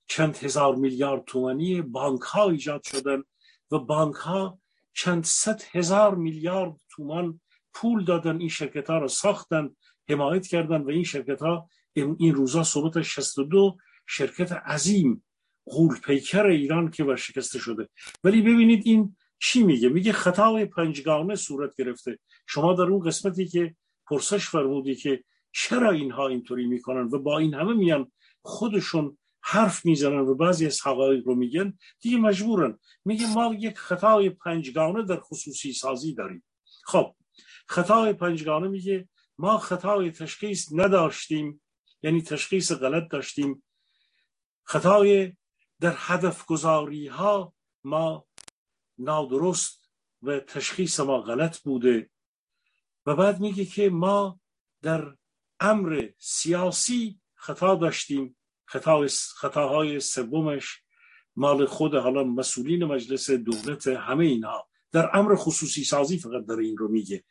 [0.06, 3.22] چند هزار میلیارد تومانی بانک ها ایجاد شدن.
[3.70, 4.58] و بانک ها
[4.92, 7.40] چند صد هزار میلیارد تومان
[7.74, 9.76] پول دادن این شرکت ها را ساختن
[10.08, 13.76] حمایت کردن و این شرکت ها این روزا ثبوت 62
[14.06, 15.24] شرکت عظیم
[15.66, 17.88] غول پیکر ایران که ورشکسته شده.
[18.24, 22.18] ولی ببینید این چی میگه؟ میگه خطای پنجگانه صورت گرفته.
[22.46, 23.76] شما در اون قسمتی که
[24.06, 28.12] پرسش فرمودی که چرا اینها اینطوری می‌کنن و با این همه میان
[28.42, 29.18] خودشون
[29.48, 32.78] حرف می‌زنن و بعضی از حقایق رو میگن دیگه مجبورن.
[33.04, 36.44] میگه ما یک خطای پنجگانه در خصوصی سازی داریم.
[36.84, 37.14] خب
[37.68, 39.08] خطای پنجگانه میگه
[39.38, 41.62] ما خطای تشخیص نداشتیم
[42.02, 43.62] یعنی تشخیص غلط داشتیم.
[44.64, 45.36] خطای
[45.80, 47.54] در هدف گذاری ها
[47.84, 48.26] ما
[48.98, 49.90] نادرست
[50.22, 52.10] و تشخیص ما غلط بوده.
[53.06, 54.40] و بعد میگه که ما
[54.82, 55.16] در
[55.60, 58.36] امر سیاسی خطا داشتیم.
[58.66, 59.06] خطا
[59.36, 60.82] خطاهای سومش
[61.36, 66.76] مال خود حالا مسئولین مجلس دولت همه اینها در امر خصوصی سازی فقط در این
[66.76, 67.24] رو میگه.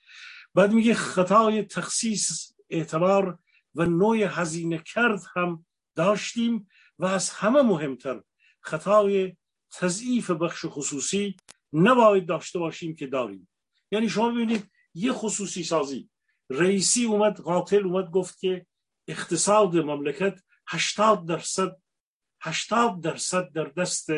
[0.53, 3.39] بعد میگه خطای تخصیص اعتبار
[3.75, 6.67] و نوع هزینه کرد هم داشتیم
[6.99, 8.21] و از همه مهمتر
[8.61, 9.35] خطای
[9.71, 11.35] تضعیف بخش خصوصی
[11.73, 13.49] نباید داشته باشیم که داریم.
[13.91, 16.09] یعنی شما ببینید یه خصوصی سازی.
[16.49, 18.65] رئیسی اومد قاتل اومد گفت که
[19.07, 21.81] اقتصاد مملکت 80 درصد
[22.41, 24.09] 80 درصد در دست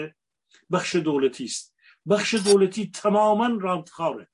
[0.72, 1.76] بخش دولتی است.
[2.10, 4.30] بخش دولتی تماما راندخاره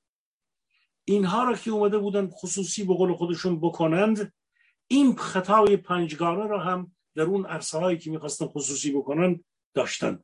[1.06, 4.34] اینها را که اومده بودن خصوصی به قول خودشون بکنند
[4.88, 10.24] این خطای پنجگانه را هم در اون عرصه هایی که می‌خواستن خصوصی بکنن داشتن.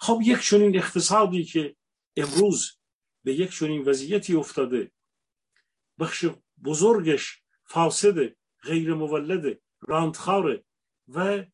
[0.00, 1.76] خب یک چنین اقتصادی که
[2.16, 2.78] امروز
[3.24, 4.92] به یک چنین وضعیتی افتاده
[5.98, 6.26] بخش
[6.64, 10.64] بزرگش فاسد غیر مولد راندخاره
[11.08, 11.44] و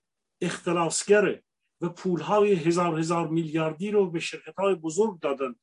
[0.41, 1.45] اختلاسگره
[1.81, 5.55] و پولهای هزار هزار میلیاردی رو به شرکت های بزرگ دادن.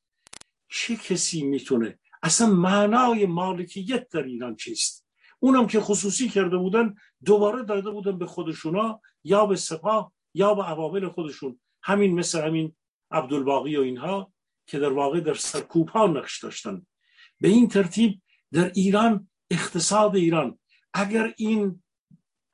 [0.68, 5.06] چه کسی می‌تونه؟ اصلا معنای مالکیت در ایران چیست؟
[5.40, 6.94] اونم که خصوصی کرده بودن
[7.24, 11.60] دوباره داده بودن به خودشونا یا به سپاه یا به عوامل خودشون.
[11.82, 12.76] همین مثل همین
[13.10, 14.32] عبدالباقی و اینها
[14.66, 16.86] که در واقع در سرکوب ها نقش داشتن.
[17.40, 20.58] به این ترتیب در ایران اقتصاد ایران
[20.94, 21.82] اگر این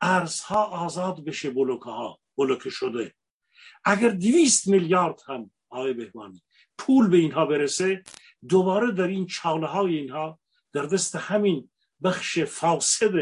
[0.00, 3.14] ارزها آزاد بشه بلوکه ها بلوکه شده.
[3.84, 6.42] اگر دویست میلیارد هم آقای بهبانی
[6.78, 8.02] پول به اینها برسه
[8.48, 10.38] دوباره در این چاله های اینها
[10.72, 11.70] در دست همین
[12.02, 13.12] بخش فاسد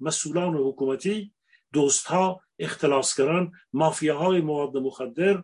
[0.00, 1.34] مسئولان حکومتی
[1.72, 5.42] دوست ها اختلاسگران مافیاهای مواد مخدر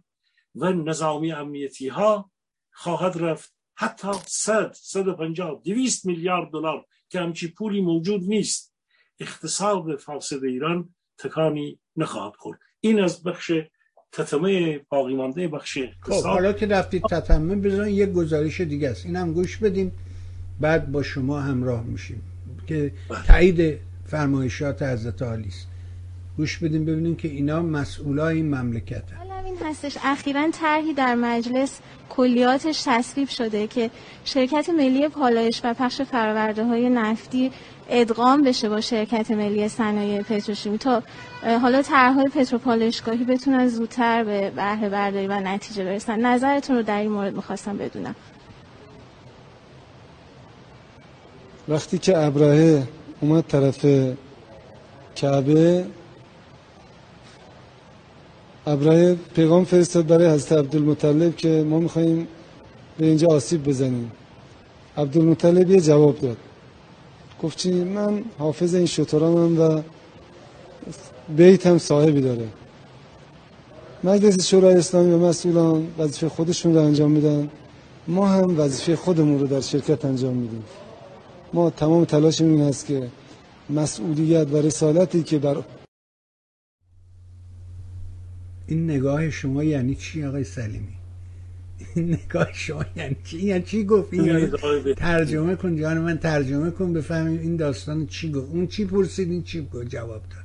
[0.55, 2.31] و نظامی امنیتی ها
[2.73, 3.55] خواهد رفت.
[3.75, 8.68] حتی صد صد و پنجاه دویست میلیارد دلار که همچی پولی موجود نیست.
[9.21, 10.89] اقتصاد فاسد ایران
[11.19, 12.59] تکانی نخواهد خورد.
[12.81, 13.53] این از بخش
[14.13, 19.07] تتمه باقی مانده بخش خب حالا که رفتید تتمه بزنید یک گزارش دیگه است.
[19.07, 19.93] اینم گوش بدیم
[20.61, 22.23] بعد با شما همراه میشیم.
[22.67, 23.27] که بله.
[23.27, 25.69] تایید فرمایشات حضرت عالی است.
[26.37, 29.99] گوش بدیم ببینیم که اینا مسئولای این مملکت حالا این هستش.
[30.05, 33.91] اخیرا طرحی در مجلس کلیاتش تصویب شده که
[34.25, 37.51] شرکت ملی پالایش و پخش فرورده های نفتی
[37.89, 40.79] ادغام بشه با شرکت ملی صنایع پتروشیمی.
[40.79, 41.03] تا
[41.63, 46.27] حالا طرحهای پتروپالشگاهی بتونن زودتر به بهره برداری و نتیجه برسن.
[46.27, 48.15] نظرتون رو در این مورد می‌خواستم بدونم.
[51.69, 52.83] وقتی که ابراهه
[53.21, 53.87] اومد طرف
[55.17, 55.87] کعبه
[58.67, 62.29] ابراهه پیغام فرستاد برای حضرت عبدالمطلب که ما میخواییم
[62.99, 64.13] به اینجا آسیب بزنیم.
[64.97, 66.37] عبدالمطلب یه جواب داد.
[67.43, 69.83] گفت چی من حافظ این شطرانم و
[71.37, 72.49] بیت هم صاحبی داره.
[74.05, 77.51] مجلس شورای اسلامی و مسئولان وظیفه خودشون رو انجام میدن.
[78.09, 80.65] ما هم وظیفه خودمون رو در شرکت انجام میدیم.
[81.53, 83.09] ما تمام تلاشمون این است که
[83.71, 85.57] مسئولیت و رسالتی که بر
[88.67, 90.98] این نگاه شما یعنی چی آقای سلیمی؟
[91.97, 96.93] نگاه شما یعنی چی؟ یعنی چی گفت این یعنی ترجمه کن جان من ترجمه کن
[96.93, 100.45] بفهمیم این داستان چی گفت اون چی پرسید این چی جواب داد.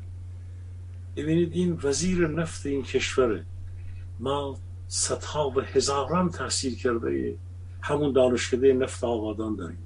[1.15, 3.44] ببینید این وزیر نفت این کشوره.
[4.20, 4.57] ما
[4.88, 7.36] صدها و هزاران تحصیل کرده
[7.82, 9.78] همون دانشکده نفت آبادان داریم.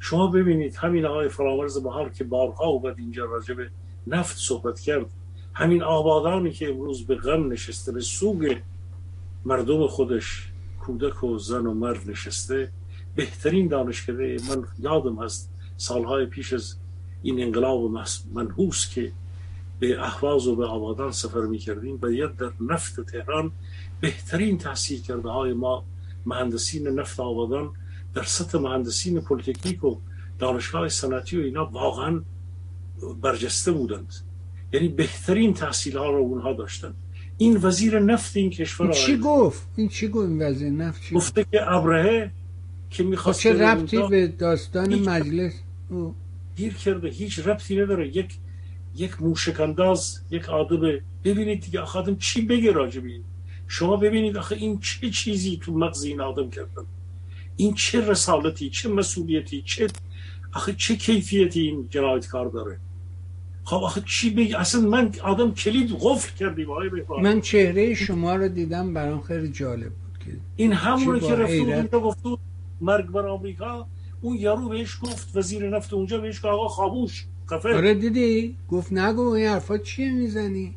[0.00, 3.70] شما ببینید همین آقای فرامرز بهار که بارها اومد اینجا راجع به
[4.06, 5.06] نفت صحبت کرد.
[5.54, 8.56] همین آبادانی که امروز به غم نشسته به سوگ
[9.44, 10.48] مردم خودش
[10.88, 12.70] کودک و زن و مرد نشسته.
[13.14, 16.76] بهترین دانشکده من یادم هست سالهای پیش از
[17.22, 17.90] این انقلاب
[18.32, 19.12] منحوس که
[19.80, 23.52] به احواز و به آبادان سفر می کردیم باید در نفت تهران
[24.00, 25.84] بهترین تحصیل کرده های ما
[26.26, 27.70] مهندسین نفت آبادان
[28.14, 29.96] در سطح مهندسین پلیتکنیک و
[30.38, 32.22] دانشگاه صنعتی و اینا واقعا
[33.22, 34.14] برجسته بودند.
[34.72, 36.94] یعنی بهترین تحصیل ها رو اونها داشتن
[37.38, 41.14] این وزیر نفت این کشور این چی گفت؟ این چی گفت؟ این وزیر نفت چی
[41.14, 42.30] گفته که ابرهه
[42.90, 45.52] که می‌خواست خب چه ربطی به داستان مجلس؟
[46.56, 48.16] گیر کرده هیچ ربطی نداره.
[48.16, 48.38] یک
[48.96, 53.22] یک موشکنداز یک آدم ببینید دیگه آخه چی بگه راجبی
[53.68, 56.82] شما ببینید آخه این چه چیزی تو مغز این آدم کردن؟
[57.56, 59.86] این چه رسالتی چه مسئولیتی چه
[60.52, 62.78] آخه چه کیفیتی این جنایتکار داره؟
[63.68, 66.90] خب آخه چی بگی اصلا من آدم کلید قفل کردیم آقای
[67.22, 72.00] من چهره شما رو دیدم برام خیلی جالب بود که این همونه که رفت اونجا
[72.00, 72.18] گفت
[72.80, 73.86] مرگ بر آمریکا
[74.20, 78.92] اون یارو بهش گفت وزیر نفت اونجا بهش که آقا خاموش کافه آره دیدی؟ گفت
[78.92, 80.74] نگو این حرفا چیه می‌زنی؟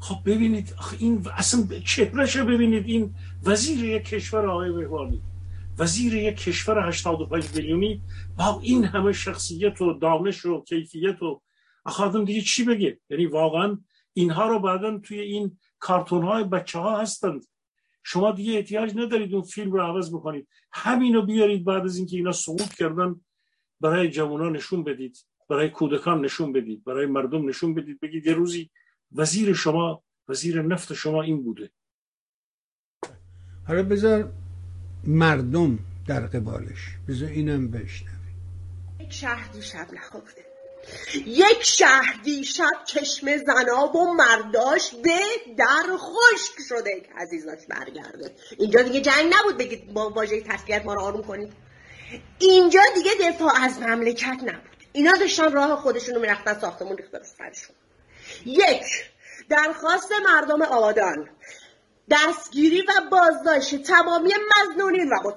[0.00, 3.14] خب ببینید این اصلا چهرهشو ببینید این
[3.44, 5.20] وزیر یک کشور آقای بهوانی.
[5.78, 8.02] وزیر یک کشور 85 میلیونی
[8.38, 11.42] با این همه شخصیت و دانش و کیفیت و
[11.84, 13.78] آخادم دیگه چی بگه؟ یعنی واقعا
[14.12, 17.44] اینها رو بعدا توی این کارتون های بچه ها هستند.
[18.02, 20.48] شما دیگه احتیاج ندارید اون فیلم رو عوض بکنید.
[20.72, 23.20] همینو بیارید بعد از اینکه اینا صعود کردن
[23.80, 28.00] برای جوانان نشون بدید برای کودکان نشون بدید برای مردم نشون بدید.
[28.00, 28.70] بگید یه روزی
[29.12, 31.70] وزیر شما وزیر نفت شما این بوده.
[33.66, 34.32] حالا بذار
[35.06, 36.78] مردم در قبالش.
[37.08, 38.10] بذار اینم بشنوی
[39.00, 40.46] یک شهر دیشب نخوابیده
[41.26, 45.18] یک شهر دیشب چشم زناب و مرداش به
[45.56, 47.02] در خشک شده.
[47.16, 48.34] عزیزاش برگرده.
[48.58, 49.56] اینجا دیگه جنگ نبود.
[49.56, 51.52] بگید با واژه تسلیت ما رو آروم کنید.
[52.38, 54.76] اینجا دیگه دفاع از مملکت نبود.
[54.92, 57.76] اینا داشتن راه خودشون رو می‌رفتن ساختمون ریخته سرشون.
[58.46, 58.82] یک
[59.48, 61.28] درخواست مردم آبادان
[62.10, 65.32] دستگیری و بازداشت تمامی مزنونین و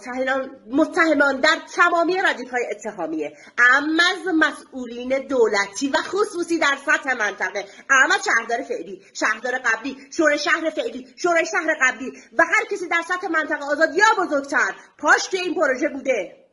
[0.67, 3.37] متهمان در تمامی های اتهامیه.
[3.57, 7.65] اما از مسئولین دولتی و خصوصی در سطح منطقه.
[7.89, 13.01] اما شهردار فعلی شهردار قبلی شور شهر فعلی شور شهر قبلی و هر کسی در
[13.07, 16.45] سطح منطقه آزاد یا بزرگتر پاش توی این پروژه بوده.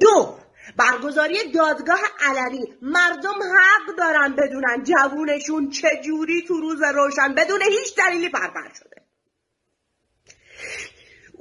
[0.00, 0.38] دو
[0.76, 2.74] برگزاری دادگاه علنی.
[2.82, 9.02] مردم حق دارن بدونن جوونشون چجوری تو روز روشن بدون هیچ دلیلی پرپر شده.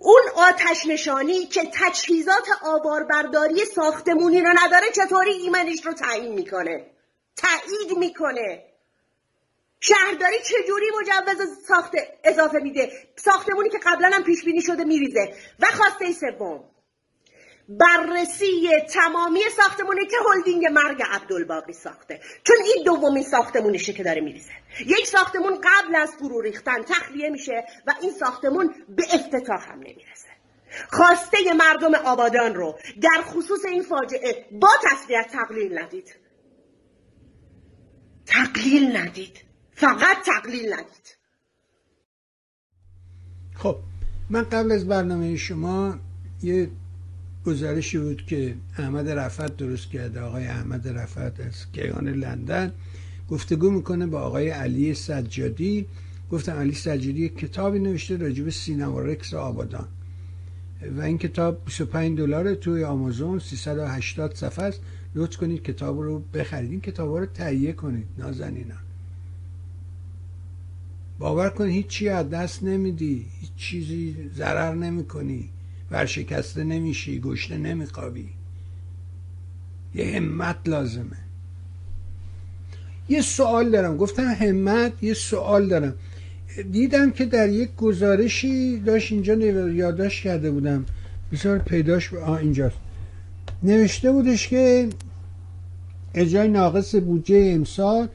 [0.02, 6.86] اون آتش نشانی که تجهیزات آواربرداری ساختمونی رو نداره چطوری ایمنش رو تعیین می‌کنه؟
[7.36, 8.64] تایید می‌کنه.
[9.80, 11.92] شهرداری چجوری مجوز ساخت
[12.24, 15.34] اضافه میده؟ ساختمونی که قبلا هم پیش بینی شده میریزه.
[15.60, 16.64] و خواسته سوم
[17.70, 22.20] بررسی تمامی ساختمونی که هلدینگ مرگ عبدالباقی ساخته.
[22.44, 24.52] چون این دومین ساختمونشه که داره میریزه.
[24.86, 30.30] یک ساختمون قبل از فرو ریختن تخلیه میشه و این ساختمون به افتتاح هم نمی‌رسه.
[30.90, 36.16] خواسته مردم آبادان رو در خصوص این فاجعه با تسلیت تقلیل ندید.
[38.26, 39.46] تقلیل ندید.
[39.74, 41.18] فقط تقلیل ندید.
[43.56, 43.76] خب
[44.30, 46.00] من قبل از برنامه شما
[46.44, 46.70] یه
[47.46, 52.72] گزارشی بود که احمد رفت درست کرده آقای احمد رفت از کیان لندن.
[53.30, 55.86] گفتگو می‌کنه با آقای علی سجادی.
[56.32, 59.88] گفتم علی سجادی کتابی نوشته راجب سینما رکس آبادان.
[60.98, 64.82] و این کتاب 25 دلار توی آمازون 380 صفحه است.
[65.16, 66.72] لطف کنید کتاب رو بخرید.
[66.72, 68.06] این کتاب رو تهیه کنید.
[68.18, 68.78] نازنینان
[71.20, 73.26] باور کن هیچ چی از دست نمیدی.
[73.40, 75.50] هیچ چیزی ضرر نمی‌کنی.
[75.92, 78.30] ورشکسته نمیشی گشته نمیخوابی.
[79.96, 81.18] یه همت لازمه.
[83.10, 83.98] یه سوال دارم.
[83.98, 85.96] گفتم همت یه سوال دارم.
[86.72, 90.86] دیدم که در یک گزارشی داشت اینجا یادداشت کرده بودم.
[91.32, 92.78] بسیار پیداش آه اینجاست.
[93.64, 94.90] نوشته بودش که
[96.14, 98.08] اجرای ناقص بودجه امسال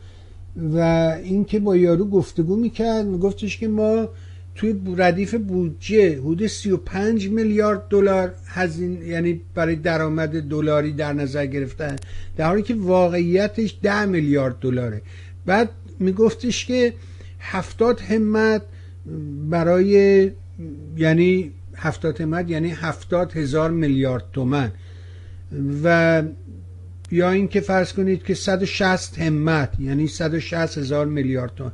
[0.57, 0.79] و
[1.25, 3.07] اینکه با یارو گفتگو می‌کرد.
[3.07, 4.09] میگفتش که ما
[4.55, 11.97] توی ردیف بودجه حدود 35 میلیارد دلار هزین یعنی برای درآمد دلاری در نظر گرفتن.
[12.37, 15.03] در حالی که واقعیتش 10 میلیارد دلاره.
[15.47, 16.93] بعد میگفتش که
[17.41, 18.63] هفتاد همت
[19.51, 20.31] برای
[20.97, 24.73] یعنی هفتاد همت یعنی هفتاد هزار میلیارد تومن.
[25.85, 26.23] و
[27.11, 31.73] یا اینکه فرض کنید که 160 همت یعنی 160 هزار میلیارد تومن.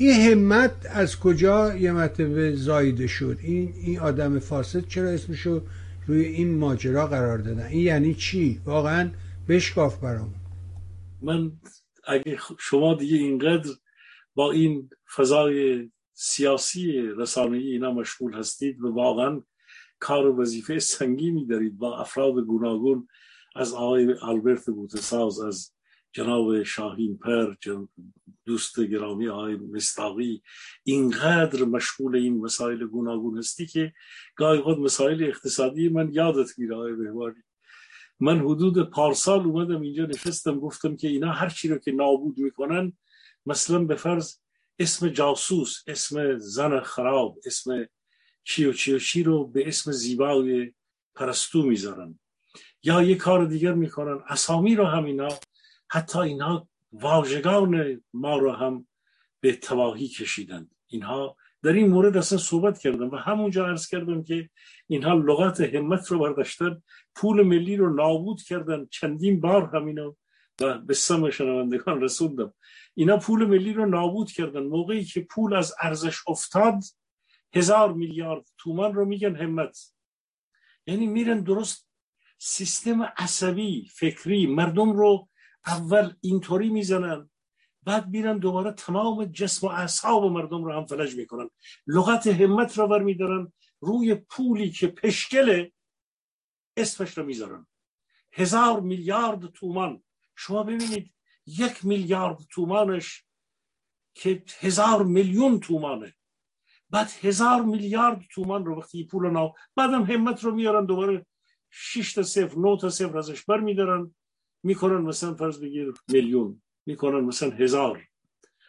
[0.00, 5.62] این همت از کجا یه مرتبه زایده شد؟ این این آدم فاسد چرا اسمشو
[6.06, 9.10] روی این ماجرا قرار دادن؟ این یعنی چی؟ واقعا
[9.48, 10.34] بشکاف برام
[11.22, 11.52] من
[12.04, 13.70] اگه شما دیگه اینقدر
[14.34, 19.42] با این فضای سیاسی رسانه اینا مشغول هستید و واقعا
[19.98, 23.08] کار و وظیفه سنگینی دارید با افراد گوناگون
[23.56, 25.72] از آقای آلبرت بوتساز از
[26.12, 27.54] جناب شاهین پر
[28.50, 30.42] دوست گرامی آقای مستاقی
[30.84, 33.92] اینقدر مشغول این مسائل گوناگون هستی که
[34.36, 37.42] گاهی خود مسائل اقتصادی من یادت میره آقای بهواری.
[38.20, 42.92] من حدود پارسال اومدم اینجا نشستم گفتم که اینا هر چی رو که نابود می‌کنن
[43.46, 44.36] مثلا به فرض
[44.78, 47.88] اسم جاسوس اسم زن خراب اسم
[48.44, 50.72] چی و چی و چی رو به اسم زیبای
[51.14, 52.18] پرستو می‌ذارن.
[52.82, 54.18] یا یه کار دیگر می‌کنن.
[54.28, 55.28] اسامی رو هم اینا
[55.90, 58.86] حتی اینها واژگان ما رو هم
[59.40, 60.74] به تواهی کشیدند.
[60.86, 64.50] اینها در این مورد اصلا صحبت کردم و همونجا عرض کردم که
[64.86, 66.82] اینها لغت همت رو برداشتن
[67.14, 70.14] پول ملی رو نابود کردن چندین بار همینو
[70.60, 72.54] و به سم شنوندگان رسوندم.
[72.94, 74.62] اینا پول ملی رو نابود کردن.
[74.62, 76.82] موقعی که پول از ارزش افتاد
[77.54, 79.94] هزار میلیارد تومان رو میگن همت.
[80.86, 81.88] یعنی میرن درست
[82.38, 85.28] سیستم عصبی فکری مردم رو
[85.66, 87.30] اول اینطوری می‌زنن
[87.82, 91.50] بعد میرن دوباره تمام جسم و اعصاب مردم رو هم فلج می‌کنن.
[91.86, 95.72] لغت همت رو بر میدارن روی پولی که پشکله
[96.76, 97.66] اسمش رو می‌ذارن.
[98.32, 100.02] هزار میلیارد تومان.
[100.36, 101.14] شما ببینید
[101.46, 103.24] یک میلیارد تومانش
[104.14, 106.14] که هزار میلیون تومانه.
[106.90, 111.26] بعد هزار میلیارد تومان رو وقتی پول ناو بعدم همت رو میارن دوباره
[111.70, 114.14] 6 تا صفر 9 تا صفر ازش بر میدارن.
[114.62, 118.02] می‌کنن مثلا فرض بگیر میلیون می‌کنن مثلا هزار.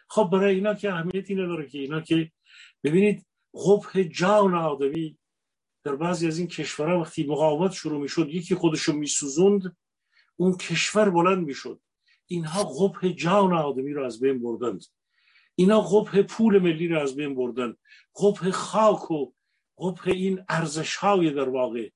[0.08, 2.32] خب برای اینا که اهمیتی نداره که اینا که
[2.84, 5.18] ببینید قبح جان آدمی
[5.84, 9.76] در بعضی از این کشورها وقتی مقاومت شروع می‌شد یکی خودشو میسوزوند
[10.36, 11.80] اون کشور بلند می‌شد.
[12.26, 14.84] اینها قبح جان آدمی رو از بین بردند.
[15.54, 17.76] اینا قبح پول ملی رو از بین بردن
[18.16, 19.32] قبح خاک و
[19.78, 21.90] قبح این ارزش های در واقع.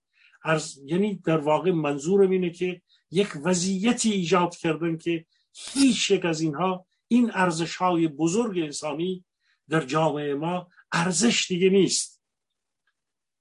[0.85, 2.83] یعنی در واقع منظورم اینه که
[3.17, 9.25] یک وضعیتی ایجاد کردن که هیچ یک از اینها این ارزش های بزرگ انسانی
[9.69, 12.23] در جامعه ما ارزش دیگه نیست.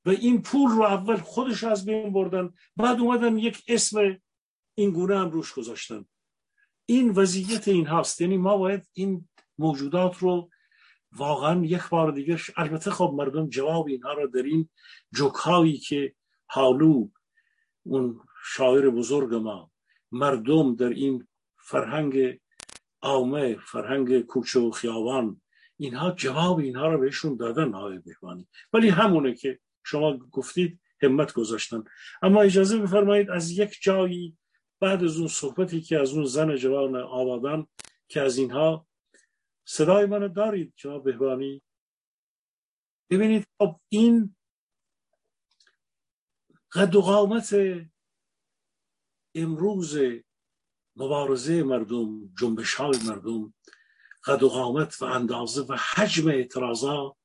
[0.06, 4.18] و این پول رو اول خودش از بین بردن بعد اومدن یک اسم
[4.76, 6.06] این گونه هم روش گذاشتن.
[6.85, 10.49] این وضعیت این هاست یعنی ما باید این موجودات رو
[11.11, 14.69] واقعا یک بار دیگه البته خب مردم جواب اینها رو در این
[15.14, 16.15] جوکهایی که
[16.45, 17.07] حالو
[17.84, 19.72] اون شاعر بزرگ ما
[20.11, 21.27] مردم در این
[21.57, 22.39] فرهنگ
[23.01, 25.41] عامه فرهنگ کوچه و خیابان
[25.77, 28.47] اینها جواب اینها رو بهشون دادن های بهوانی.
[28.73, 31.84] ولی همونه که شما گفتید همت گذاشتن.
[32.22, 34.38] اما اجازه بفرمایید از یک جایی
[34.80, 37.67] بعد از اون صحبتی که از اون زن جوان آبادان
[38.07, 38.88] که از اینها
[39.65, 41.61] صدای منو دارید جناب بهوانی؟
[43.09, 44.35] ببینید خب این
[46.72, 47.55] قد و قامت
[49.36, 49.98] امروز
[50.95, 53.53] مبارزه مردم جنبش های مردم
[54.24, 57.18] قد و قامت و اندازه و حجم اعتراضا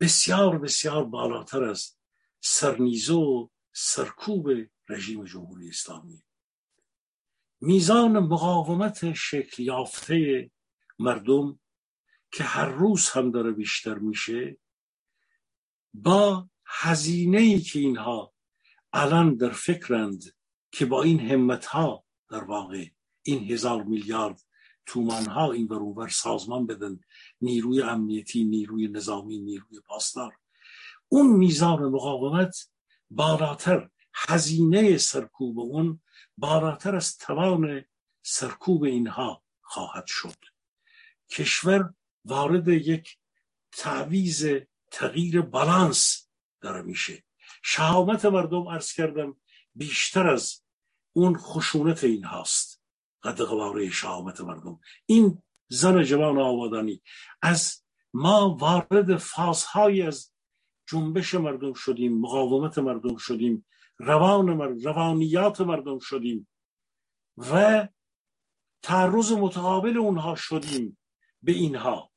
[0.00, 1.96] بسیار بسیار بالاتر از
[2.40, 4.48] سرنیزه و سرکوب
[4.88, 6.22] رژیم جمهوری اسلامی.
[7.60, 10.50] میزان مقاومت شکل یافته
[10.98, 11.60] مردم
[12.32, 14.58] که هر روز هم داره بیشتر میشه
[15.94, 18.34] با هزینه که اینها
[18.92, 20.37] الان در فکرند
[20.72, 22.86] که با این همت ها در واقع
[23.22, 24.42] این هزار میلیارد
[24.86, 27.00] تومان ها این بروبر سازمان بدن
[27.40, 30.36] نیروی امنیتی نیروی نظامی نیروی پاسدار.
[31.08, 32.68] اون میزان مقاومت
[33.10, 36.00] بالاتر هزینه سرکوب اون
[36.38, 37.84] بالاتر از توان
[38.22, 40.36] سرکوب اینها خواهد شد.
[41.30, 43.18] کشور وارد یک
[43.72, 44.46] تعویز
[44.90, 46.28] تغییر بالانس
[46.60, 47.24] داره میشه.
[47.62, 49.36] شهامت مردم ارز کردم
[49.78, 50.62] بیشتر از
[51.12, 52.82] اون خشونت این هاست.
[53.22, 54.80] قد قواره شهامت مردم.
[55.06, 57.02] این زن جوان آبادانی
[57.42, 57.82] از
[58.14, 60.32] ما وارد فازهایی از
[60.86, 63.66] جنبش مردم شدیم مقاومت مردم شدیم
[63.98, 66.48] روان مردم، روانیات مردم شدیم
[67.36, 67.88] و
[68.82, 70.98] تعرض متقابل اونها شدیم
[71.42, 72.10] به اینها.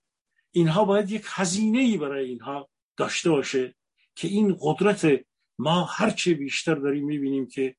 [0.51, 3.75] اینها باید یک هزینه ای برای اینها داشته باشه
[4.15, 5.25] که این قدرت
[5.61, 7.75] ما هرچه بیشتر داریم می‌بینیم که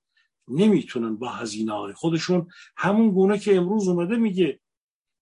[0.49, 4.61] نمی‌تونن با هزینه های خودشون همون گونه که امروز اومده میگه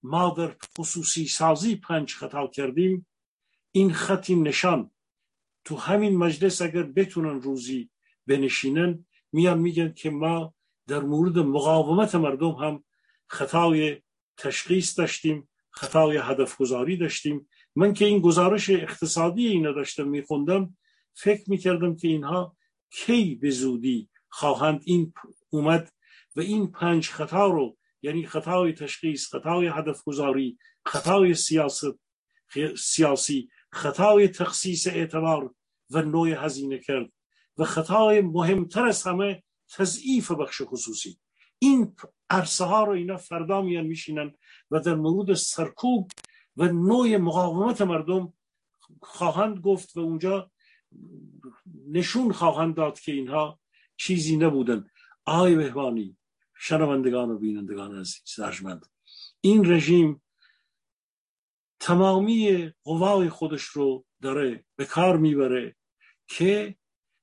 [0.02, 3.06] ما در خصوصی سازی پنج خطا کردیم
[3.72, 4.90] این خط نشان.
[5.64, 7.90] تو همین مجلس اگر بتونن روزی
[8.26, 10.54] بنشینن میان میگن که ما
[10.86, 12.84] در مورد مقاومت مردم هم
[13.26, 14.02] خطای
[14.36, 17.48] تشخیص داشتیم خطای هدف گذاری داشتیم.
[17.76, 20.76] من که این گزارش اقتصادی اینا داشتم میخوندم
[21.14, 22.56] فکر می‌کردم که اینها
[22.90, 25.12] کی به زودی خواهند این
[25.50, 25.92] اومد
[26.36, 32.00] و این پنج خطا رو یعنی خطای تشخیص خطای هدف گذاری خطای سیاست
[32.78, 35.54] سیاسی خطای تخصیص اعتبار
[35.90, 37.12] و نوع هزینه کرد
[37.58, 39.42] و خطای مهمتر از همه
[39.76, 41.18] تضعیف بخش خصوصی.
[41.58, 41.96] این
[42.30, 44.34] عرصه ها رو اینا فردا میان میشینن
[44.70, 46.10] و در مورد سرکوب
[46.56, 48.32] و نوع مقاومت مردم
[49.02, 50.50] خواهند گفت و اونجا
[51.88, 53.60] نشون خواهند داد که اینها
[53.96, 54.90] چیزی نبودن
[55.24, 56.16] آی بهبانی
[56.58, 58.86] شنوندگان و بینندگان عزیز ارجمند
[59.40, 60.22] این رژیم
[61.80, 65.76] تمامی قوای خودش رو داره به کار می‌بره
[66.26, 66.76] که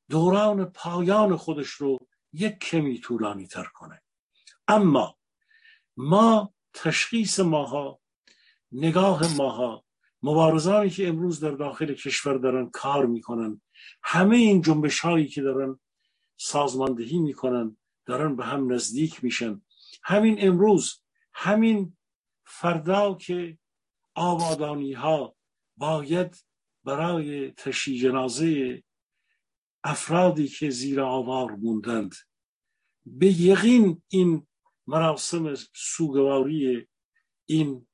[0.09, 1.99] دوران پایان خودش رو
[2.33, 4.01] یک کمی طولانی تر کنه.
[4.67, 5.17] اما
[5.97, 7.99] ما تشخیص ماها
[8.71, 9.85] نگاه ماها
[10.27, 13.61] مبارزانی که امروز در داخل کشور دارن کار می‌کنن.
[14.03, 15.79] همه این جنبش هایی که دارن
[16.37, 19.61] سازماندهی می‌کنن دارن به هم نزدیک میشن.
[20.03, 21.01] همین امروز
[21.33, 21.97] همین
[22.45, 23.57] فردا که
[24.15, 25.35] آبادانی ها
[25.77, 26.45] باید
[26.83, 28.83] برای تشی جنازه
[29.83, 32.15] افرادی که زیر آوار موندند
[33.05, 34.47] به یقین این
[34.87, 36.87] مراسم سوگواری
[37.45, 37.86] این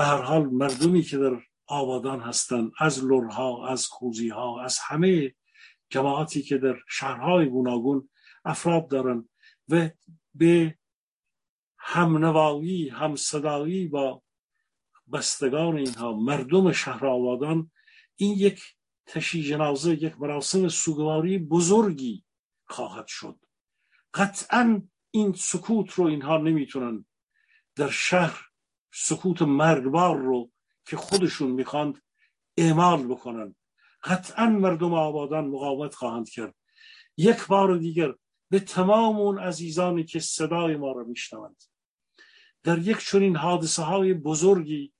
[0.00, 5.34] به هر حال مردمی که در آبادان هستند از لرها از خوزی ها از همه
[5.90, 8.08] جماعتی که در شهرهای گوناگون
[8.44, 9.28] افراد دارن
[9.68, 9.90] و
[10.34, 10.78] به
[11.78, 14.22] همنوایی همصدایی با
[15.12, 17.70] بستگان اینها مردم شهر آبادان
[18.16, 18.62] این یک
[19.06, 22.24] تشی جنازه یک مراسم سوگواری بزرگی
[22.66, 23.38] خواهد شد.
[24.14, 27.04] قطعا این سکوت رو اینها نمی‌تونن
[27.76, 28.49] در شهر
[28.92, 30.50] سکوت مرگبار رو
[30.86, 32.02] که خودشون می‌خواند
[32.56, 33.54] اعمال بکنن
[34.04, 36.54] قطعا مردم آبادان مقاومت خواهند کرد.
[37.16, 38.14] یک بار دیگر
[38.50, 41.62] به تمام اون عزیزانی که صدای ما را میشنوند.
[42.62, 44.92] در یک چنین حادثه های بزرگی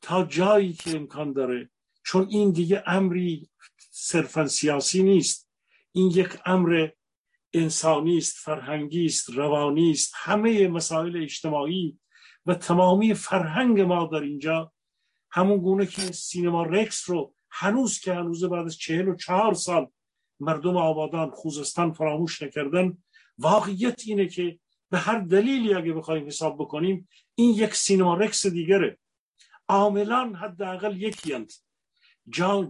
[0.00, 1.70] تا جایی که امکان داره
[2.04, 3.50] چون این دیگه امری
[3.90, 5.50] صرفا سیاسی نیست
[5.92, 6.88] این یک امر
[7.52, 11.98] انسانی است فرهنگی است روانی است همه مسائل اجتماعی
[12.48, 14.72] و تمامی فرهنگ ما در اینجا
[15.30, 19.90] همون گونه که سینما رکس رو هنوز که هنوز بعد از چهل و چهار سال
[20.40, 22.98] مردم آبادان خوزستان فراموش نکردن
[23.38, 24.58] واقعیت اینه که
[24.90, 28.98] به هر دلیلی اگه بخوایم حساب بکنیم این یک سینما رکس دیگره.
[29.68, 31.52] عاملان حداقل یکی اند.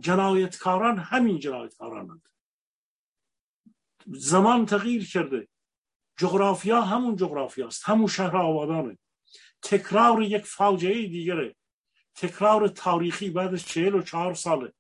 [0.01, 2.29] جنایتکاران همین جنایتکارانند.
[4.07, 5.49] زمان تغییر کرده.
[6.17, 7.83] جغرافیا همون جغرافیاست.
[7.89, 8.99] همون شهر آبادانه.
[9.63, 11.57] تکرار یک فاجعه دیگره.
[12.15, 14.73] تکرار تاریخی بعد از چهل و چهار ساله.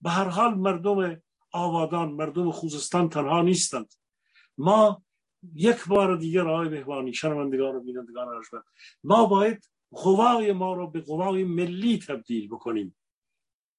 [0.00, 3.94] به هر حال مردم آبادان مردم خوزستان تنها نیستند.
[4.58, 5.02] ما
[5.54, 8.64] یک بار دیگر آقای بهبانی شنوندگان و بینندگان ارجمند
[9.04, 12.96] ما باید قوای ما رو به قوای ملی تبدیل بکنیم.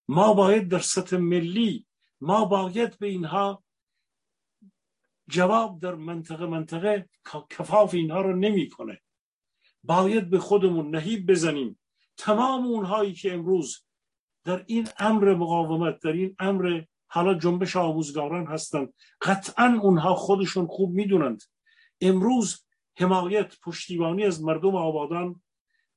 [0.07, 1.85] ما باید در سطح ملی
[2.21, 3.63] ما باید به اینها
[5.27, 7.09] جواب در منطقه منطقه
[7.49, 9.01] کفاف اینها رو نمی‌کنه.
[9.83, 11.79] باید به خودمون نهیب بزنیم.
[12.17, 13.85] تمام اونهایی که امروز
[14.45, 20.93] در این امر مقاومت در این امر حالا جنبش آموزگاران هستند قطعا اونها خودشون خوب
[20.93, 21.43] می‌دونند.
[22.01, 22.65] امروز
[22.97, 25.41] حمایت پشتیبانی از مردم آبادان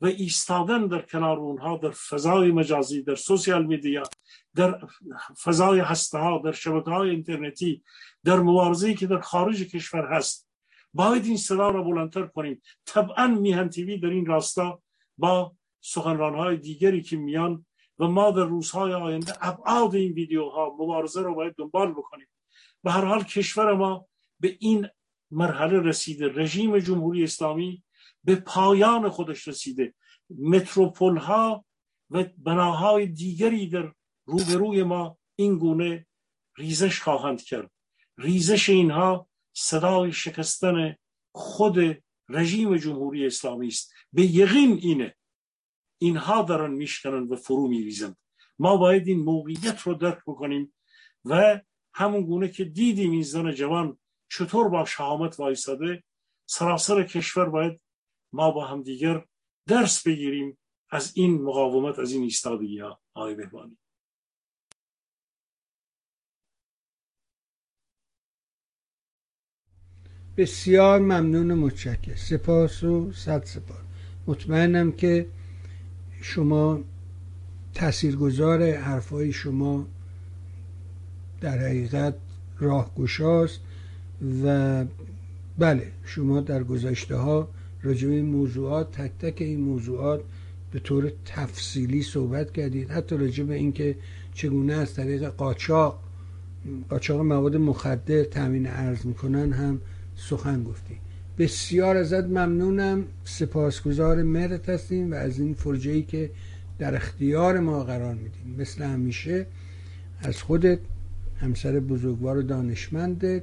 [0.01, 4.03] و ایستادن در کنار اونها در فضای مجازی در سوسیال میدیا
[4.55, 4.81] در
[5.43, 7.83] فضای هسته ها در شبکه های اینترنتی
[8.25, 10.44] در مبارزه که در خارج کشور هست
[10.95, 12.63] باید این صدا را بلندتر کنیم.
[12.87, 14.83] طبعا میهن تیوی در این راستا
[15.19, 17.67] با سخنران های دیگری که میان
[17.99, 22.27] و ما در روزهای آینده ابعاد این ویدیوها مبارزه رو باید دنبال بکنیم.
[22.83, 24.07] به هر حال کشور ما
[24.41, 24.89] به این
[25.31, 26.29] مرحله رسیده.
[26.29, 27.83] رژیم جمهوری اسلامی
[28.25, 29.95] به پایان خودش رسیده.
[30.39, 31.65] متروپول ها
[32.11, 33.93] و بناهای دیگری در
[34.25, 36.07] روبروی ما این گونه
[36.57, 37.71] ریزش خواهند کرد.
[38.19, 40.97] ریزش اینها صدای شکستن
[41.35, 41.79] خود
[42.29, 43.93] رژیم جمهوری اسلامی است.
[44.13, 45.17] به یقین اینه.
[45.99, 48.17] اینها دارن میشکنن و فرو میریزند.
[48.59, 50.75] ما باید این موقعیت رو درک بکنیم
[51.25, 51.61] و
[51.95, 53.99] همون گونه که دیدیم این زن جوان
[54.31, 56.05] چطور با شهامت وایساده
[56.47, 57.81] سراسر کشور باید
[58.33, 59.25] ما با هم دیگر
[59.69, 60.59] درس بگیریم
[60.91, 63.79] از این مقاومت از این ایستادگی ها آقای بهبانی
[70.37, 73.79] بسیار ممنون متشکر سپاس و صد سپاس.
[74.27, 75.27] مطمئنم که
[76.21, 76.81] شما
[77.75, 79.87] تاثیرگذار حرفای شما
[81.41, 82.15] در حقیقت
[82.59, 83.61] راهگشاست
[84.45, 84.85] و
[85.59, 87.49] بله شما در گذشته ها
[87.83, 90.21] راجع این موضوعات تک تک این موضوعات
[90.73, 92.91] به طور تفصیلی صحبت کردید.
[92.91, 93.97] حتی راجع به اینکه
[94.35, 96.01] چگونه از طریق قاچاق
[96.89, 99.81] قاچاق مواد مخدر تامین ارز می‌کنن هم
[100.17, 100.99] سخن گفتید
[101.39, 103.05] بسیار ازت ممنونم.
[103.25, 106.31] سپاسگزار مرت هستیم و از این فرجه که
[106.79, 108.57] در اختیار ما قرار میدیم.
[108.59, 109.47] مثل همیشه
[110.21, 110.79] از خودت
[111.41, 113.43] همسر بزرگوار و دانشمندت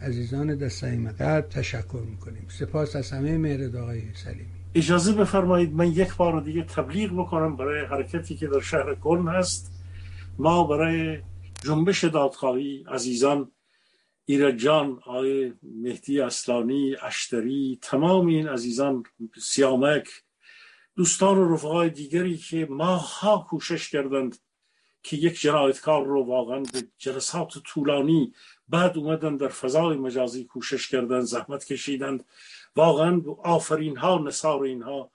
[0.00, 2.46] عزیزان دستایم قلب تشکر می‌کنیم.
[2.48, 4.46] سپاس از همه مهرد آقای سلیمی.
[4.74, 9.72] اجازه بفرمایید من یک بار دیگه تبلیغ بکنم برای حرکتی که در شهر کلن هست.
[10.38, 11.18] ما برای
[11.64, 13.48] جنبش دادخواهی عزیزان
[14.24, 19.02] ایرجان جان آقای مهدی اصلانی اشتری تمام این عزیزان
[19.40, 20.08] سیامک
[20.96, 24.38] دوستان و رفقای دیگری که ماها کوشش کردند
[25.02, 28.32] که یک جنایتکار رو واقعا به جلسات طولانی
[28.68, 32.24] بعد اومدن در فضای مجازی کوشش کردن زحمت کشیدند.
[32.76, 35.10] واقعا آفرین ها نصار اینها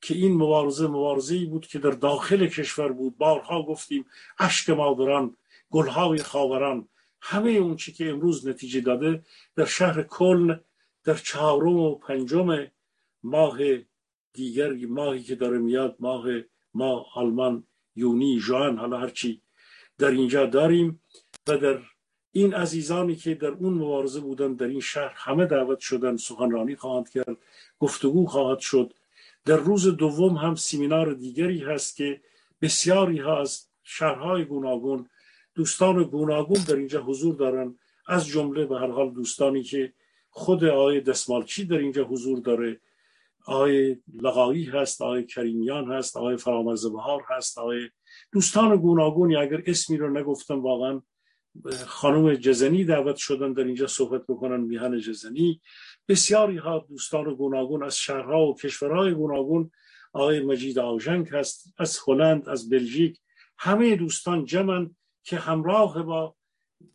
[0.00, 3.18] که این مبارزه مبارزه بود که در داخل کشور بود.
[3.18, 4.06] بارها گفتیم
[4.38, 5.36] اشک مادران
[5.70, 6.88] گلهای خاوران
[7.20, 9.24] همه اون چی که امروز نتیجه داده
[9.56, 10.60] در شهر کلن
[11.04, 12.66] در چهارم و پنجم
[13.22, 13.58] ماه
[14.32, 16.24] دیگر ماهی که داره میاد ماه
[16.74, 17.64] ما آلمان
[17.96, 19.42] یونی جوان حالا هرچی
[19.98, 21.02] در اینجا داریم
[21.48, 21.78] و در
[22.32, 27.10] این عزیزانی که در اون مبارزه بودن در این شهر همه دعوت شدن سخنرانی خواهند
[27.10, 27.36] کرد
[27.78, 28.94] گفتگو خواهد شد.
[29.44, 32.20] در روز دوم هم سیمینار دیگری هست که
[32.62, 35.08] بسیاری ها از شهرهای گوناگون
[35.58, 37.78] دوستان گوناگون در اینجا حضور دارن.
[38.08, 39.92] از جمله به هر حال دوستانی که
[40.30, 42.80] خود آقای دسمالچی در اینجا حضور داره.
[43.46, 47.90] آقای لغایی هست آقای کریمیان هست آقای فرامرز بهار هست آقای
[48.32, 49.36] دوستان گوناگونی.
[49.36, 51.02] اگر اسمی رو نگفتم واقعا
[51.86, 55.60] خانم جزنی دعوت شدن در اینجا صحبت بکنن میهن جزنی.
[56.08, 59.70] بسیاری ها دوستان گوناگون از شهرها و کشورهای گوناگون
[60.12, 63.18] آقای مجید آوژنگ هست از هلند از بلژیک
[63.58, 64.94] همه دوستان جمعن.
[65.28, 66.34] که همراه با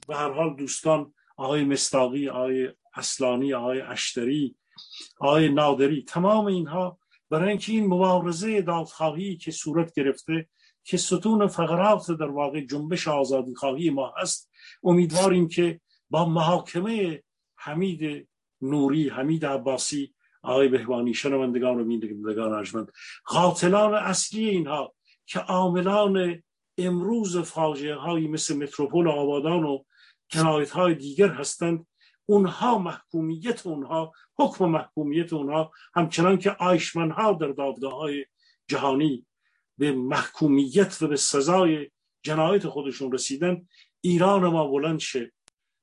[0.08, 4.56] به هر حال دوستان آقای مستاقی آقای اصلانی آقای اشتری
[5.20, 7.00] آقای نادری تمام اینها
[7.30, 10.50] برای اینکه این مبارزه دادخواهی که صورت گرفته
[10.84, 14.52] که ستون فقرات در واقع جنبش آزادی خواهی ما هست
[14.84, 17.24] امیدواریم که با محاکمه
[17.56, 18.30] حمید
[18.62, 22.92] نوری حمید عباسی آقای بهوانی شنوندگان و میدگان ارجمند
[23.26, 24.94] قاتلان اصلی اینها
[25.26, 26.44] که عاملان
[26.78, 29.84] امروز فاجعه هایی مثل متروپول آبادان و
[30.30, 31.88] جنایت های دیگر هستند.
[32.26, 38.26] اونها محکومیت اونها حکم محکومیت اونها همچنان که آیشمن ها در دادگاه های
[38.68, 39.26] جهانی
[39.78, 41.92] به محکومیت و به سزای
[42.24, 43.68] جنایت خودشون رسیدن.
[44.02, 45.32] ایران ما بلند شه.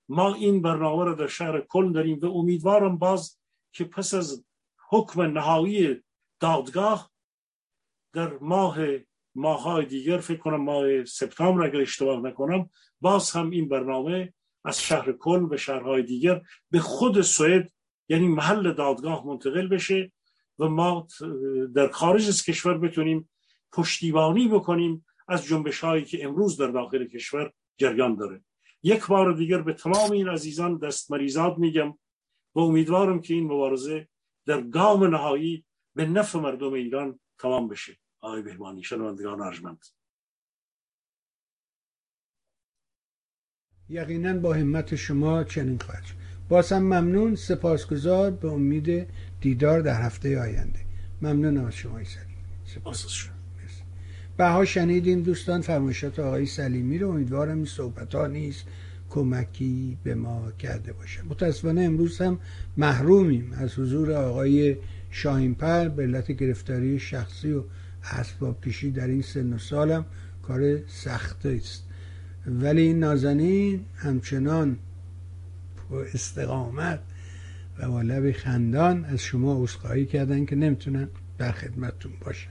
[0.09, 3.39] ما این برنامه رو در شهر کل داریم و امیدوارم باز
[3.73, 4.45] که پس از
[4.91, 6.03] حکم نهایی
[6.41, 7.11] دادگاه
[8.13, 8.77] در ماه
[9.35, 12.71] ماهای دیگر فکر کنم ماه سپتامبر اگر اشتباه نکنم
[13.01, 14.33] باز هم این برنامه
[14.65, 16.41] از شهر کل به شهرهای دیگر
[16.71, 17.73] به خود سوئد
[18.09, 20.13] یعنی محل دادگاه منتقل بشه
[20.59, 21.07] و ما
[21.75, 23.31] در خارج از کشور بتونیم
[23.73, 28.45] پشتیبانی بکنیم از جنبش هایی که امروز در داخل کشور جریان داره.
[28.83, 31.99] یک بار دیگر به تمام این عزیزان دست مریزاد میگم
[32.55, 34.09] و امیدوارم که این مبارزه
[34.47, 37.97] در گام نهایی به نفع مردم ایران تمام بشه.
[38.21, 39.87] آقای بهمانی شنوندگان ارجمند.
[43.89, 46.75] یقینا با همت شما چنین خواهد شد.
[46.75, 49.09] ممنون سپاسگزار به امید
[49.41, 50.81] دیدار در هفته آینده.
[51.23, 52.01] ممنون از شما
[52.65, 53.29] سپاس
[54.37, 58.65] بها شنیدیم دوستان فرمایشات آقای سلیمی رو امیدوارم این صحبت ها نیست
[59.11, 61.23] کمکی به ما کرده باشه.
[61.23, 62.41] متاسفانه امروز هم
[62.77, 64.77] محرومیم از حضور آقای
[65.11, 67.63] شاهینپر به علت گرفتاری شخصی و
[68.05, 70.05] اسباب کشی در این سن و سالم
[70.43, 71.85] کار سخت است.
[72.47, 74.79] ولی این نازنین همچنان
[76.15, 77.01] استقامت
[77.79, 81.09] و با لب خندان از شما عذرخواهی کردن که نمی‌تونن
[81.39, 82.51] در خدمتتون باشن.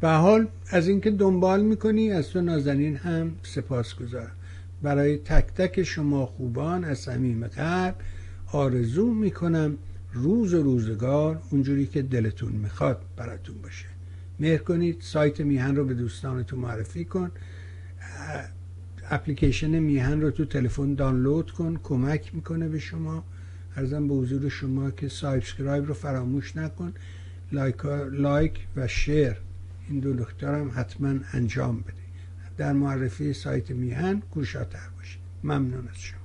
[0.00, 4.32] به حال از اینکه دنبال می‌کنی از تو نازنین هم سپاس گذارم.
[4.82, 7.94] برای تک تک شما خوبان از صمیم قلب
[8.52, 9.76] آرزو می‌کنم
[10.22, 13.86] روز و روزگار اونجوری که دلتون می‌خواد براتون باشه.
[14.40, 17.30] مهر کنید سایت میهن رو به دوستانتون معرفی کن.
[19.10, 23.24] اپلیکیشن میهن رو تو تلفن دانلود کن کمک می‌کنه به شما.
[23.76, 26.92] عرضم به حضور شما که subscribe رو فراموش نکن.
[27.52, 29.36] like, like و share
[29.88, 31.92] این دو هم حتما انجام بده.
[32.56, 35.20] در معرفی سایت میهن کوشاتر باشید.
[35.44, 36.17] ممنون از شما.